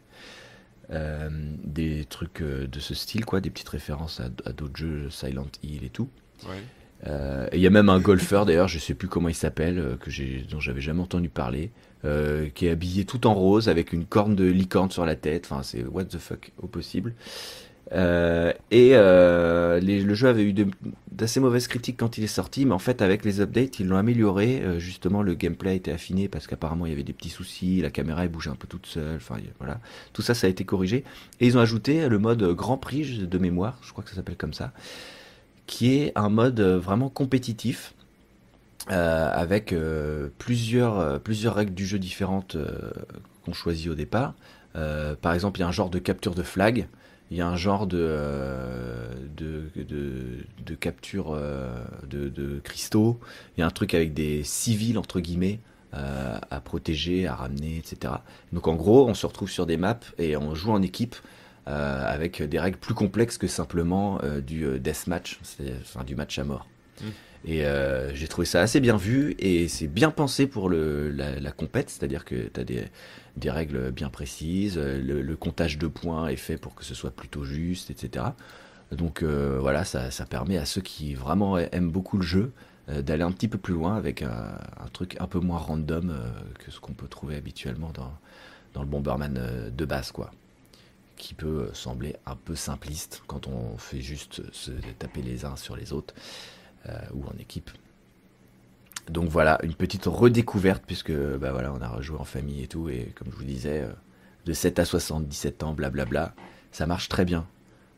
[0.91, 1.29] Euh,
[1.63, 5.47] des trucs euh, de ce style, quoi, des petites références à, à d'autres jeux, Silent
[5.63, 6.09] Hill et tout.
[6.43, 6.61] Ouais.
[7.07, 10.11] Euh, il y a même un golfeur d'ailleurs, je sais plus comment il s'appelle, que
[10.11, 11.71] j'ai, dont j'avais jamais entendu parler,
[12.03, 15.47] euh, qui est habillé tout en rose avec une corne de licorne sur la tête.
[15.49, 17.15] Enfin, c'est what the fuck au possible.
[17.93, 20.53] Euh, et euh, le jeu avait eu
[21.11, 23.97] d'assez mauvaises critiques quand il est sorti, mais en fait avec les updates ils l'ont
[23.97, 24.61] amélioré.
[24.61, 27.81] Euh, justement, le gameplay a été affiné parce qu'apparemment il y avait des petits soucis,
[27.81, 29.17] la caméra elle bougeait un peu toute seule.
[29.17, 29.79] Enfin voilà,
[30.13, 31.03] tout ça ça a été corrigé.
[31.39, 34.37] Et ils ont ajouté le mode Grand Prix de mémoire, je crois que ça s'appelle
[34.37, 34.71] comme ça,
[35.67, 37.93] qui est un mode vraiment compétitif.
[38.87, 39.73] avec
[40.37, 42.57] plusieurs, plusieurs règles du jeu différentes
[43.43, 44.35] qu'on choisit au départ.
[44.73, 46.87] Par exemple, il y a un genre de capture de flag,
[47.31, 53.19] il y a un genre de, euh, de, de, de capture euh, de, de cristaux,
[53.57, 55.59] il y a un truc avec des civils, entre guillemets,
[55.93, 58.13] euh, à protéger, à ramener, etc.
[58.53, 61.15] Donc en gros, on se retrouve sur des maps et on joue en équipe
[61.67, 65.39] avec des règles plus complexes que simplement du deathmatch,
[65.81, 66.67] enfin du match à mort.
[67.01, 67.05] Mm.
[67.47, 71.39] Et euh, j'ai trouvé ça assez bien vu et c'est bien pensé pour le, la,
[71.39, 72.85] la compète, c'est-à-dire que tu as des,
[73.37, 77.11] des règles bien précises, euh, le, comptage de points est fait pour que ce soit
[77.11, 78.25] plutôt juste, etc.
[78.91, 82.51] Donc euh, voilà, ça, permet à ceux qui vraiment aiment beaucoup le jeu
[82.89, 84.57] euh, d'aller un petit peu plus loin avec un,
[84.93, 86.15] truc un peu moins random
[86.59, 88.13] que ce qu'on peut trouver habituellement dans,
[88.73, 90.31] dans le Bomberman de base, quoi.
[91.17, 95.75] Qui peut sembler un peu simpliste quand on fait juste se taper les uns sur
[95.75, 96.13] les autres
[97.13, 97.71] ou en équipe.
[99.09, 102.89] Donc voilà, une petite redécouverte puisque bah voilà, on a rejoué en famille et tout
[102.89, 103.91] et comme je vous disais, euh,
[104.45, 106.33] de 7 à 77 ans, blablabla,
[106.71, 107.45] ça marche très bien.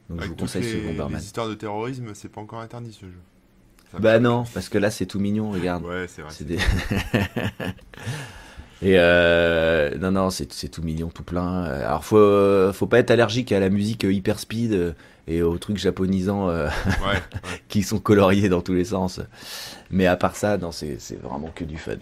[0.10, 1.20] Donc je vous conseille ce les, Bomberman.
[1.20, 3.20] les histoires de terrorisme, c'est pas encore interdit ce jeu.
[3.92, 5.84] Ça Bah non, parce que là c'est tout mignon, regarde.
[5.86, 6.32] Ouais, c'est vrai.
[6.32, 6.60] C'est des...
[8.82, 11.66] Et euh, non, non, c'est tout mignon, tout plein.
[11.66, 14.94] Euh, Alors faut, faut pas être allergique à la musique euh, hyper speed euh,
[15.28, 16.68] et aux trucs japonisants euh,
[17.02, 17.22] Ouais, ouais.
[17.70, 19.20] qui sont coloriés dans tous les sens.
[19.90, 21.96] Mais à part ça, non, c'est vraiment que du fun.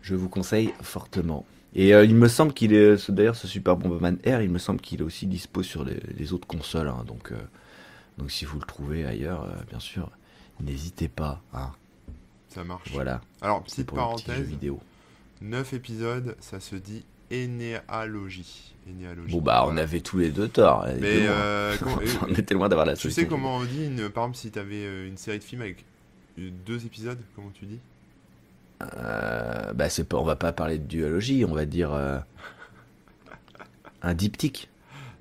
[0.00, 1.44] Je vous conseille fortement.
[1.74, 4.80] Et euh, il me semble qu'il est, d'ailleurs, ce Super Bomberman R, il me semble
[4.80, 6.88] qu'il est aussi dispo sur les, les autres consoles.
[6.88, 7.04] hein.
[7.06, 7.36] donc, euh,
[8.16, 10.10] donc si vous le trouvez ailleurs, euh, bien sûr,
[10.60, 11.42] n'hésitez pas.
[11.52, 11.70] hein.
[12.48, 12.90] ça marche.
[12.94, 14.80] Voilà, Alors, petite pour le petit jeu parenthèse, vidéo.
[15.40, 18.74] 9 épisodes, ça se dit énéalogie.
[18.88, 19.32] Énéalogie.
[19.34, 19.82] Bon bah on Voilà.
[19.82, 20.86] avait tous les deux tort.
[21.00, 21.76] Mais euh,
[22.28, 23.22] on était loin d'avoir la tu solution.
[23.22, 25.84] sais comment on dit, une, par exemple, si t'avais euh, une série de films avec
[26.38, 27.78] euh, deux épisodes, comment tu dis?
[28.96, 32.18] Euh, bah c'est pas, on va pas parler de duologie, on va dire euh,
[34.02, 34.68] un diptyque.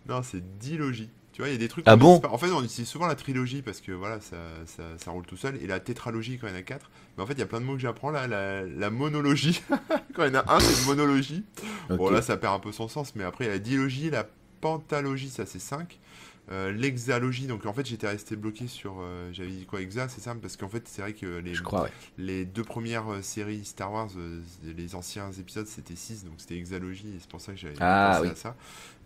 [0.08, 1.10] Non, c'est dilogie.
[1.38, 1.86] Tu vois, il y a des trucs.
[1.88, 2.19] Ah bon.
[2.32, 5.38] En fait, on utilise souvent la trilogie parce que voilà, ça, ça, ça roule tout
[5.38, 5.56] seul.
[5.62, 6.89] Et la tétralogie quand il y en a quatre.
[7.15, 8.26] Mais en fait, il y a plein de mots que j'apprends là.
[8.26, 9.62] La, la monologie,
[10.15, 11.43] quand il y en a un, c'est une monologie.
[11.89, 13.13] Bon, là, ça perd un peu son sens.
[13.15, 14.26] Mais après, il y a la dilogie, la
[14.62, 16.00] pentalogie, ça c'est 5.
[16.49, 18.95] L'exalogie, donc en fait j'étais resté bloqué sur.
[19.01, 21.62] euh, J'avais dit quoi, exa, c'est ça Parce qu'en fait, c'est vrai que les, Je
[21.62, 21.91] crois ouais.
[22.17, 26.55] les deux premières euh, séries Star Wars, euh, les anciens épisodes, c'était 6, donc c'était
[26.55, 28.31] hexalogie, et c'est pour ça que j'avais Ah, pensé oui.
[28.31, 28.55] à ça.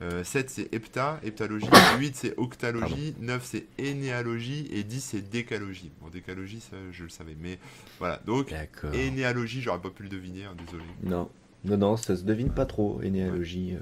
[0.04, 1.67] Euh, 7, c'est hepta, heptalogie.
[1.99, 3.15] 8, c'est octalogie.
[3.19, 4.67] 9, c'est énéalogie.
[4.71, 5.91] Et 10, c'est décalogie.
[6.01, 7.36] Bon, décalogie, ça, je le savais.
[7.39, 7.58] Mais
[7.99, 8.54] voilà, donc,
[8.93, 10.84] énéalogie, j'aurais pas pu le deviner, hein, désolé.
[11.04, 11.30] Non.
[11.63, 13.75] Non, non, ça se devine pas trop, énéalogie.
[13.75, 13.80] euh.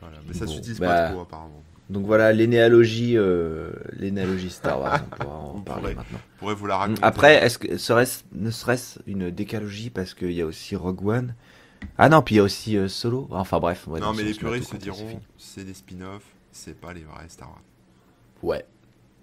[0.00, 0.18] Voilà.
[0.26, 0.86] Mais ça Bon, s'utilise bah.
[0.88, 1.62] pas trop, apparemment.
[1.88, 5.94] Donc voilà, l'énéalogie, euh, l'énéalogie Star Wars, on pourra en On parler pourrait.
[5.94, 6.18] maintenant.
[6.34, 7.00] Je pourrais vous la raconter.
[7.04, 11.34] Après, est-ce que serait-ce, ne serait-ce une décalogie parce qu'il y a aussi Rogue One?
[11.96, 13.28] Ah non, puis il y a aussi euh, Solo.
[13.30, 13.86] Enfin bref.
[13.86, 17.28] ouais, non, mais le les puristes se diront c'est des spin-offs, c'est pas les vrais
[17.28, 17.62] Star Wars.
[18.42, 18.64] Ouais.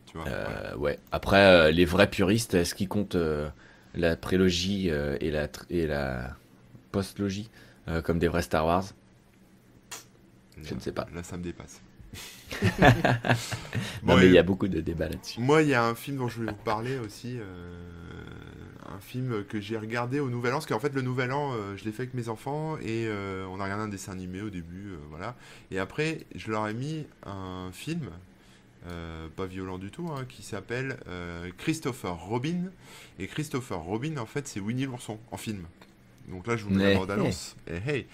[0.05, 0.27] Tu vois.
[0.27, 0.99] Euh, ouais.
[1.11, 3.17] Après, les vrais puristes, est-ce qu'ils comptent
[3.95, 6.35] la prélogie et la et la
[6.93, 7.49] postlogie
[8.03, 8.85] comme des vrais Star Wars?
[10.61, 11.07] Je ne sais pas.
[11.13, 11.81] Là, ça me dépasse.
[14.03, 15.39] Non, Bon, mais il y a beaucoup de débats là-dessus.
[15.39, 17.37] Moi, il y a un film dont je voulais vous parler aussi.
[17.39, 17.73] euh,
[18.95, 20.57] un film que j'ai regardé au Nouvel An.
[20.57, 22.77] Parce qu'en fait, le Nouvel An, euh, je l'ai fait avec mes enfants.
[22.77, 24.91] Et euh, on a regardé un dessin animé au début.
[24.91, 25.35] euh, voilà.
[25.71, 28.09] Et après, je leur ai mis un film.
[28.87, 32.65] euh, pas violent du tout, hein, qui s'appelle euh, Christopher Robin.
[33.19, 35.63] Et Christopher Robin, en fait, c'est Winnie l'ourson en film.
[36.29, 37.55] Donc là, je vous mets la bande-annonce.
[37.67, 38.05] Et hey,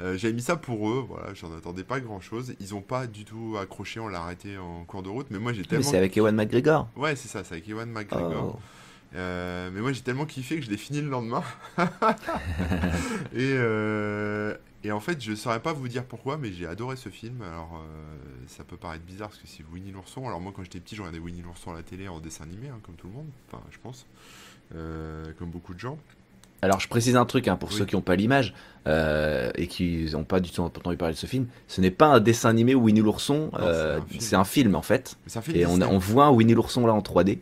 [0.00, 1.04] Euh, j'avais mis ça pour eux.
[1.08, 2.54] Voilà, j'en attendais pas grand-chose.
[2.60, 4.00] Ils ont pas du tout accroché.
[4.00, 5.28] On l'a arrêté en cours de route.
[5.30, 6.88] Mais moi, j'ai Mais tellement c'est avec Ewan McGregor.
[6.96, 8.56] Ouais, c'est ça, c'est avec Ewan McGregor.
[8.56, 8.60] Oh.
[9.14, 11.44] Euh, mais moi j'ai tellement kiffé que je l'ai fini le lendemain.
[13.34, 17.10] et, euh, et en fait, je saurais pas vous dire pourquoi, mais j'ai adoré ce
[17.10, 17.42] film.
[17.42, 18.16] Alors, euh,
[18.48, 20.26] ça peut paraître bizarre parce que c'est Winnie l'ourson.
[20.26, 22.68] Alors, moi quand j'étais petit, je regardais Winnie l'ourson à la télé en dessin animé,
[22.68, 23.28] hein, comme tout le monde.
[23.48, 24.06] Enfin, je pense.
[25.38, 25.98] Comme beaucoup de gens.
[26.62, 27.74] Alors je précise un truc hein, pour Oui.
[27.76, 28.54] ceux qui n'ont pas l'image
[28.86, 31.46] euh, et qui n'ont pas du tout entendu parler de ce film.
[31.66, 33.50] Ce n'est pas un dessin animé Winnie l'ourson.
[33.58, 34.20] Euh, c'est un film.
[34.20, 35.16] c'est un film en fait.
[35.34, 37.38] Un film Et on, voit un Winnie l'ourson là en 3D.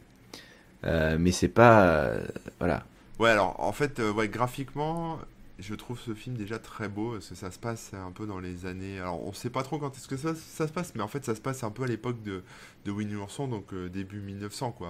[0.85, 1.83] Euh, mais c'est pas.
[1.85, 2.25] euh,
[2.59, 2.85] voilà.
[3.19, 5.19] Ouais, alors en fait, ouais, graphiquement,
[5.59, 8.39] je trouve ce film déjà très beau parce que ça se passe un peu dans
[8.39, 8.99] les années.
[8.99, 11.27] Alors on sait pas trop quand est-ce que ça, ça se passe, mais en fait
[11.27, 12.43] ça se passe un peu à l'époque de,
[12.87, 14.89] de Winnie l'ourson, donc début 1900, quoi.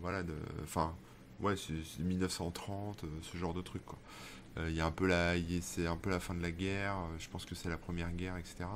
[0.00, 0.92] Voilà, de, enfin,
[1.40, 3.98] ouais, c'est c'est 1930, euh, ce genre de truc, quoi.
[4.58, 6.96] Euh, Il y a un peu la, c'est un peu la fin de la guerre.
[6.96, 8.68] euh, Je pense que c'est la première guerre, etc.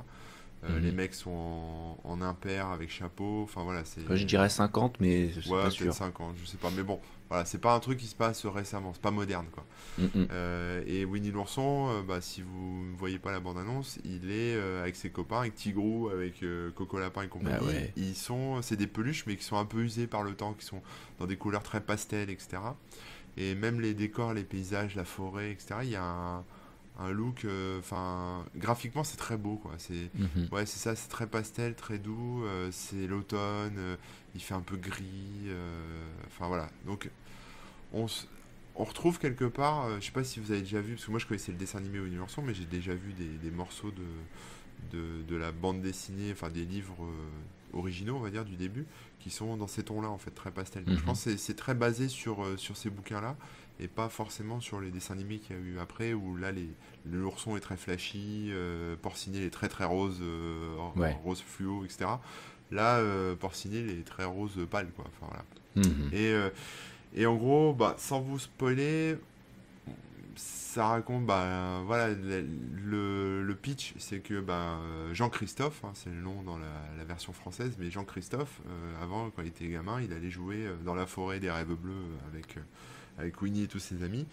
[0.64, 0.84] Euh, Mhm.
[0.84, 3.42] Les mecs sont en, en impair avec chapeau.
[3.44, 4.02] Enfin voilà, c'est.
[4.16, 5.94] Je dirais 50, mais je Ouais, pas peut-être sûr.
[5.94, 6.70] 5 ans, je sais pas.
[6.76, 7.00] Mais bon,
[7.32, 9.64] voilà, c'est pas un truc qui se passe récemment, c'est pas moderne, quoi.
[9.96, 10.26] Mm, mm.
[10.32, 14.54] Euh, et Winnie l'ourson, euh, bah, si vous ne voyez pas la bande-annonce, il est
[14.54, 17.56] euh, avec ses copains, avec Tigrou, avec Coco Lapin et compagnie.
[17.58, 17.90] Bah ouais.
[17.96, 20.66] Ils sont, c'est des peluches, mais qui sont un peu usés par le temps, qui
[20.66, 20.82] sont
[21.18, 22.58] dans des couleurs très pastel, etc.
[23.38, 25.76] Et même les décors, les paysages, la forêt, etc.
[25.84, 26.44] Il y a un,
[27.00, 27.46] un look,
[27.78, 29.72] enfin, graphiquement, c'est très beau, quoi.
[29.78, 30.48] C'est Mhm.
[30.52, 32.44] Ouais, c'est ça, c'est très pastel, très doux.
[32.72, 33.96] c'est l'automne,
[34.34, 35.48] il fait un peu gris.
[36.26, 36.68] Enfin voilà.
[36.84, 37.08] Donc,
[37.93, 38.07] on,
[38.74, 41.20] retrouve quelque part, euh, je sais pas si vous avez déjà vu, parce que moi
[41.20, 45.22] je connaissais le dessin animé l'ourson, mais j'ai déjà vu des, des morceaux de, de,
[45.22, 48.86] de la bande dessinée, enfin des livres euh, originaux, on va dire, du début,
[49.20, 50.84] qui sont dans ces tons-là, en fait, très pastel.
[50.86, 51.01] Je Mhm.
[51.03, 53.36] pense que c'est- très basé sur, euh, sur ces bouquins-là,
[53.80, 56.51] et pas forcément sur les dessins animés qu'il y a eu après, où là,
[57.05, 60.20] l'ourson est très flashy, euh, Porcinet est très très rose,
[60.97, 61.16] Ouais.
[61.24, 62.20] rose fluo, etc.
[62.70, 63.01] Là,
[63.36, 65.05] Porcinet est très rose pâle, quoi.
[65.20, 65.26] Enfin,
[65.74, 65.88] voilà.
[65.88, 66.11] Mhm.
[66.12, 66.34] Et,
[67.14, 69.16] et en gros, bah, sans vous spoiler,
[70.36, 74.78] ça raconte, bah, voilà, le, pitch, c'est que bah,
[75.12, 79.48] Jean-Christophe, hein, c'est le nom dans la, version française, mais Jean-Christophe, euh, avant, quand il
[79.48, 82.56] était gamin, il allait jouer euh, dans la forêt des rêves bleus euh, avec,
[83.18, 84.26] avec Winnie et tous ses amis.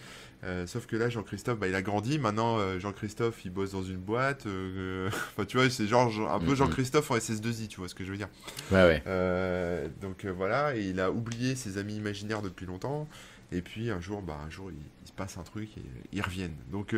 [0.44, 2.18] Euh, sauf que là, Jean-Christophe, bah, il a grandi.
[2.18, 4.46] Maintenant, euh, Jean-Christophe, il bosse dans une boîte.
[4.46, 6.56] euh, Enfin, tu vois, c'est genre un peu.
[6.56, 8.30] Jean-Christophe en SS2I, tu vois ce que je veux dire.
[8.72, 9.90] Ouais, ouais.
[10.02, 13.08] Donc voilà, et il a oublié ses amis imaginaires depuis longtemps.
[13.52, 15.82] Et puis un jour, bah, un jour, il, il se passe un truc et
[16.14, 16.56] ils reviennent.
[16.72, 16.96] Donc,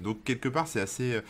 [0.00, 1.20] donc quelque part, c'est assez.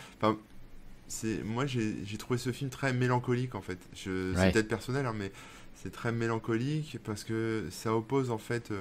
[1.06, 3.78] c'est moi, j'ai trouvé ce film très mélancolique en fait.
[3.94, 5.32] C'est peut-être personnel, hein, mais
[5.74, 8.72] c'est très mélancolique parce que ça oppose en fait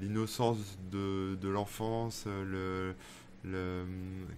[0.00, 0.58] l'innocence
[0.90, 2.94] de, de l'enfance, euh, le,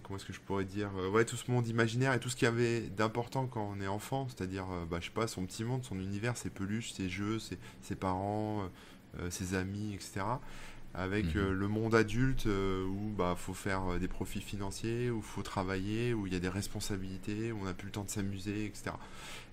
[0.03, 2.35] comment est-ce que je pourrais dire euh, ouais tout ce monde imaginaire et tout ce
[2.35, 5.99] qu'il y avait d'important quand on est enfant c'est-à-dire euh, bah, son petit monde son
[5.99, 10.25] univers ses peluches ses jeux ses, parents euh, euh, ses amis etc
[10.93, 11.41] avec Mhm.
[11.41, 15.43] euh, le monde adulte euh, où bah faut faire euh, des profits financiers où faut
[15.43, 18.65] travailler où il y a des responsabilités où on n'a plus le temps de s'amuser
[18.65, 18.95] etc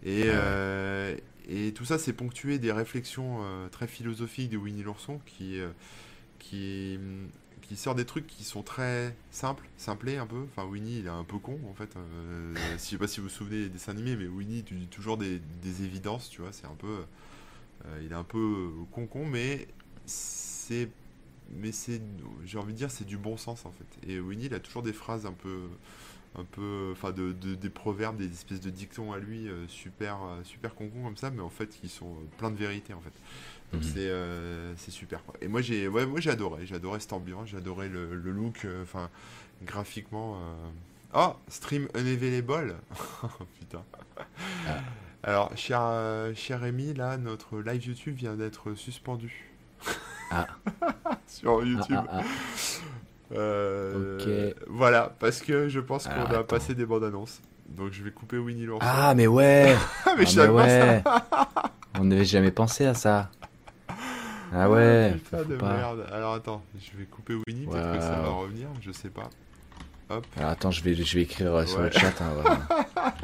[0.05, 1.16] et, euh,
[1.49, 5.59] et tout ça c'est ponctué des réflexions très philosophiques de Winnie l'ourson qui
[6.39, 6.99] qui
[7.62, 10.45] qui sort des trucs qui sont très simples, simplés un peu.
[10.55, 11.97] Enfin, Winnie, il est un peu con en fait.
[11.97, 14.87] Euh, je sais pas si vous vous souvenez des dessins animés, mais Winnie, tu dis
[14.87, 16.53] toujours des, des évidences, tu vois.
[16.53, 16.99] C'est un peu,
[18.03, 19.66] il est un peu con con, mais
[20.05, 20.91] c'est,
[21.53, 22.01] mais c'est,
[22.45, 24.09] j'ai envie de dire, c'est du bon sens en fait.
[24.11, 25.62] Et Winnie, il a toujours des phrases un peu,
[26.36, 30.16] un peu, enfin, de, de- des proverbes, des espèces de dictons à lui, euh, super,
[30.24, 32.92] euh, super con con comme ça, mais en fait, qui sont euh, plein de vérité
[32.95, 33.12] en fait.
[33.72, 33.88] Donc Mhm.
[33.95, 35.34] c'est euh, c'est super quoi.
[35.40, 38.30] Et moi j'ai ouais, moi j'ai adoré, j'ai adoré cette ambiance, j'ai adoré le, le
[38.30, 39.11] look, enfin
[39.62, 40.38] graphiquement
[41.16, 42.74] Oh, stream unavailable.
[43.61, 43.84] Putain.
[44.66, 44.80] Ah.
[45.22, 49.45] Alors, cher, euh, cher Rémi, là, notre live YouTube vient d'être suspendu.
[50.32, 50.49] Ah.
[51.41, 51.97] Sur Ah, YouTube.
[52.11, 52.20] ah, ah.
[53.35, 54.53] Euh.
[54.68, 57.41] Voilà, parce que je pense qu'on a passé des bandes annonces.
[57.68, 58.66] Donc je vais couper Winnie.
[58.80, 59.74] Ah, mais ouais
[60.07, 61.03] Ah, mais Ah, ça.
[61.99, 63.30] On n'avait jamais pensé à ça.
[64.53, 65.72] Ah ouais, Putain faut de pas.
[65.74, 66.07] merde.
[66.12, 69.28] Alors attends, je vais couper Winnie, peut-être que ça va revenir, je sais pas.
[70.11, 70.24] Hop.
[70.37, 72.12] Alors attends, je vais, je vais écrire euh, sur le chat.
[72.20, 72.59] hein.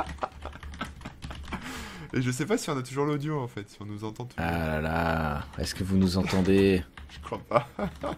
[2.13, 4.25] Et je sais pas si on a toujours l'audio en fait, si on nous entend
[4.25, 4.45] toujours.
[4.45, 6.83] Ah là là, est-ce que vous nous entendez?
[7.11, 7.69] Je crois pas.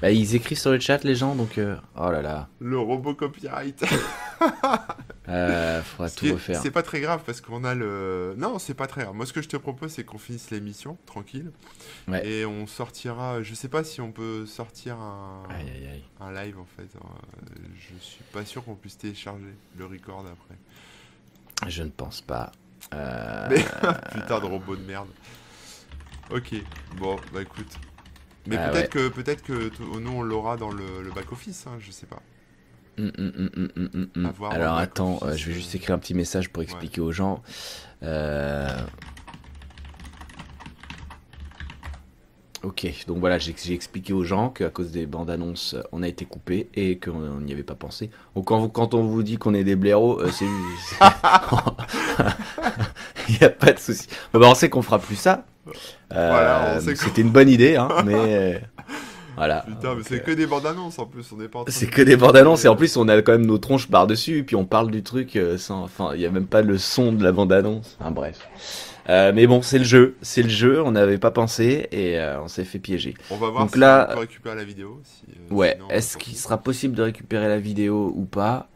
[0.00, 1.58] Bah ils écrivent sur le chat les gens, donc...
[1.58, 3.84] euh, Oh là là, Le robot copyright.
[5.28, 6.58] euh, faudra tout refaire.
[6.62, 8.34] C'est pas très grave parce qu'on a le.
[8.38, 9.14] Non, c'est pas très grave.
[9.14, 11.50] Moi, ce que je te propose, c'est qu'on finisse l'émission tranquille.
[12.08, 12.26] Ouais.
[12.26, 13.42] Et on sortira.
[13.42, 16.04] Je sais pas si on peut sortir un, Aïe aïe aïe.
[16.20, 16.88] un live en fait.
[16.96, 21.68] Euh, Je suis pas sûr qu'on puisse télécharger le record après.
[21.70, 22.52] Je ne pense pas.
[22.94, 23.64] Euh, Mais-
[24.12, 25.08] Putain de robot de merde.
[26.30, 26.54] Ok,
[26.96, 27.76] bon, bah écoute.
[28.50, 31.66] Mais Ah peut-être que peut-être que t- nous on l'aura dans le, le back office,
[31.66, 32.20] hein, je sais pas.
[32.98, 36.14] hum, hum, hum, voir Alors attends, back-office, euh, je vais euh, juste écrire un petit
[36.14, 37.42] message pour expliquer aux gens.
[38.02, 38.68] Euh,
[42.62, 46.26] Ok, donc voilà, j'ai expliqué aux gens qu'à cause des bandes annonces, on a été
[46.26, 48.10] coupé et qu'on n'y avait pas pensé.
[48.36, 50.44] Donc quand, vous- quand on vous dit qu'on est des blaireaux, euh, c'est.
[53.30, 54.08] Il n'y a pas de souci.
[54.34, 55.46] Bah, on sait qu'on fera plus ça.
[56.12, 58.14] Euh, Voilà, C'était une bonne idée, hein, mais.
[58.16, 58.58] euh,
[59.36, 59.64] Voilà.
[59.66, 62.02] Putain, mais c'est euh, que des bandes annonces en plus, on n'est pas c'est que
[62.02, 64.54] des bandes annonces et en plus on a quand même nos tronches par-dessus et puis
[64.56, 65.82] on parle du truc sans...
[65.84, 67.96] Enfin, il n'y a même pas le son de la bande annonce.
[68.00, 68.38] Enfin bref.
[69.08, 70.14] Euh, mais bon, c'est le jeu.
[70.20, 73.14] C'est le jeu, on n'avait pas pensé et euh, on s'est fait piéger.
[73.30, 75.00] On va voir Donc si là- on peut récupérer la vidéo.
[75.04, 78.68] si, Ouais, est-ce qu'il sera possible de récupérer la vidéo ou pas?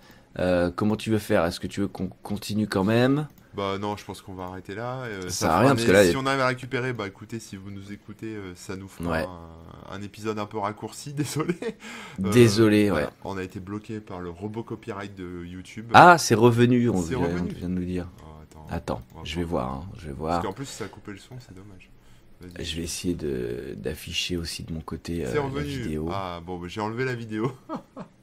[0.76, 1.45] Comment tu veux faire?
[1.45, 3.26] Est-ce que tu veux qu'on continue quand même?
[3.57, 5.03] Bah non, je pense qu'on va arrêter là.
[5.05, 7.07] euh, Ça ça sert à rien, parce que là, si on arrive à récupérer, bah
[7.07, 9.25] écoutez, si vous nous écoutez, euh, ça nous fera Ouais.
[9.91, 11.55] un, un épisode un peu raccourci, désolé.
[11.63, 13.13] Euh, Désolé, voilà, ouais.
[13.25, 15.91] On a été bloqué par le robot copyright de YouTube.
[15.95, 17.51] Ah, c'est revenu, on vient, revenu.
[17.55, 18.09] on vient de nous dire.
[18.21, 18.67] Oh, attends.
[18.71, 20.43] Attends, On va je vais voir, hein, je vais Parce voir.
[20.43, 21.91] qu'en plus, ça a coupé le son, c'est dommage.
[22.59, 26.09] Je vais essayer de d'afficher aussi de mon côté la vidéo.
[26.13, 27.53] Ah bon, bah, j'ai enlevé la vidéo.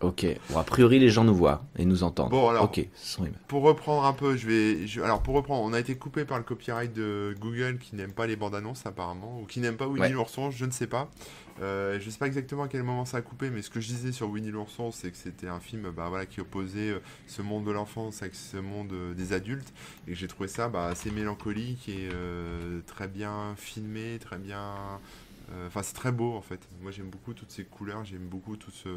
[0.00, 0.24] Ok.
[0.50, 2.30] Bon, a priori, les gens nous voient et nous entendent.
[2.30, 2.64] Bon, alors.
[2.64, 3.36] Ok, son email.
[3.48, 4.86] Pour reprendre un peu, je vais.
[4.86, 8.12] je- Alors pour reprendre, on a été coupé par le copyright de Google qui n'aime
[8.12, 10.08] pas les bandes annonces apparemment, ou qui n'aime pas Winnie Ouais.
[10.10, 11.10] l'ourson, je ne sais pas.
[11.60, 13.88] Euh, je sais pas exactement à quel moment ça a coupé, mais ce que je
[13.88, 17.42] disais sur Winnie l'ourson, c'est que c'était un film bah, voilà, qui opposait euh, ce
[17.42, 19.70] monde de l'enfance avec ce monde euh, des adultes,
[20.08, 24.62] et que j'ai trouvé ça bah, assez mélancolique et euh, très bien filmé, très bien.
[25.52, 26.60] euh, Enfin, c'est très beau en fait.
[26.80, 28.88] Moi j'aime beaucoup toutes ces couleurs, j'aime beaucoup tout ce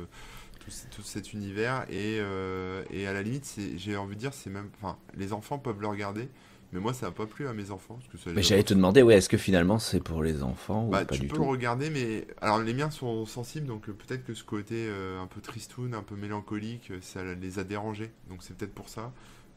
[0.64, 4.34] tout, ce- tout cet univers et, euh, et à la limite j'ai envie de dire
[4.34, 6.30] c'est même enfin les enfants peuvent le regarder
[6.72, 8.74] mais moi ça n'a pas plu à mes enfants parce que ça Mais j'allais te
[8.74, 11.36] demander, ouais, est-ce que finalement c'est pour les enfants bah, ou pas tu du peux
[11.36, 14.88] tout le regarder mais alors les miens sont sensibles donc euh, peut-être que ce côté
[14.88, 18.90] euh, un peu tristoun un peu mélancolique ça les a dérangés donc c'est peut-être pour
[18.90, 19.12] ça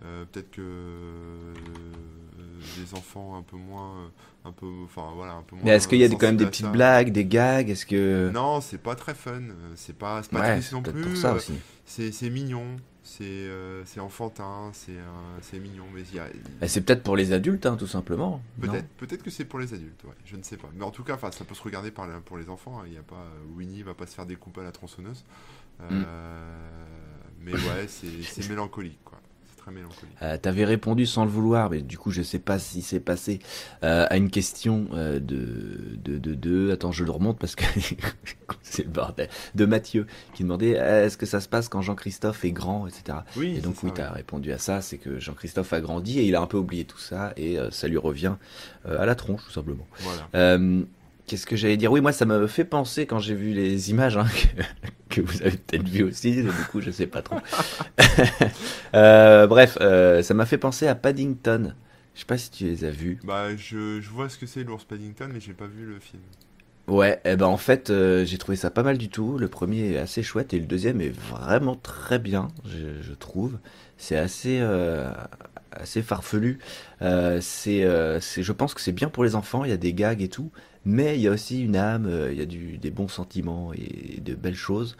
[0.04, 1.54] Euh, peut-être que euh,
[2.78, 4.10] les enfants un peu moins
[4.44, 6.36] un peu enfin voilà un peu moins Mais est-ce qu'il y a des- quand même
[6.36, 7.70] des petites blagues, des gags?
[7.70, 8.30] Est-ce que.
[8.32, 9.42] non c'est pas très fun
[9.74, 11.38] c'est pas c'est pas ouais, triste non plus euh,
[11.86, 14.96] c'est c'est mignon, c'est euh, c'est enfantin, c'est
[15.40, 16.26] c'est mignon, mais il y a
[16.60, 18.42] Bah, c'est peut-être pour les adultes, hein, tout simplement.
[18.60, 20.68] peut-être peut-être que c'est pour les adultes, ouais, je ne sais pas.
[20.74, 22.80] Mais en tout cas, enfin, ça peut se regarder par pour les enfants.
[22.80, 23.24] hein, Il y a pas
[23.56, 25.24] Winnie va pas se faire découper à la tronçonneuse,
[25.80, 27.44] Euh, Mm.
[27.44, 29.20] mais ouais, c'est c'est mélancolique, quoi.
[29.66, 30.16] C'est très mélancolique.
[30.22, 33.40] Euh, T'avais répondu sans le vouloir, mais du coup, je sais pas si c'est passé
[33.82, 37.64] euh, à une question euh, de, de, de, de- Attends, je le remonte parce que
[38.62, 39.28] c'est le bordel.
[39.54, 43.18] De Mathieu, qui demandait euh, est-ce que ça se passe quand Jean-Christophe est grand, etc.
[43.36, 44.16] Oui, Et donc, oui, tu as ouais.
[44.18, 46.98] répondu à ça c'est que Jean-Christophe a grandi et il a un peu oublié tout
[46.98, 48.34] ça et euh, ça lui revient
[48.86, 49.86] à la tronche, tout simplement.
[49.98, 50.58] Voilà.
[51.26, 51.90] Qu'est-ce que j'allais dire?
[51.90, 54.26] Oui, moi, ça m'a fait penser quand j'ai vu les images hein,
[55.08, 56.42] que, que vous avez peut-être vu aussi.
[56.42, 57.38] Du coup, je sais pas trop.
[58.94, 61.74] Euh, bref, euh, ça m'a fait penser à Paddington.
[62.14, 63.20] Je sais pas si tu les as vus.
[63.24, 66.22] Bah, je, je vois ce que c'est l'ours Paddington, mais j'ai pas vu le film.
[66.88, 69.36] Ouais, et ben en fait, euh, j'ai trouvé ça pas mal du tout.
[69.38, 73.58] Le premier est assez chouette et le deuxième est vraiment très bien, je, je trouve.
[73.98, 74.60] C'est assez,
[75.72, 76.58] assez farfelu.
[77.00, 77.40] C'est,
[78.20, 79.64] c'est, je pense que c'est bien pour les enfants.
[79.64, 80.52] Il y a des gags et tout,
[80.86, 82.06] mais il y a aussi une âme.
[82.06, 84.96] euh, il y a du, des bons sentiments et de belles choses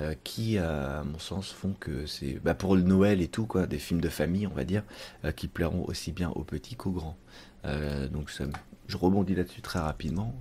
[0.00, 3.66] euh, qui, à mon sens, font que c'est, bah, pour le Noël et tout quoi,
[3.66, 4.82] des films de famille, on va dire,
[5.24, 7.16] euh, qui plairont aussi bien aux petits qu'aux grands.
[7.64, 8.44] Euh, donc ça,
[8.88, 10.34] je rebondis là-dessus très rapidement.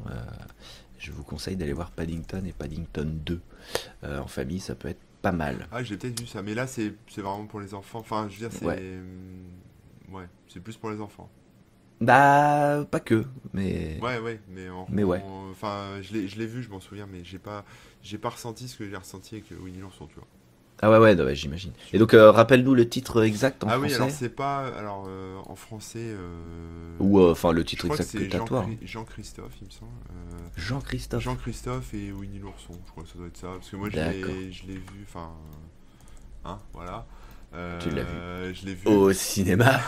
[0.98, 3.41] Je vous conseille d'aller voir Paddington et Paddington 2
[4.04, 5.68] euh, en famille, ça peut être pas mal.
[5.72, 8.00] Ah, j'ai peut-être vu ça, mais là, c'est vraiment pour les enfants.
[8.00, 8.66] Enfin, je veux dire, c'est.
[8.66, 9.00] Ouais.
[10.12, 11.30] Ouais, c'est plus pour les enfants.
[12.02, 13.98] Bah, pas que, mais.
[14.02, 14.88] Ouais, ouais, mais en.
[14.91, 15.22] Mais ouais.
[15.24, 17.64] en- Enfin, je l'ai vu, je m'en souviens, mais j'ai pas,
[18.04, 20.28] j'ai pas ressenti ce que j'ai ressenti avec Winnie l'ourson, tu vois.
[20.82, 21.72] Ah ouais, ouais, ouais, j'imagine.
[21.93, 23.96] Et donc, euh, rappelle-nous le titre exact en ah oui, français.
[23.96, 24.68] alors c'est pas.
[24.78, 26.00] Alors, euh, en français.
[26.02, 28.60] euh, Ou, enfin, le titre exact que t'as toi.
[28.60, 28.70] hein.
[28.82, 29.91] Chri- Jean-Christophe, il me semble.
[30.58, 31.24] Jean-Christophe.
[31.24, 33.48] Jean-Christophe et Winnie l'ourson, je crois que ça doit être ça.
[33.48, 33.96] Parce que moi, je
[34.68, 35.32] l'ai vu, enfin.
[36.43, 37.06] Hein, voilà.
[37.54, 38.56] Euh, Tu l'as vu.
[38.56, 38.88] Je l'ai vu.
[38.88, 39.80] Au cinéma.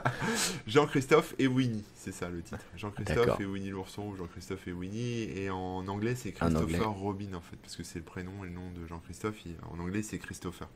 [0.66, 2.64] Jean-Christophe et Winnie, c'est ça le titre.
[2.76, 5.22] Jean-Christophe et Winnie l'ourson, ou Jean-Christophe et Winnie.
[5.36, 6.32] Et en anglais, c'est.
[6.32, 9.36] Christopher Robin, en fait, parce que c'est le prénom et le nom de Jean-Christophe.
[9.70, 10.68] En anglais, c'est Christopher.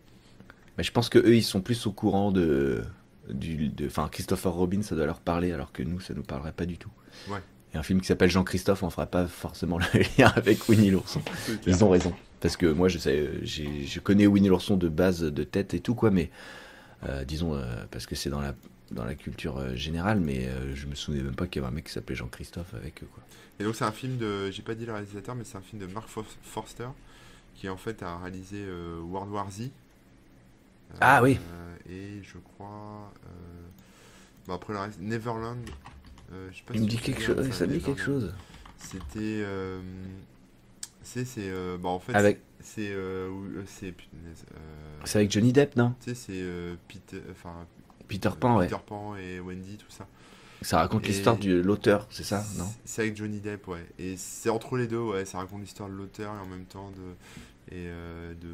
[0.77, 2.83] Mais je pense que eux, ils sont plus au courant de.
[3.29, 6.53] Du, de enfin, Christopher Robin, ça doit leur parler, alors que nous, ça nous parlerait
[6.53, 6.91] pas du tout.
[7.29, 7.41] Ouais.
[7.75, 9.85] Et un film qui s'appelle Jean-Christophe, on fera pas forcément le
[10.19, 11.21] lien avec Winnie l'ourson.
[11.67, 12.15] Ils ont raison.
[12.41, 15.95] Parce que moi, je, sais, je connais Winnie l'ourson de base, de tête et tout,
[15.95, 16.31] quoi, mais
[17.09, 18.55] euh, disons, euh, parce que c'est dans la,
[18.93, 21.75] dans la culture euh, générale, mais je me souvenais même pas qu'il y avait un
[21.75, 23.23] mec qui s'appelait Jean-Christophe avec eux, quoi.
[23.61, 24.51] Et donc, c'est un film de.
[24.53, 26.89] J'ai pas dit le réalisateur, mais c'est un film de Mark For- Forster,
[27.57, 28.65] qui en fait a réalisé
[29.03, 29.71] World War Z.
[31.01, 31.39] Ah oui.
[31.91, 33.13] Et je crois.
[34.47, 35.59] Bon, après le reste, Neverland.
[36.31, 38.33] je sais pas Il si me dit quelque chose, ça me dit quelque chose.
[38.79, 39.45] C'était.
[41.09, 41.25] C'est.
[41.25, 42.13] c'est euh, bah, en fait.
[42.15, 42.91] Avec- C'est.
[42.91, 43.95] euh, euh, c'est.
[45.05, 46.45] C'est avec Johnny Depp, non Tu sais, c'est
[46.89, 47.67] Peter, enfin,
[48.09, 48.67] Peter Pan, ouais.
[48.67, 50.07] Peter Pan et Wendy, tout ça.
[50.63, 53.87] Ça raconte Et- l'histoire de l'auteur, c'est ça, non C'est avec Johnny Depp, ouais.
[53.99, 55.25] Et c'est entre les deux, ouais.
[55.25, 57.75] Ça raconte l'histoire de l'auteur et en même temps de.
[57.75, 58.49] Et euh, de.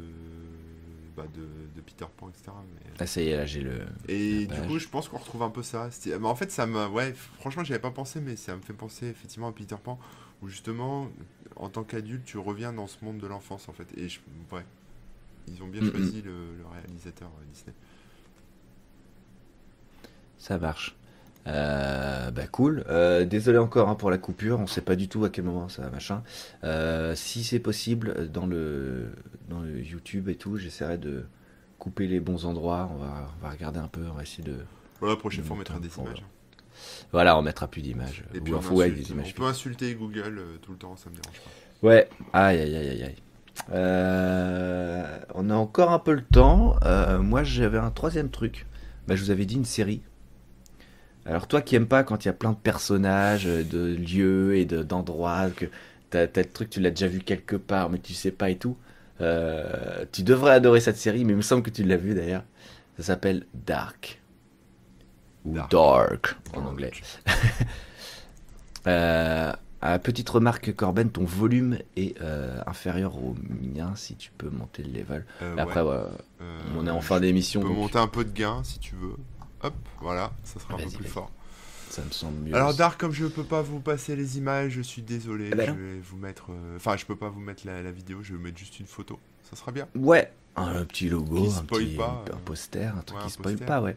[1.17, 1.41] Bah, de,
[1.75, 2.51] de Peter Pan, etc.
[2.75, 3.71] Mais- Ah, ça y est, là, j'ai le.
[4.09, 5.89] Et du coup, je pense qu'on retrouve un peu ça.
[6.05, 6.87] Mais en fait, ça m'a.
[6.89, 9.97] Ouais, franchement, j'y avais pas pensé, mais ça me fait penser effectivement à Peter Pan,
[10.41, 11.09] où justement,
[11.55, 13.87] en tant qu'adulte, tu reviens dans ce monde de l'enfance, en fait.
[13.97, 14.19] Et je...
[14.51, 14.65] ouais.
[15.47, 17.75] Ils ont bien Mm, choisi le, le réalisateur euh, Disney.
[20.37, 20.95] Ça marche.
[21.47, 22.83] Euh, bah cool.
[22.89, 24.59] Euh, désolé encore hein, pour la coupure.
[24.59, 26.23] On sait pas du tout à quel moment ça machin.
[26.63, 29.11] Euh, si c'est possible dans le
[29.47, 31.25] dans le YouTube et tout, j'essaierai de
[31.79, 32.89] couper les bons endroits.
[32.93, 34.01] On va, on va regarder un peu.
[34.09, 34.57] On va essayer de.
[34.99, 36.23] Voilà, la prochaine Mm, fois, on mettra des images.
[36.23, 36.34] Voilà,
[37.13, 38.23] on mettra plus d'images.
[38.33, 39.33] Et puis, on, info, ouais, insulte- des images.
[39.35, 41.87] on peut insulter Google euh, tout le temps, ça me dérange pas.
[41.87, 42.09] Ouais.
[42.33, 43.15] Aïe aïe aïe aïe.
[43.73, 46.75] Euh, on a encore un peu le temps.
[46.83, 48.65] Euh, moi, j'avais un troisième truc.
[49.07, 50.01] Bah, je vous avais dit une série.
[51.27, 54.65] Alors toi qui aimes pas quand il y a plein de personnages, de lieux et
[54.65, 55.65] de- d'endroits, que
[56.11, 58.57] t'as t'as le truc, tu l'as déjà vu quelque part, mais tu sais pas et
[58.57, 58.77] tout.
[59.21, 62.43] euh, tu devrais adorer cette série, mais il me semble que tu l'as vu d'ailleurs.
[62.97, 64.21] Ça s'appelle Dark.
[65.45, 65.71] Ou Dark.
[65.71, 66.91] Dark, en anglais.
[68.87, 69.51] Euh,
[70.03, 74.99] petite remarque, Corben, ton volume est euh, inférieur au mien, si tu peux monter le
[74.99, 75.25] level.
[75.41, 76.01] Euh, Après, ouais,
[76.77, 79.15] on est en fin d'émission, peux donc monter un peu de gain si tu veux.
[79.61, 81.31] Hop, voilà, ça sera un peu plus fort.
[81.89, 82.53] ça me semble mieux.
[82.55, 82.77] Alors aussi.
[82.77, 85.49] Dark, comme je peux pas vous passer les images, je suis désolé.
[85.53, 86.45] Ah bah je vais vous mettre.
[86.75, 88.19] Enfin, je peux pas vous mettre la, la vidéo.
[88.21, 89.19] Je vais vous mettre juste une photo.
[89.49, 89.87] Ça sera bien.
[89.95, 93.57] Ouais, un petit logo, un petit pas, un euh, poster, un truc ouais, qui spoil
[93.57, 93.95] pas, ouais.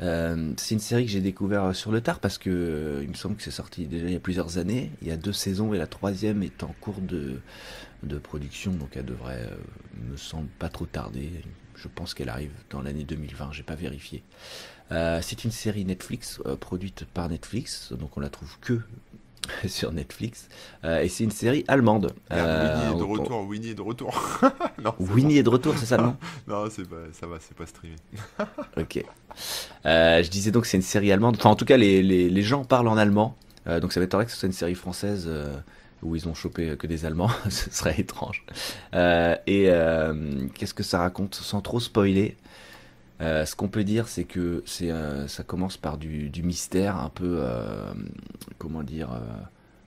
[0.00, 3.10] Euh, c'est une série que j'ai découvert euh, sur le tard parce que euh, il
[3.10, 4.90] me semble que c'est sorti déjà il y a plusieurs années.
[5.02, 7.40] Il y a deux saisons et la troisième est en cours de,
[8.02, 9.56] de production, donc elle devrait, euh,
[10.10, 11.30] me semble, pas trop tarder.
[11.76, 14.22] Je pense qu'elle arrive dans l'année 2020, j'ai pas vérifié.
[14.92, 18.80] Euh, c'est une série Netflix produite par Netflix, donc on la trouve que
[19.66, 20.48] sur Netflix.
[20.84, 22.12] Euh, et c'est une série allemande.
[22.30, 23.46] Merde, Euh, Winnie est de on- retour.
[23.48, 24.40] Winnie est de retour.
[24.84, 26.16] non, c'est Winnie est de retour, c'est ça, non.
[26.48, 27.96] Non, c'est pas, ça va, c'est pas streamé.
[28.76, 29.04] Ok.
[29.86, 31.36] Euh, je disais donc que c'est une série allemande.
[31.38, 33.36] Enfin, en tout cas, les, les, les gens parlent en allemand.
[33.66, 35.30] Donc ça m'étonnerait que ce soit une série française
[36.02, 37.30] où ils ont chopé que des Allemands.
[37.50, 38.44] ce serait étrange.
[38.94, 39.70] Et
[40.54, 42.36] qu'est-ce que ça raconte Sans trop spoiler,
[43.20, 47.38] euh, ce qu'on peut dire, c'est que euh, ça commence par du, mystère un peu,
[47.40, 47.92] euh,
[48.58, 49.10] comment dire,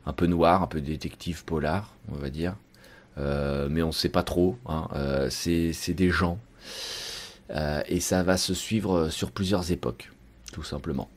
[0.06, 2.56] un peu noir, un peu détective polar, on va dire.
[3.18, 4.58] Mais on sait pas trop.
[4.68, 4.88] Hein.
[5.30, 6.40] C'est, des gens.
[7.88, 10.12] Et ça va se suivre sur plusieurs époques,
[10.52, 11.10] tout simplement.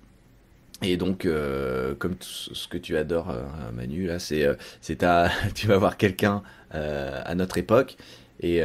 [0.82, 1.28] Et donc,
[1.98, 3.34] comme ce que tu adores,
[3.74, 4.46] Manu, c'est,
[5.54, 7.96] tu vas voir quelqu'un à notre époque,
[8.40, 8.62] et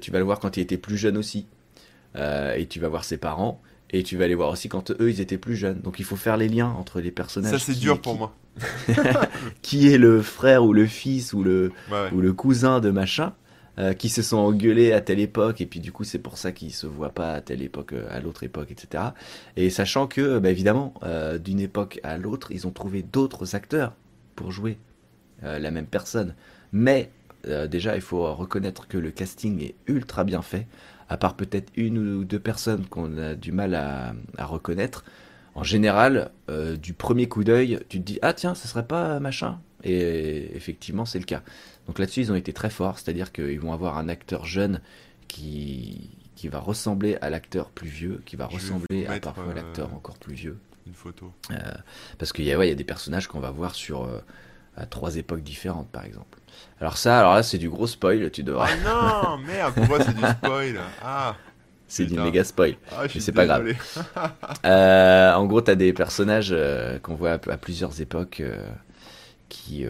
[0.00, 1.46] tu vas le voir quand il était plus jeune aussi,
[2.16, 3.60] Euh, et tu vas voir ses parents,
[3.90, 5.80] et tu vas les voir aussi quand eux ils étaient plus jeunes.
[5.80, 7.52] Donc il faut faire les liens entre les personnages.
[7.52, 8.34] Ça, c'est dur pour qui- moi.
[9.62, 12.10] Qui est le frère ou le fils ou le, ouais.
[12.12, 13.32] ou le cousin de machin
[13.78, 16.52] euh, qui se sont engueulés à telle époque et puis du coup c'est pour ça
[16.52, 19.06] qu'ils se voient pas à telle époque euh, à l'autre époque etc
[19.56, 23.94] et sachant que bah, évidemment euh, d'une époque à l'autre ils ont trouvé d'autres acteurs
[24.36, 24.78] pour jouer
[25.42, 26.36] euh, la même personne
[26.72, 27.10] mais
[27.68, 30.66] déjà, il faut reconnaître que le casting est ultra bien fait.
[31.14, 35.04] À part peut-être une ou deux personnes qu'on a du mal à, à reconnaître.
[35.54, 39.20] En général, euh, du premier coup d'œil, tu te dis ah tiens, ce serait pas
[39.20, 39.60] machin.
[39.84, 41.42] Et effectivement, c'est le cas.
[41.86, 44.80] Donc là-dessus, ils ont été très forts, c'est-à-dire qu'ils vont avoir un acteur jeune
[45.28, 49.54] qui qui va ressembler à l'acteur plus vieux, qui va Je ressembler à parfois euh,
[49.54, 50.58] l'acteur encore plus vieux.
[50.84, 51.32] Une photo.
[51.52, 51.54] Euh,
[52.18, 54.18] parce qu'il y, a- ouais, y a des personnages qu'on va voir sur euh,
[54.76, 56.40] à trois époques différentes, par exemple.
[56.80, 58.30] Alors ça, alors là, c'est du gros spoil.
[58.30, 58.70] Tu devrais.
[58.84, 60.78] Ah non, merde, pour moi c'est du spoil.
[61.02, 61.36] Ah,
[61.86, 62.76] c'est du méga spoil.
[62.92, 63.64] ah suis c'est pas grave.
[64.64, 68.56] Euh, en gros, t'as des personnages euh, qu'on voit à, à plusieurs époques euh,
[69.48, 69.84] qui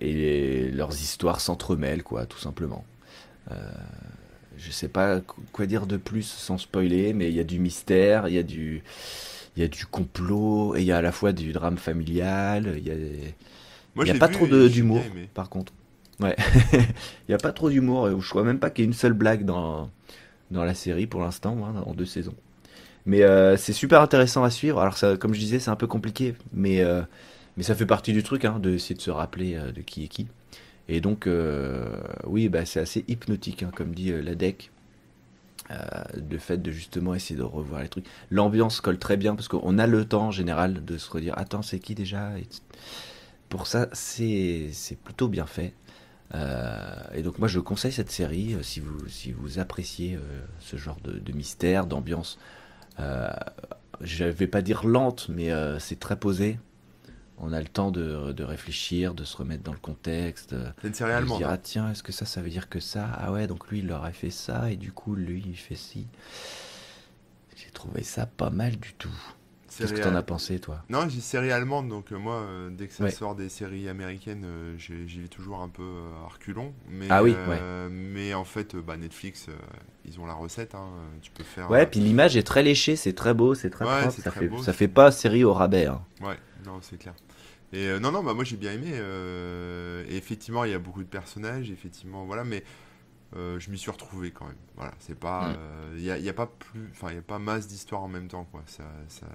[0.00, 2.84] et les- leurs histoires s'entremêlent, quoi, tout simplement.
[4.56, 7.58] Je sais pas qu- quoi dire de plus sans spoiler, mais il y a du
[7.58, 8.82] mystère, il y a du
[9.56, 12.74] il y a du complot et il y a à la fois du drame familial.
[12.78, 13.34] Il y a des-
[13.94, 15.02] Moi Il n'y a pas trop de- d'humour,
[15.34, 15.72] par contre.
[16.20, 16.36] Ouais.
[16.72, 18.20] Il n'y a pas trop d'humour.
[18.20, 19.90] Je crois même pas qu'il y ait une seule blague dans,
[20.50, 22.34] dans la série pour l'instant, hein, en deux saisons.
[23.06, 24.80] Mais euh, c'est super intéressant à suivre.
[24.80, 26.34] Alors, ça, comme je disais, c'est un peu compliqué.
[26.52, 27.02] Mais, euh,
[27.56, 30.08] mais ça fait partie du truc, hein, d'essayer de se rappeler euh, de qui est
[30.08, 30.28] qui.
[30.88, 31.28] Et donc,
[32.26, 34.70] oui, bah, c'est assez hypnotique, hein, comme dit Ladec.
[35.70, 35.76] Euh,
[36.30, 38.04] le fait de justement essayer de revoir les trucs.
[38.30, 41.62] L'ambiance colle très bien parce qu'on a le temps en général de se redire Attends,
[41.62, 42.46] c'est qui déjà Et
[43.54, 44.72] pour ça, c'est
[45.04, 45.74] plutôt bien fait.
[46.34, 50.20] Euh, et donc moi, je conseille cette série euh, si vous si vous appréciez euh,
[50.58, 52.40] ce genre de, de mystère, d'ambiance.
[52.98, 56.58] Je vais pas dire lente, mais c'est très posé.
[57.38, 60.56] On a le temps de, de réfléchir, de se remettre dans le contexte.
[60.80, 61.38] C'est une série allemande.
[61.38, 61.52] dire, hein.
[61.54, 63.08] ah tiens, est-ce que ça, ça veut dire que ça?
[63.12, 65.76] Ah ouais, donc lui, il leur a fait ça, et du coup, lui, il fait
[65.76, 66.08] ci.
[67.54, 69.14] J'ai trouvé ça pas mal du tout.
[69.78, 70.82] Qu'est-ce que t'en as pensé, toi?
[70.90, 73.10] Non, j'ai série allemande, donc euh, moi, euh, dès que ça Ouais.
[73.10, 76.72] sort des séries américaines, euh, j'y vais toujours un peu euh, reculons.
[76.88, 79.48] Mais, Ah oui, euh, Mais en fait, bah, Netflix,
[80.04, 80.74] ils ont la recette.
[80.74, 80.88] hein,
[81.22, 81.70] Tu peux faire.
[81.70, 84.40] Ouais, puis l'image est très léchée, c'est très beau, c'est très Ouais, propre, ça très
[84.40, 84.62] fait, beau.
[84.62, 85.86] ça fait pas série au rabais.
[85.86, 86.00] hein.
[86.20, 87.14] Ouais, non, c'est clair.
[87.72, 88.92] Et non, non, bah moi j'ai bien aimé.
[90.10, 92.62] effectivement, il y a beaucoup de personnages, effectivement, voilà, mais
[93.36, 94.56] euh, je m'y suis retrouvé quand même.
[94.76, 95.54] Voilà, c'est pas, Mm.
[95.58, 97.66] euh, il y a, il y a pas plus, enfin, il y a pas masse
[97.68, 98.62] d'histoires en même temps, quoi.
[98.66, 99.26] Ça, ça,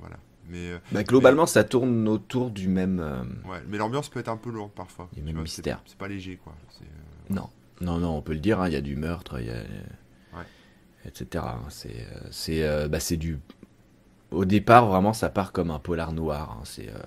[0.00, 0.16] voilà.
[0.48, 3.00] Mais euh, Bah, globalement, ça tourne autour du même.
[3.00, 5.08] euh, ouais, mais l'ambiance peut être un peu lourde parfois.
[5.12, 5.82] Il y a même vois, mystère.
[5.86, 6.54] C'est pas léger, quoi.
[6.82, 6.84] Euh,
[7.30, 9.50] Non, non, non, on peut le dire, hein, il y a du meurtre, il y
[9.50, 9.60] a.
[11.04, 11.54] etc.
[11.56, 13.38] hein, C'est c'est euh, bah, c'est du.
[14.30, 16.52] Au départ, vraiment, ça part comme un polar noir.
[16.58, 16.98] hein, C'est euh,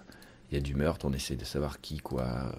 [0.51, 2.53] il y a du meurtre, on essaie de savoir qui, quoi.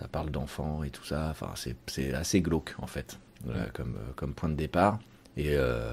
[0.00, 1.28] Ça parle d'enfants et tout ça.
[1.30, 1.52] Enfin,
[1.86, 4.98] c'est assez glauque en fait, voilà, comme euh, comme point de départ.
[5.36, 5.92] Et, euh,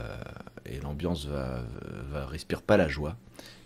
[0.66, 1.62] et l'ambiance va,
[2.10, 3.18] va respire pas la joie.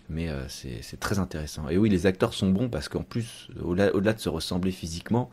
[0.09, 1.69] Mais euh, c'est très intéressant.
[1.69, 5.29] Et oui, les acteurs sont bons parce qu'en plus, au-delà de se ressembler physiquement,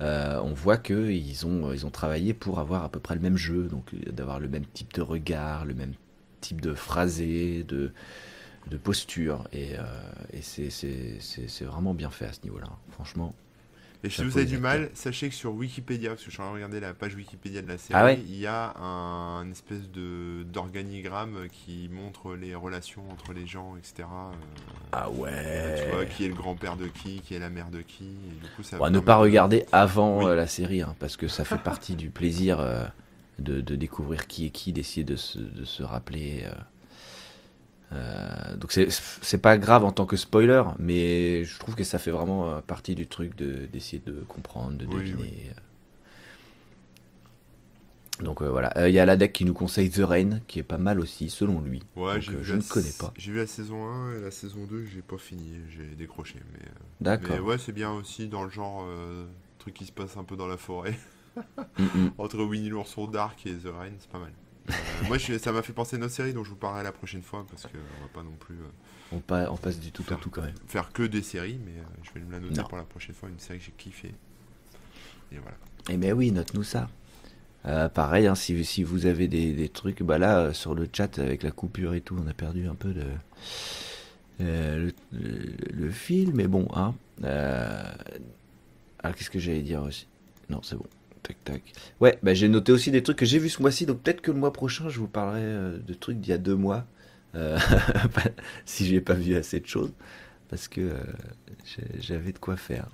[0.00, 3.36] euh, on voit qu'ils ont, ils ont travaillé pour avoir à peu près le même
[3.36, 5.92] jeu, donc d'avoir le même type de regard, le même
[6.40, 7.92] type de phrasé, de,
[8.70, 9.46] de posture.
[9.52, 9.74] Et,
[10.40, 12.70] c'est vraiment bien fait à ce niveau-là.
[12.92, 13.34] Franchement.
[14.04, 16.44] Et si vous avez du mal, sachez que sur Wikipédia, parce que je suis en
[16.44, 19.50] train de regarder la page Wikipédia de la série, Ah ouais il y a un
[19.50, 23.94] espèce de d'organigramme qui montre les relations entre les gens, etc.
[24.00, 24.32] euh,
[24.92, 25.82] Ah euh, ouais.
[25.84, 28.04] tu vois, qui est le grand-père de qui, qui est la mère de qui.
[28.04, 30.26] Et du coup, ça On va ne pas de- regarder avant Oui.
[30.26, 32.84] euh, la série, hein, parce que ça fait partie du plaisir euh,
[33.38, 36.42] de, de découvrir qui est qui, d'essayer de se, de se rappeler.
[36.44, 36.52] euh.
[37.92, 42.10] Euh, donc c'est pas grave en tant que spoiler, mais je trouve que ça fait
[42.10, 45.22] vraiment euh, partie du truc de d'essayer de comprendre, de Oui, deviner.
[45.22, 45.50] oui.
[48.20, 50.64] Donc euh, voilà, Euh, il y a Ladec qui nous conseille The Rain, qui est
[50.64, 51.82] pas mal aussi, selon lui.
[51.96, 53.12] Ouais, Donc, euh, je la ne connais pas.
[53.16, 56.40] J'ai vu la saison 1 et la saison 2, j'ai pas fini, j'ai décroché.
[56.52, 56.70] Mais, euh,
[57.00, 57.40] mais D'accord.
[57.40, 59.26] ouais, c'est bien aussi dans le genre euh,
[59.58, 60.98] truc qui se passe un peu dans la forêt.
[61.78, 62.12] Mm, mm.
[62.18, 64.32] Entre Winnie l'ourson Dark et The Rain, c'est pas mal.
[64.70, 64.72] Euh,
[65.08, 67.22] moi, je- ça m'a fait penser à notre série, donc je vous parlerai la prochaine
[67.22, 70.02] fois parce que on va pas non plus euh, On, pa- on passe du tout
[70.12, 70.54] au tout quand même.
[70.66, 72.64] faire que des séries, mais euh, je vais me la noter Non.
[72.68, 74.14] pour la prochaine fois, une série que j'ai kiffé.
[75.32, 75.56] Et voilà.
[75.90, 76.88] Eh ben oui, note-nous ça.
[77.66, 80.86] Euh, pareil, hein, si, si vous avez des, des trucs, bah là, euh, sur le
[80.92, 83.04] chat, avec la coupure et tout, on a perdu un peu de,
[84.40, 86.94] euh, le, le- le fil, mais bon, hein.
[87.22, 87.82] Euh,
[89.02, 90.06] alors, qu'est-ce que j'allais dire aussi?
[90.50, 90.86] Non, c'est bon.
[91.24, 91.62] Tac, tac.
[92.00, 94.30] Ouais, bah, j'ai noté aussi des trucs que j'ai vus ce mois-ci, donc peut-être que
[94.30, 96.84] le mois prochain, je vous parlerai euh, de trucs d'il y a deux mois,
[97.34, 97.58] euh,
[98.66, 99.92] si j'ai pas vu assez de choses,
[100.50, 100.98] parce que euh,
[101.98, 102.88] j'avais de quoi faire.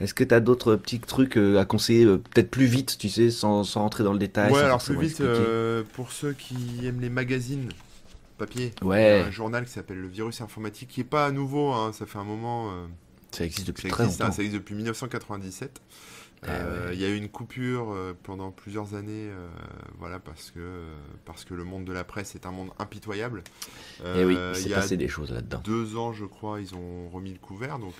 [0.00, 3.30] Est-ce que tu as d'autres petits trucs euh, à conseiller, peut-être plus vite, tu sais,
[3.30, 7.00] sans, sans rentrer dans le détail ouais, alors plus vite, euh, pour ceux qui aiment
[7.00, 7.68] les magazines
[8.36, 11.72] papier, il y a un journal qui s'appelle Le Virus Informatique, qui est pas nouveau,
[11.72, 12.70] hein, ça fait un moment.
[13.36, 14.36] Ça existe depuis Ça très existe, hein, longtemps.
[14.36, 15.80] ça existe depuis 1997.
[16.42, 16.94] Ah Euh, ouais.
[16.94, 19.48] Il y a eu une coupure euh, pendant plusieurs années, euh,
[19.98, 20.84] voilà, parce que,
[21.24, 23.42] parce que le monde de la presse est un monde impitoyable.
[24.04, 25.60] Et oui, Euh, il s'est il y a passé des choses là-dedans.
[25.64, 27.94] deux ans, je crois, ils ont remis le couvert, donc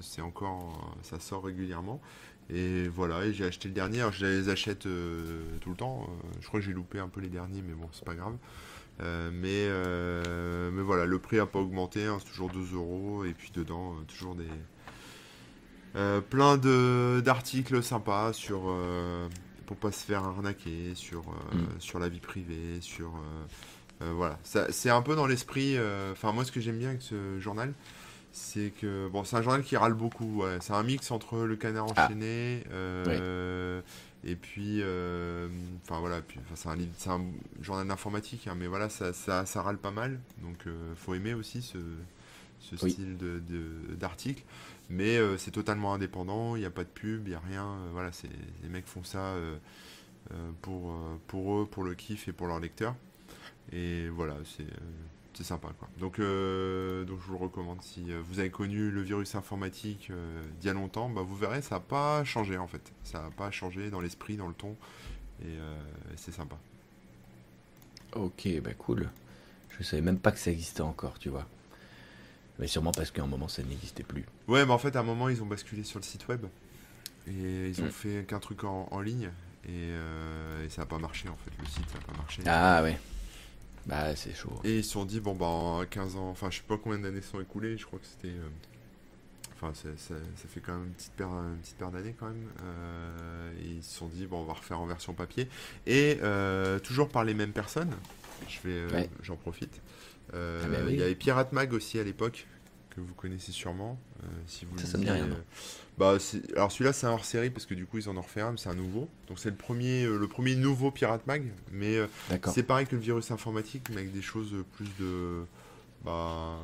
[0.00, 2.00] c'est encore, ça sort régulièrement.
[2.50, 4.00] Et voilà, et j'ai acheté le dernier.
[4.00, 4.80] Alors je les achète
[5.60, 6.08] tout le temps.
[6.40, 8.36] je crois que j'ai loupé un peu les derniers, mais bon, c'est pas grave.
[9.00, 13.24] Euh, mais, euh, mais voilà, le prix a pas augmenté, hein, c'est toujours 2 euros.
[13.24, 14.44] Et puis dedans, euh, toujours des.
[16.30, 18.72] plein de d'articles sympas sur.
[19.66, 21.22] pour pas se faire arnaquer, sur,
[21.52, 21.78] Mm.
[21.78, 23.12] sur la vie privée, sur.
[24.00, 25.76] voilà, Ça- c'est un peu dans l'esprit.
[26.12, 27.72] Enfin, moi, ce que j'aime bien avec ce journal,
[28.32, 30.42] c'est que bon, c'est un journal qui râle beaucoup.
[30.42, 30.58] ouais.
[30.60, 32.04] C'est un mix entre le canard Ah.
[32.06, 32.62] enchaîné
[34.24, 35.48] et puis, euh,
[35.84, 36.20] enfin voilà,
[36.54, 36.76] c'est un,
[37.20, 37.24] un
[37.62, 40.20] journal d'informatique, hein, mais voilà, ça, ça, ça râle pas mal.
[40.42, 41.78] Donc, euh, faut aimer aussi ce,
[42.60, 42.90] ce Oui.
[42.92, 44.42] style de, de- d'article.
[44.90, 46.56] Mais euh, c'est totalement indépendant.
[46.56, 47.64] Il n'y a pas de pub, il n'y a rien.
[47.66, 48.30] euh, voilà, c'est
[48.62, 49.56] les mecs font ça euh,
[50.62, 50.94] pour
[51.26, 52.94] pour eux, pour le kiff et pour leurs lecteurs.
[53.72, 54.66] Et voilà, c'est
[55.38, 55.88] c'est sympa quoi.
[55.98, 57.80] Donc, euh, donc je vous le recommande.
[57.80, 61.36] Si euh, vous avez connu le virus informatique euh, d'il y a longtemps, bah, vous
[61.36, 62.92] verrez, ça n'a pas changé en fait.
[63.04, 64.76] Ça n'a pas changé dans l'esprit, dans le ton.
[65.42, 65.78] Et euh,
[66.16, 66.56] c'est sympa.
[68.16, 69.08] Ok, bah cool.
[69.78, 71.46] Je savais même pas que ça existait encore, tu vois.
[72.58, 74.24] Mais sûrement parce qu'à un moment ça n'existait plus.
[74.48, 76.46] Ouais, mais en fait, à un moment, ils ont basculé sur le site web.
[77.28, 77.90] Et ils ont Mm.
[77.90, 79.30] fait qu'un truc en, en ligne.
[79.68, 79.90] Et,
[80.64, 81.50] et ça n'a pas marché en fait.
[81.60, 82.42] Le site n'a pas marché.
[82.46, 82.98] Ah ouais.
[83.88, 84.52] Bah c'est chaud.
[84.64, 86.98] Et ils se sont dit, bon, bah, en 15 ans, enfin, je sais pas combien
[86.98, 88.28] d'années sont écoulées, je crois que c'était.
[88.34, 88.48] euh,
[89.60, 92.26] Enfin, ça, ça- ça fait quand même une petite paire, une petite paire d'années quand
[92.28, 92.46] même.
[92.62, 95.48] Euh, et ils se sont dit, bon, on va refaire en version papier.
[95.84, 97.90] Et euh, toujours par les mêmes personnes,
[98.48, 99.10] je vais, euh, Ouais.
[99.20, 99.80] j'en profite.
[100.34, 100.92] Euh, Ah bah oui.
[100.92, 102.46] Il y avait Pirate Mag aussi à l'époque,
[102.90, 103.98] que vous connaissez sûrement.
[104.46, 105.28] si vous Ça, le ça me dit rien.
[105.98, 106.16] Bah,
[106.54, 108.52] alors celui-là c'est un hors série parce que du coup ils en ont refait un,
[108.52, 109.08] mais c'est un nouveau.
[109.26, 111.42] Donc c'est le premier, euh, le premier nouveau Pirate Mag,
[111.72, 112.06] mais euh,
[112.52, 115.44] c'est pareil que le virus informatique, mais avec des choses plus de,
[116.04, 116.58] bah,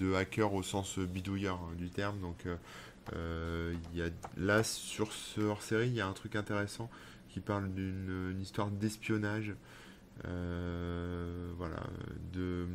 [0.00, 2.18] de hacker au sens bidouilleur hein, du terme.
[2.20, 2.56] Donc, euh,
[3.14, 6.90] euh, y a, là, sur ce hors-série, il y a un truc intéressant
[7.28, 9.54] qui parle d'une une histoire d'espionnage.
[10.26, 11.82] euh, voilà,
[12.32, 12.66] de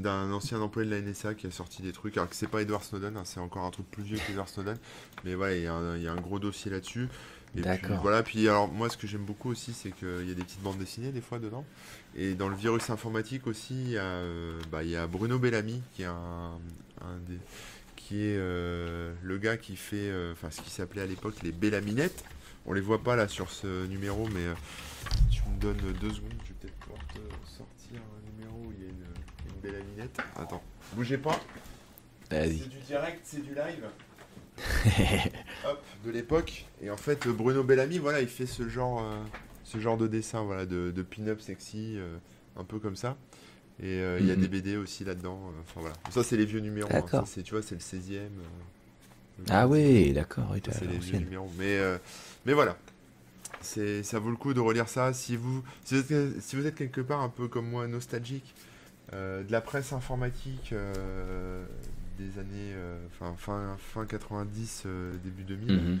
[0.00, 2.62] d'un ancien employé de la NSA qui a sorti des trucs, alors que c'est pas
[2.62, 4.76] Edward Snowden, hein, c'est encore un truc plus vieux qu'Edward Snowden,
[5.24, 7.08] mais voilà, il y, a un- il y a un gros dossier là-dessus.
[7.56, 10.34] Et puis voilà, puis alors moi ce que j'aime beaucoup aussi c'est qu'il y a
[10.34, 11.64] des petites bandes dessinées des fois dedans.
[12.14, 15.36] Et dans le virus informatique aussi, il y a, euh, bah, il y a Bruno
[15.38, 16.52] Bellamy qui est un,
[17.00, 17.38] un des
[17.96, 21.50] qui est euh, le gars qui fait euh, enfin ce qui s'appelait à l'époque les
[21.50, 22.22] Bellaminettes.
[22.66, 24.46] On les voit pas là sur ce numéro mais
[25.32, 27.18] tu me donnes deux secondes, vais peut-être pouvoir te
[27.50, 30.18] sortir un numéro où il y a une, une Bellaminette.
[30.36, 30.62] Attends,
[30.94, 31.38] bougez pas.
[32.30, 32.58] Vas-y.
[32.58, 33.84] C'est du direct, c'est du live.
[35.66, 36.66] Hop, de l'époque.
[36.82, 39.16] Et en fait, Bruno Bellamy, voilà, il fait ce genre, euh,
[39.64, 42.16] ce genre de dessin, voilà, de, de pin-up sexy, euh,
[42.56, 43.16] un peu comme ça.
[43.82, 44.40] Et euh, il y a Mhm.
[44.42, 45.40] des BD aussi là-dedans.
[45.62, 45.96] Enfin voilà.
[46.10, 46.90] Ça, c'est les vieux numéros.
[46.94, 47.04] hein.
[47.10, 48.16] Ça, c'est, tu vois, c'est le 16e.
[48.18, 51.50] euh, Ah oui, d'accord, oui, c'est les vieux numéros.
[51.58, 51.78] Mais,
[52.44, 52.76] mais voilà.
[53.62, 55.12] C'est, ça vaut le coup de relire ça.
[55.14, 58.54] Si vous, si vous, êtes, si vous êtes quelque part un peu comme moi nostalgique
[59.12, 61.64] de la presse informatique euh,
[62.18, 65.98] des années euh, fin, fin, fin 90, euh, début 2000, Mhm.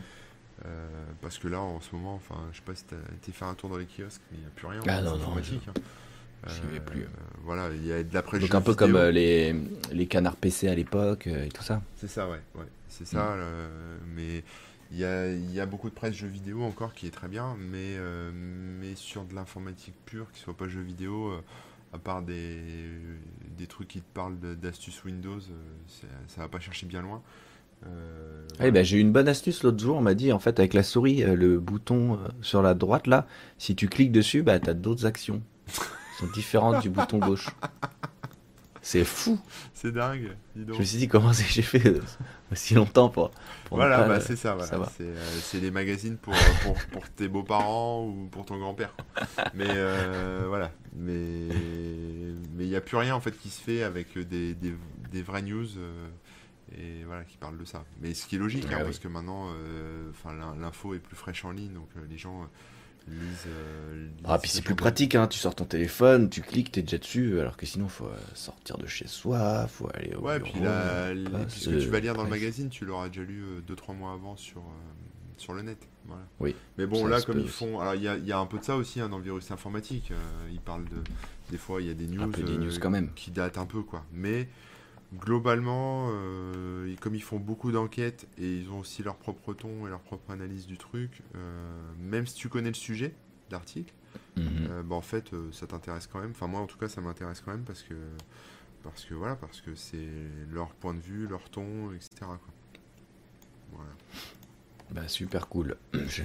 [0.66, 0.88] euh,
[1.22, 3.48] parce que là en ce moment, enfin, je sais pas si tu as été faire
[3.48, 5.22] un tour dans les kiosques, mais il n'y a plus rien en Ah non, non,
[5.22, 5.66] informatique.
[5.68, 5.74] hein.
[6.48, 7.02] j'y vais plus.
[7.02, 7.06] euh,
[7.42, 8.86] voilà, il y a de la presse Donc un peu vidéo.
[8.86, 9.54] comme euh, les,
[9.92, 11.82] les canards PC à l'époque euh, et tout ça.
[11.96, 12.40] C'est ça, ouais.
[12.54, 12.66] ouais.
[12.88, 13.06] C'est Mm.
[13.06, 14.42] ça, euh, mais
[14.92, 17.28] il y a, il y a beaucoup de presse jeux vidéo encore qui est très
[17.28, 21.40] bien, mais, euh, mais sur de l'informatique pure, qui soit pas jeux vidéo, euh,
[21.92, 22.58] à part des,
[23.58, 27.22] des trucs qui te parlent d'astuces Windows, euh, ça va pas chercher bien loin.
[27.86, 28.70] Euh, Eh voilà.
[28.70, 30.82] ben, j'ai eu une bonne astuce l'autre jour, on m'a dit en fait avec la
[30.82, 33.26] souris, euh, le bouton euh, sur la droite là,
[33.58, 35.42] si tu cliques dessus, bah t'as d'autres actions.
[35.66, 37.48] Qui sont différentes du bouton gauche.
[38.90, 39.38] C'est fou.
[39.72, 40.74] C'est dingue, dis donc.
[40.74, 42.00] Je me suis dit comment c'est que j'ai fait
[42.52, 43.30] aussi longtemps pour.
[43.70, 44.90] Voilà, bah, euh, c'est ça, voilà.
[44.96, 46.34] C'est euh, les magazines pour,
[46.64, 48.92] pour, pour tes beaux-parents ou pour ton grand-père.
[49.54, 50.72] Mais euh, voilà.
[50.96, 51.46] Mais
[52.56, 54.74] mais il n'y a plus rien en fait qui se fait avec des, des,
[55.12, 56.08] des vraies news euh,
[56.76, 57.84] et voilà qui parlent de ça.
[58.00, 58.84] Mais ce qui est logique, hein, oui.
[58.86, 59.50] parce que maintenant,
[60.10, 62.48] enfin l'in- l'info est plus fraîche en ligne, donc les gens
[63.10, 63.44] euh, lisent.
[63.48, 65.26] euh, Ah, puis ce c'est plus pratique, hein.
[65.26, 68.78] tu sors ton téléphone, tu cliques, t'es déjà dessus, alors que sinon faut euh, sortir
[68.78, 72.00] de chez soi, faut aller au Ouais, bureau, puis là, les- c'est- que tu vas
[72.00, 74.62] lire dans le magazine, tu l'auras déjà lu 2-3 mois avant sur, euh,
[75.36, 75.78] sur le net.
[76.06, 76.22] Voilà.
[76.40, 77.78] Oui, Mais bon, là, comme ils font.
[77.78, 79.22] Alors, il y a, il y a un peu de ça aussi hein, dans le
[79.24, 80.10] virus informatique.
[80.12, 80.96] euh, ils parlent de.
[81.50, 83.10] Des fois, il y a des news, des euh, news quand même.
[83.14, 84.04] qui datent un peu, quoi.
[84.12, 84.48] Mais
[85.14, 89.90] globalement, euh, comme ils font beaucoup d'enquêtes et ils ont aussi leur propre ton et
[89.90, 93.14] leur propre analyse du truc, euh, même si tu connais le sujet
[93.48, 93.92] d'article,
[94.38, 96.30] euh, bah, en fait, ça t'intéresse quand même.
[96.30, 97.94] Enfin, moi, en tout cas, ça m'intéresse quand même parce que,
[98.82, 100.08] parce que voilà, parce que c'est
[100.50, 102.08] leur point de vue, leur ton, etc.
[102.20, 102.38] quoi.
[103.72, 103.90] Voilà.
[104.92, 105.76] Bah, super cool.
[105.94, 106.22] Je-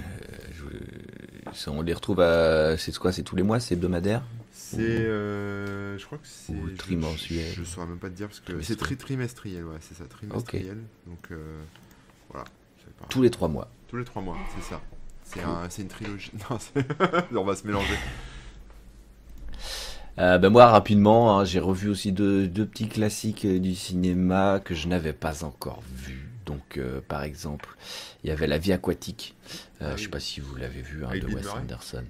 [1.52, 2.76] je- on les retrouve à.
[2.76, 6.52] C'est quoi C'est tous les mois C'est hebdomadaire C'est, euh, je crois que c'est.
[6.76, 7.46] Trimensuel.
[7.54, 8.78] Je, je saurais même pas te dire parce que c'est Trimestriel.
[8.78, 10.78] tri trimestriel, ouais, c'est ça, trimestriel.
[11.06, 11.62] Donc euh,
[12.30, 12.44] voilà.
[12.98, 13.70] pas- Tous les trois mois.
[13.88, 14.80] Tous les trois mois, c'est ça.
[15.22, 16.32] C'est un, une trilogie.
[17.32, 17.94] Non, on va se mélanger.
[20.18, 24.60] Euh, ben moi, rapidement, hein, j'ai revu aussi deux, deux petits classiques euh, du cinéma
[24.64, 26.25] que je n'avais pas encore vus.
[26.46, 27.68] Donc, euh, par exemple,
[28.24, 29.34] il y avait La vie aquatique.
[29.82, 31.60] Euh, Ah Je sais pas si vous l'avez vu, hein, de Bill Wes Murray.
[31.60, 32.04] Anderson.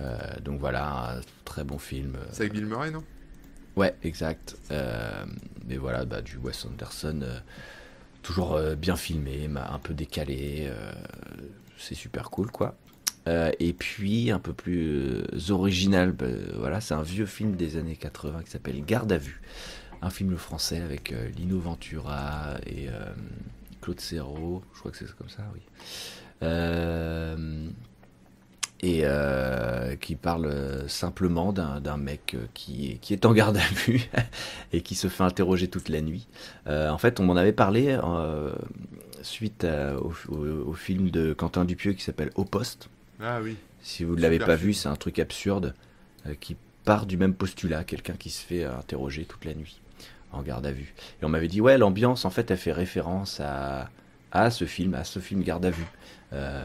[0.00, 2.16] Euh, donc voilà, un très bon film.
[2.32, 3.04] C'est avec Bill Murray, non?
[3.76, 4.56] Ouais, exact.
[5.66, 7.20] Mais voilà, bah, du Wes Anderson,
[8.22, 10.72] toujours bien filmé, un peu décalé.
[11.76, 12.76] c'est super cool, quoi.
[13.28, 16.26] Euh, et puis, un peu plus euh, original, bah,
[16.56, 19.40] voilà, c'est un vieux film des années 80 qui s'appelle Garde à vue.
[20.00, 22.92] Un film français avec euh, Lino Ventura et euh,
[23.80, 24.62] Claude Serrault.
[24.74, 25.60] Je crois que c'est comme ça, oui.
[26.44, 27.68] Euh,
[28.80, 34.08] et euh, qui parle simplement d'un mec qui, est- qui est en garde à vue
[34.72, 36.28] et qui se fait interroger toute la nuit.
[36.68, 38.52] Euh, en fait, on m'en avait parlé euh,
[39.22, 42.88] suite à- au, au- au film de Quentin Dupieux qui s'appelle Au Poste.
[43.20, 43.56] Ah oui.
[43.82, 45.74] Si vous ne l'avez pas vu, c'est un truc absurde
[46.38, 49.80] qui part du même postulat, quelqu'un qui se fait interroger toute la nuit
[50.32, 50.94] en garde à vue.
[51.20, 53.90] Et on m'avait dit, ouais, l'ambiance, en fait, elle fait référence à,
[54.32, 55.86] à ce film, à ce film garde à vue.
[56.32, 56.62] Euh,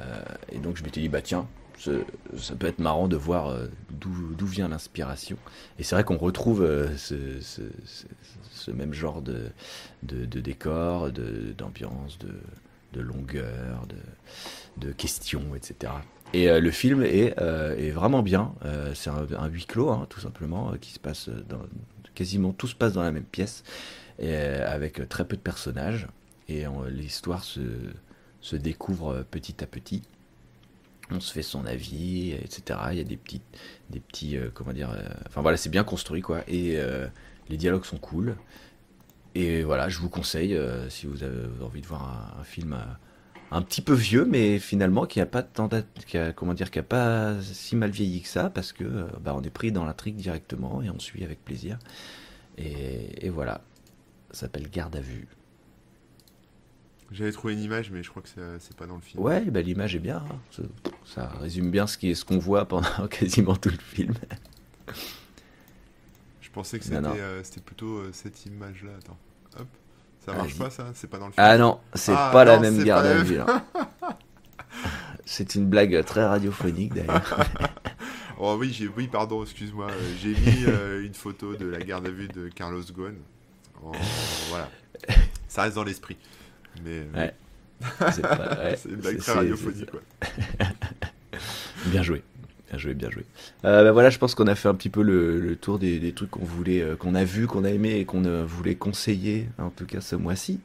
[0.51, 1.47] et donc je m'étais dit, bah tiens,
[1.77, 5.37] ça peut être marrant de voir euh, d'où vient l'inspiration.
[5.79, 9.45] Et c'est vrai qu'on retrouve euh, ce, même genre de,
[10.03, 12.33] de, de décor, d'ambiance, de,
[12.93, 13.85] de longueur,
[14.77, 15.93] de, questions, etc.
[16.33, 18.53] Et le film est, est vraiment bien.
[18.95, 21.59] C'est un, huis clos, hein, tout simplement, qui se passe dans
[22.15, 23.63] quasiment tout se passe dans la même pièce,
[24.21, 26.07] euh, avec très peu de personnages.
[26.47, 30.03] Et euh, l'histoire se, découvre euh, petit à petit.
[31.11, 32.79] On se fait son avis, etc.
[32.91, 33.41] Il y a des petits,
[33.89, 36.43] des petits, euh, comment dire, euh, enfin voilà, c'est bien construit quoi.
[36.47, 37.07] Et euh,
[37.49, 38.35] les dialogues sont cool.
[39.35, 42.73] Et voilà, je vous conseille euh, si vous avez envie de voir un, film.
[42.73, 42.83] euh,
[43.53, 45.69] un petit peu vieux, mais finalement qui a pas tant
[46.07, 49.07] qui a, comment dire, qui a pas si mal vieilli que ça, parce que euh,
[49.21, 51.77] bah, on est pris dans l'intrigue directement et on suit avec plaisir.
[52.57, 53.61] Et, et voilà,
[54.31, 55.27] ça s'appelle Garde à vue.
[57.11, 58.29] J'avais trouvé une image, mais je crois que
[58.59, 59.21] c'est pas dans le film.
[59.23, 60.17] Ouais, bah, l'image est bien.
[60.31, 60.39] hein.
[60.51, 60.63] Ça,
[61.05, 64.15] ça résume bien ce qui est ce qu'on voit pendant quasiment tout le film.
[66.41, 68.91] Je pensais que c'était euh, c'était plutôt euh, cette image-là.
[68.97, 69.17] Attends.
[69.59, 69.67] Hop.
[70.25, 70.37] Ça Vas-y.
[70.41, 70.85] marche pas, ça?
[70.93, 71.45] C'est pas dans le film?
[71.45, 73.39] Ah non, c'est Ah, pas la même garde à vue.
[75.25, 77.21] C'est une blague très radiophonique d'ailleurs.
[78.39, 79.87] Oh oui, j'ai oui, pardon, excuse-moi.
[80.21, 83.15] J'ai mis euh, une photo de la garde à vue de Carlos Ghosn.
[83.81, 83.91] En-
[84.49, 84.69] voilà.
[85.47, 86.17] Ça reste dans l'esprit.
[86.83, 87.33] Mais euh, Ouais.
[88.11, 89.91] C'est ouais, une blague très radiophonique.
[89.91, 90.01] quoi.
[91.85, 92.21] Bien joué.
[92.73, 93.23] Bien joué, bien joué.
[93.65, 96.11] Euh, bah voilà, je pense qu'on a fait un petit peu le, tour des, des
[96.11, 99.47] trucs qu'on voulait, euh, qu'on a vu, qu'on a aimé et qu'on euh, voulait conseiller,
[99.59, 100.59] en tout cas ce mois-ci.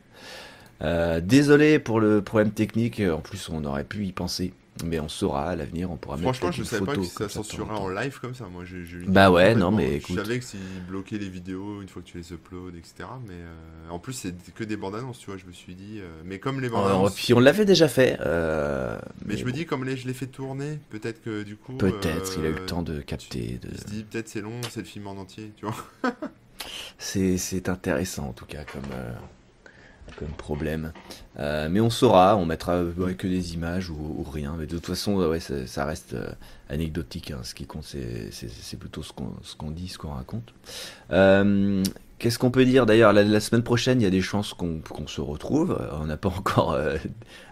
[0.81, 4.55] Désolé pour le problème technique, en plus on aurait pu y penser,
[4.85, 7.29] mais on saura à l'avenir, on pourra mettre Franchement, je une savais pas que ça
[7.29, 8.47] censurait en live comme ça.
[8.47, 8.65] Moi,
[9.07, 10.17] Bah ouais, non, mais Je écoute.
[10.17, 13.09] savais que s'ils bloquaient les vidéos une fois que tu les uploads, etc.
[13.27, 15.37] Mais euh, en plus, c'est que des bandes annonces, tu vois.
[15.37, 17.15] Je me suis dit, euh, mais comme les bandes Euh, annonces.
[17.15, 18.19] puis on l'avait déjà fait.
[18.21, 21.75] euh, Mais, je me dis, comme les, je l'ai fait tourner, peut-être que du coup.
[21.75, 23.59] peut-être il a eu le temps de capter.
[23.63, 23.69] De...
[23.73, 25.75] Il se dit, peut-être c'est long, c'est le film en entier, tu vois.
[26.99, 28.83] C'est c'est intéressant en tout cas comme,
[30.17, 30.93] comme problème.
[31.39, 32.83] Euh, mais on saura, on mettra
[33.17, 34.55] que des images ou, rien.
[34.59, 36.29] Mais de toute façon, ouais, ça, reste euh,
[36.69, 37.31] anecdotique.
[37.31, 37.41] hein.
[37.43, 40.53] Ce qui compte, c'est plutôt ce qu'on qu'on dit, ce qu'on raconte.
[41.13, 41.83] Euh,
[42.19, 42.85] Qu'est-ce qu'on peut dire?
[42.85, 45.79] D'ailleurs la, semaine prochaine, il y a des chances qu'on qu'on se retrouve.
[46.01, 46.77] On n'a pas encore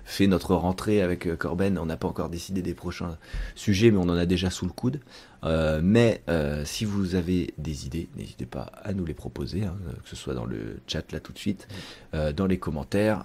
[0.06, 3.18] fait notre rentrée avec euh, Corben, on n'a pas encore décidé des prochains
[3.56, 5.00] sujets, mais on en a déjà sous le coude.
[5.44, 9.76] Euh, mais euh, si vous avez des idées, n'hésitez pas à nous les proposer, hein,
[10.02, 11.68] que ce soit dans le chat là tout de suite,
[12.12, 13.24] dans les commentaires,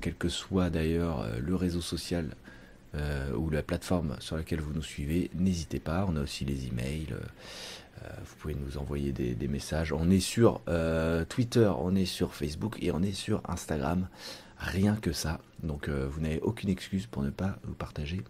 [0.00, 2.28] quel que soit d'ailleurs le réseau social
[3.36, 6.06] ou la plateforme sur laquelle vous nous suivez, n'hésitez pas.
[6.08, 7.14] On a aussi les emails.
[8.02, 9.92] vous pouvez nous envoyer des, messages.
[9.92, 10.60] On est sur
[11.28, 14.06] Twitter, on est sur Facebook et on est sur Instagram.
[14.58, 15.40] Rien que ça.
[15.62, 18.22] Donc euh, vous n'avez aucune excuse pour ne pas vous partager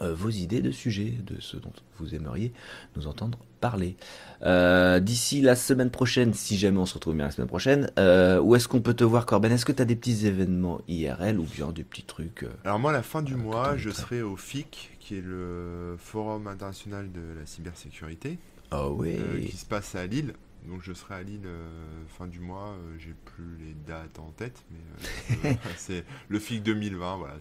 [0.00, 2.52] euh, vos idées de sujets, de ce dont vous aimeriez
[2.96, 3.96] nous entendre parler.
[4.42, 8.40] Euh, D'ici la semaine prochaine, si jamais on se retrouve bien la semaine prochaine, euh,
[8.40, 9.50] où est-ce qu'on peut te voir, Corben?
[9.52, 12.90] Est-ce que tu as des petits événements IRL ou bien des petits trucs Alors moi,
[12.90, 17.20] à la fin du mois, je serai au FIC, qui est le Forum international de
[17.38, 18.38] la cybersécurité,
[18.72, 19.16] Oh oui.
[19.48, 20.34] qui se passe à Lille.
[20.68, 21.68] Donc je serai à Lille euh,
[22.08, 22.68] fin du mois.
[22.68, 27.16] euh, J'ai plus les dates en tête, mais euh, c'est le FIC 2020.
[27.18, 27.34] Voilà,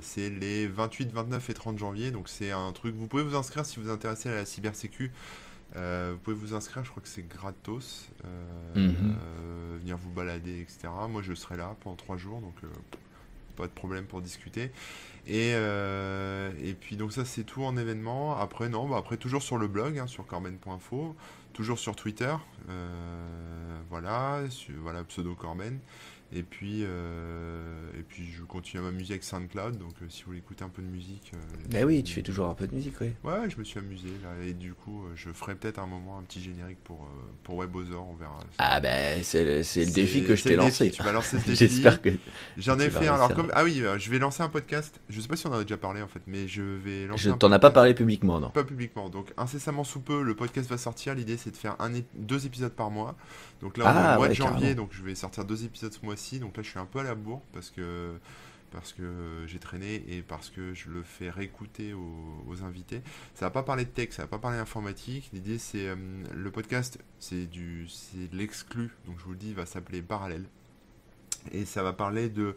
[0.00, 2.10] c'est les 28, 29 et 30 janvier.
[2.10, 2.94] Donc c'est un truc.
[2.94, 5.12] Vous pouvez vous inscrire si vous vous intéressez à la cybersécu.
[5.76, 8.08] Euh, vous pouvez vous inscrire, je crois que c'est gratos.
[8.24, 8.94] euh, Mhm.
[9.18, 10.88] euh, venir vous balader, etc.
[11.08, 12.54] Moi je serai là pendant trois jours, donc
[13.56, 14.70] pas de problème pour discuter.
[15.26, 18.36] Et, et puis donc ça c'est tout en événement.
[18.38, 21.16] Après non, bah, après toujours sur le blog, hein, sur corben.info,
[21.54, 22.34] toujours sur Twitter,
[22.68, 24.42] euh, voilà,
[24.82, 25.78] voilà pseudo Corben.
[26.32, 27.63] Et puis euh,
[28.08, 30.82] puis je continue à m'amuser avec SoundCloud, donc euh, si vous voulez écouter un peu
[30.82, 31.32] de musique.
[31.70, 33.12] Ben oui, tu fais toujours un peu de musique, oui.
[33.24, 36.18] Ouais, je me suis amusé là, et du coup euh, je ferai peut-être un moment
[36.18, 37.08] un petit générique pour
[37.42, 38.38] pour WebOzor, on verra.
[38.58, 40.90] Ah ben c'est le, c'est le défi que je t'ai lancé.
[40.90, 41.56] Tu m'as lancé ce défi.
[41.56, 42.10] J'espère que
[42.56, 43.14] J'en ai vas fait un.
[43.14, 45.00] Alors comme ah oui, je vais lancer un podcast.
[45.08, 47.24] Je sais pas si on en a déjà parlé en fait, mais je vais lancer.
[47.24, 48.50] je t'en ai pas parlé publiquement, non.
[48.50, 49.08] Pas publiquement.
[49.08, 51.14] Donc incessamment sous peu, le podcast va sortir.
[51.14, 53.16] L'idée c'est de faire un ép- deux épisodes par mois.
[53.60, 54.82] Donc là on est Ah, au mois de janvier, carrément.
[54.82, 56.38] donc je vais sortir deux épisodes ce mois-ci.
[56.40, 57.80] Donc là je suis un peu à la bourre parce que
[58.70, 63.02] parce que j'ai traîné et parce que je le fais réécouter aux, invités.
[63.34, 65.30] Ça va pas parler de tech, ça va pas parler informatique.
[65.32, 65.96] L'idée c'est euh,
[66.32, 68.90] le podcast, c'est du c'est de l'exclu.
[69.06, 70.44] Donc je vous le dis, va s'appeler Parallèle
[71.52, 72.56] et ça va parler de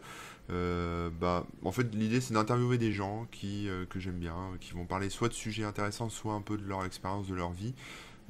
[0.50, 4.72] euh, bah en fait l'idée c'est d'interviewer des gens qui euh, que j'aime bien qui
[4.72, 7.74] vont parler soit de sujets intéressants soit un peu de leur expérience de leur vie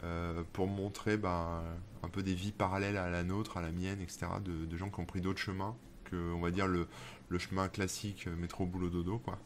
[0.02, 1.62] euh, pour montrer bah,
[2.02, 5.00] un peu des vies parallèles à la nôtre à la mienne etc de gens qui
[5.00, 5.76] ont pris d'autres chemins
[6.10, 6.86] que on va dire le,
[7.28, 9.38] le chemin classique métro boulot dodo quoi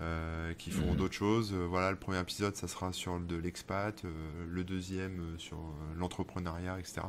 [0.00, 0.96] euh, qui font Mhm.
[0.96, 1.52] d'autres choses.
[1.52, 4.10] Euh, voilà, le premier épisode, ça sera sur de l'expat, euh,
[4.48, 5.58] le deuxième sur
[5.96, 7.02] l'entrepreneuriat, etc.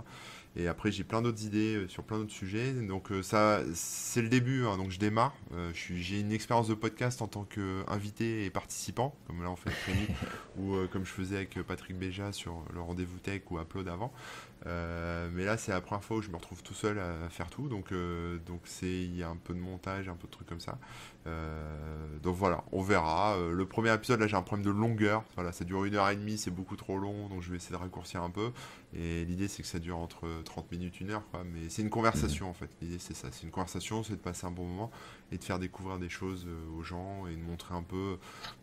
[0.58, 2.74] Et après, j'ai plein d'autres idées sur plein d'autres sujets.
[2.74, 4.66] Donc ça, c'est le début.
[4.66, 5.34] hein, donc je démarre.
[5.54, 9.70] Euh, j'ai une expérience de podcast en tant qu'invité et participant, comme là on fait
[9.70, 10.08] avec Rémi,
[10.58, 14.12] ou euh, comme je faisais avec Patrick Béja sur le rendez-vous tech ou Upload avant.
[14.68, 17.50] Euh, mais là, c'est la première fois où je me retrouve tout seul à faire
[17.50, 17.68] tout.
[17.68, 20.48] Donc, euh, donc c'est, il y a un peu de montage, un peu de trucs
[20.48, 20.78] comme ça.
[21.28, 23.38] Euh, donc voilà, on verra.
[23.52, 25.24] Le premier épisode, là, j'ai un problème de longueur.
[25.36, 27.76] Voilà, ça dure une heure et demie, c'est beaucoup trop long, donc je vais essayer
[27.76, 28.52] de raccourcir un peu.
[28.94, 31.44] Et l'idée, c'est que ça dure entre 30 minutes, une heure, quoi.
[31.44, 32.70] Mais c'est une conversation, en fait.
[32.82, 33.30] L'idée, c'est ça.
[33.32, 34.92] C'est une conversation, c'est de passer un bon moment
[35.32, 36.48] et de faire découvrir des choses
[36.78, 38.18] aux gens et de montrer un peu.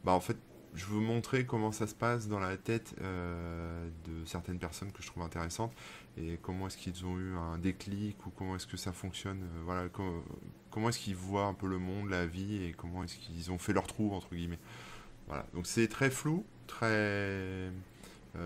[0.05, 0.37] Bah, en fait,
[0.75, 5.03] je veux montrer comment ça se passe dans la tête euh, de certaines personnes que
[5.03, 5.73] je trouve intéressantes
[6.17, 9.43] et comment est-ce qu'ils ont eu un déclic ou comment est-ce que ça fonctionne.
[9.43, 10.25] euh, voilà, co-
[10.71, 13.59] comment est-ce qu'ils voient un peu le monde, la vie et comment est-ce qu'ils ont
[13.59, 14.59] fait leur trou entre guillemets.
[15.27, 17.71] Voilà, donc c'est très flou, très euh,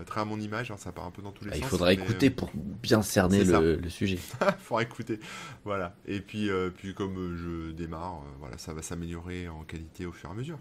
[0.05, 1.63] très à mon image, hein, ça part un peu dans tous les Ah, sens.
[1.63, 4.17] il faudra écouter pour bien cerner le, le sujet.
[4.41, 5.19] euh, faudra écouter.
[5.65, 5.95] Voilà.
[6.05, 10.31] Et puis puis comme je démarre, voilà, ça va s'améliorer en qualité au fur et
[10.31, 10.59] à mesure.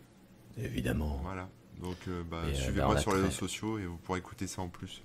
[0.59, 1.21] Évidemment.
[1.23, 1.49] Voilà.
[1.81, 4.47] Donc euh, bah, euh, bah, suivez-moi a sur les réseaux sociaux et vous pourrez écouter
[4.47, 5.03] ça en plus.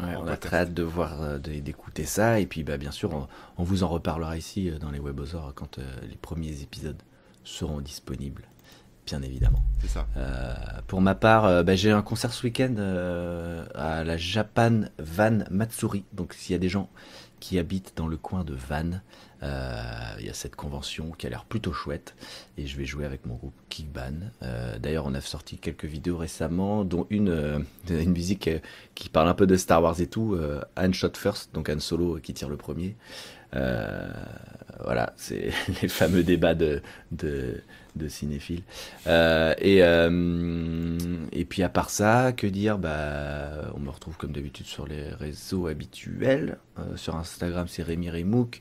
[0.00, 2.38] Ouais, en on a très hâte de voir, euh, d'écouter ça.
[2.38, 3.26] Et puis, bah, bien sûr, on,
[3.56, 7.02] on vous en reparlera ici euh, dans les Webosaures quand euh, les premiers épisodes
[7.42, 8.44] seront disponibles,
[9.06, 9.64] bien évidemment.
[9.80, 10.06] C'est ça.
[10.16, 10.54] Euh,
[10.86, 15.38] pour ma part, euh, bah, j'ai un concert ce week-end euh, à la Japan Van
[15.50, 16.04] Matsuri.
[16.12, 16.90] Donc, s'il y a des gens
[17.40, 19.00] qui habitent dans le coin de Van,
[19.42, 19.82] euh,
[20.18, 22.14] il y a cette convention qui a l'air plutôt chouette.
[22.56, 24.14] Et je vais jouer avec mon groupe Kickban.
[24.42, 27.58] Euh, D'ailleurs, on a sorti quelques vidéos récemment, dont une, euh,
[27.88, 28.50] une musique
[28.94, 30.38] qui parle un peu de Star Wars et tout.
[30.76, 32.96] Han Shot First, donc Han Solo qui tire le premier.
[33.52, 35.50] Voilà, c'est
[35.82, 36.82] les fameux débats de,
[37.12, 37.62] de,
[38.08, 38.62] cinéphiles.
[39.06, 42.78] Et, et puis à part ça, que dire?
[42.78, 46.58] Bah, On me retrouve comme d'habitude sur les réseaux habituels.
[46.96, 48.60] Sur Instagram, c'est Rémi Remouk.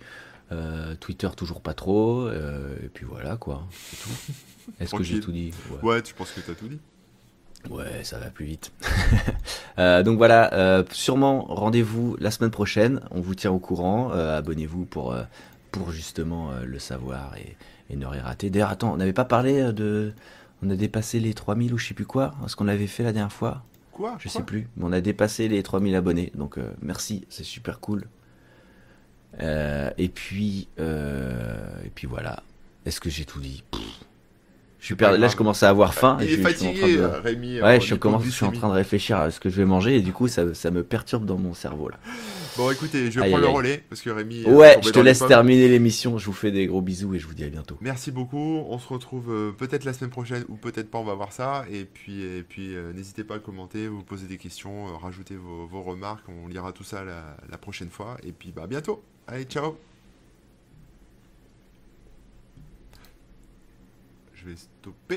[0.51, 2.21] Euh, Twitter, toujours pas trop.
[2.27, 3.67] Euh, et puis voilà, quoi.
[3.71, 4.31] C'est tout.
[4.79, 5.53] Est-ce que j'ai tout dit?
[5.83, 6.79] Ouais, tu penses que t'as tout dit
[7.69, 8.71] Ouais, ça va plus vite.
[9.79, 12.99] Euh, donc voilà, sûrement rendez-vous la semaine prochaine.
[13.11, 14.09] On vous tient au courant.
[14.09, 15.15] Abonnez-vous pour,
[15.71, 17.55] pour justement le savoir et,
[17.91, 18.49] et ne rien rater.
[18.49, 20.13] D'ailleurs, attends, on n'avait pas parlé de.
[20.63, 23.13] On a dépassé les 3000 ou je sais plus quoi, ce qu'on avait fait la
[23.13, 23.63] dernière fois?
[23.91, 24.15] Quoi?
[24.17, 24.31] Je Quoi?
[24.39, 26.31] sais plus, mais on a dépassé les 3000 abonnés.
[26.33, 28.05] Donc merci, c'est super cool.
[29.41, 31.55] Euh, et puis, euh,
[31.86, 32.43] et puis voilà.
[32.86, 33.64] Est-ce que j'ai tout dit?
[33.72, 33.81] Pff,
[34.80, 36.18] suis per- Là, je commence à avoir faim.
[36.22, 37.61] Il et est je, je suis en train fatigué, de- euh, Rémi.
[37.61, 39.65] Ouais, euh, je commence, je suis en train de réfléchir à ce que je vais
[39.65, 41.97] manger et du coup, ça, ça me perturbe dans mon cerveau là.
[42.56, 43.56] Bon, écoutez, je Aïe, prends aïe, le aïe.
[43.56, 44.41] relais parce que Rémi.
[44.43, 46.18] est Ouais, je te laisse terminer l'émission.
[46.18, 47.77] Je vous fais des gros bisous et je vous dis à bientôt.
[47.81, 48.64] Merci beaucoup.
[48.69, 50.97] On se retrouve euh, peut-être la semaine prochaine ou peut-être pas.
[50.97, 51.65] On va voir ça.
[51.72, 55.35] Et puis, et puis, euh, n'hésitez pas à commenter, vous poser des questions, euh, rajouter
[55.35, 56.26] vos, vos remarques.
[56.30, 58.18] On lira tout ça la, la prochaine fois.
[58.26, 59.03] Et puis, bah, à bientôt.
[59.27, 59.77] Allez, ciao.
[64.33, 65.15] Je vais stopper.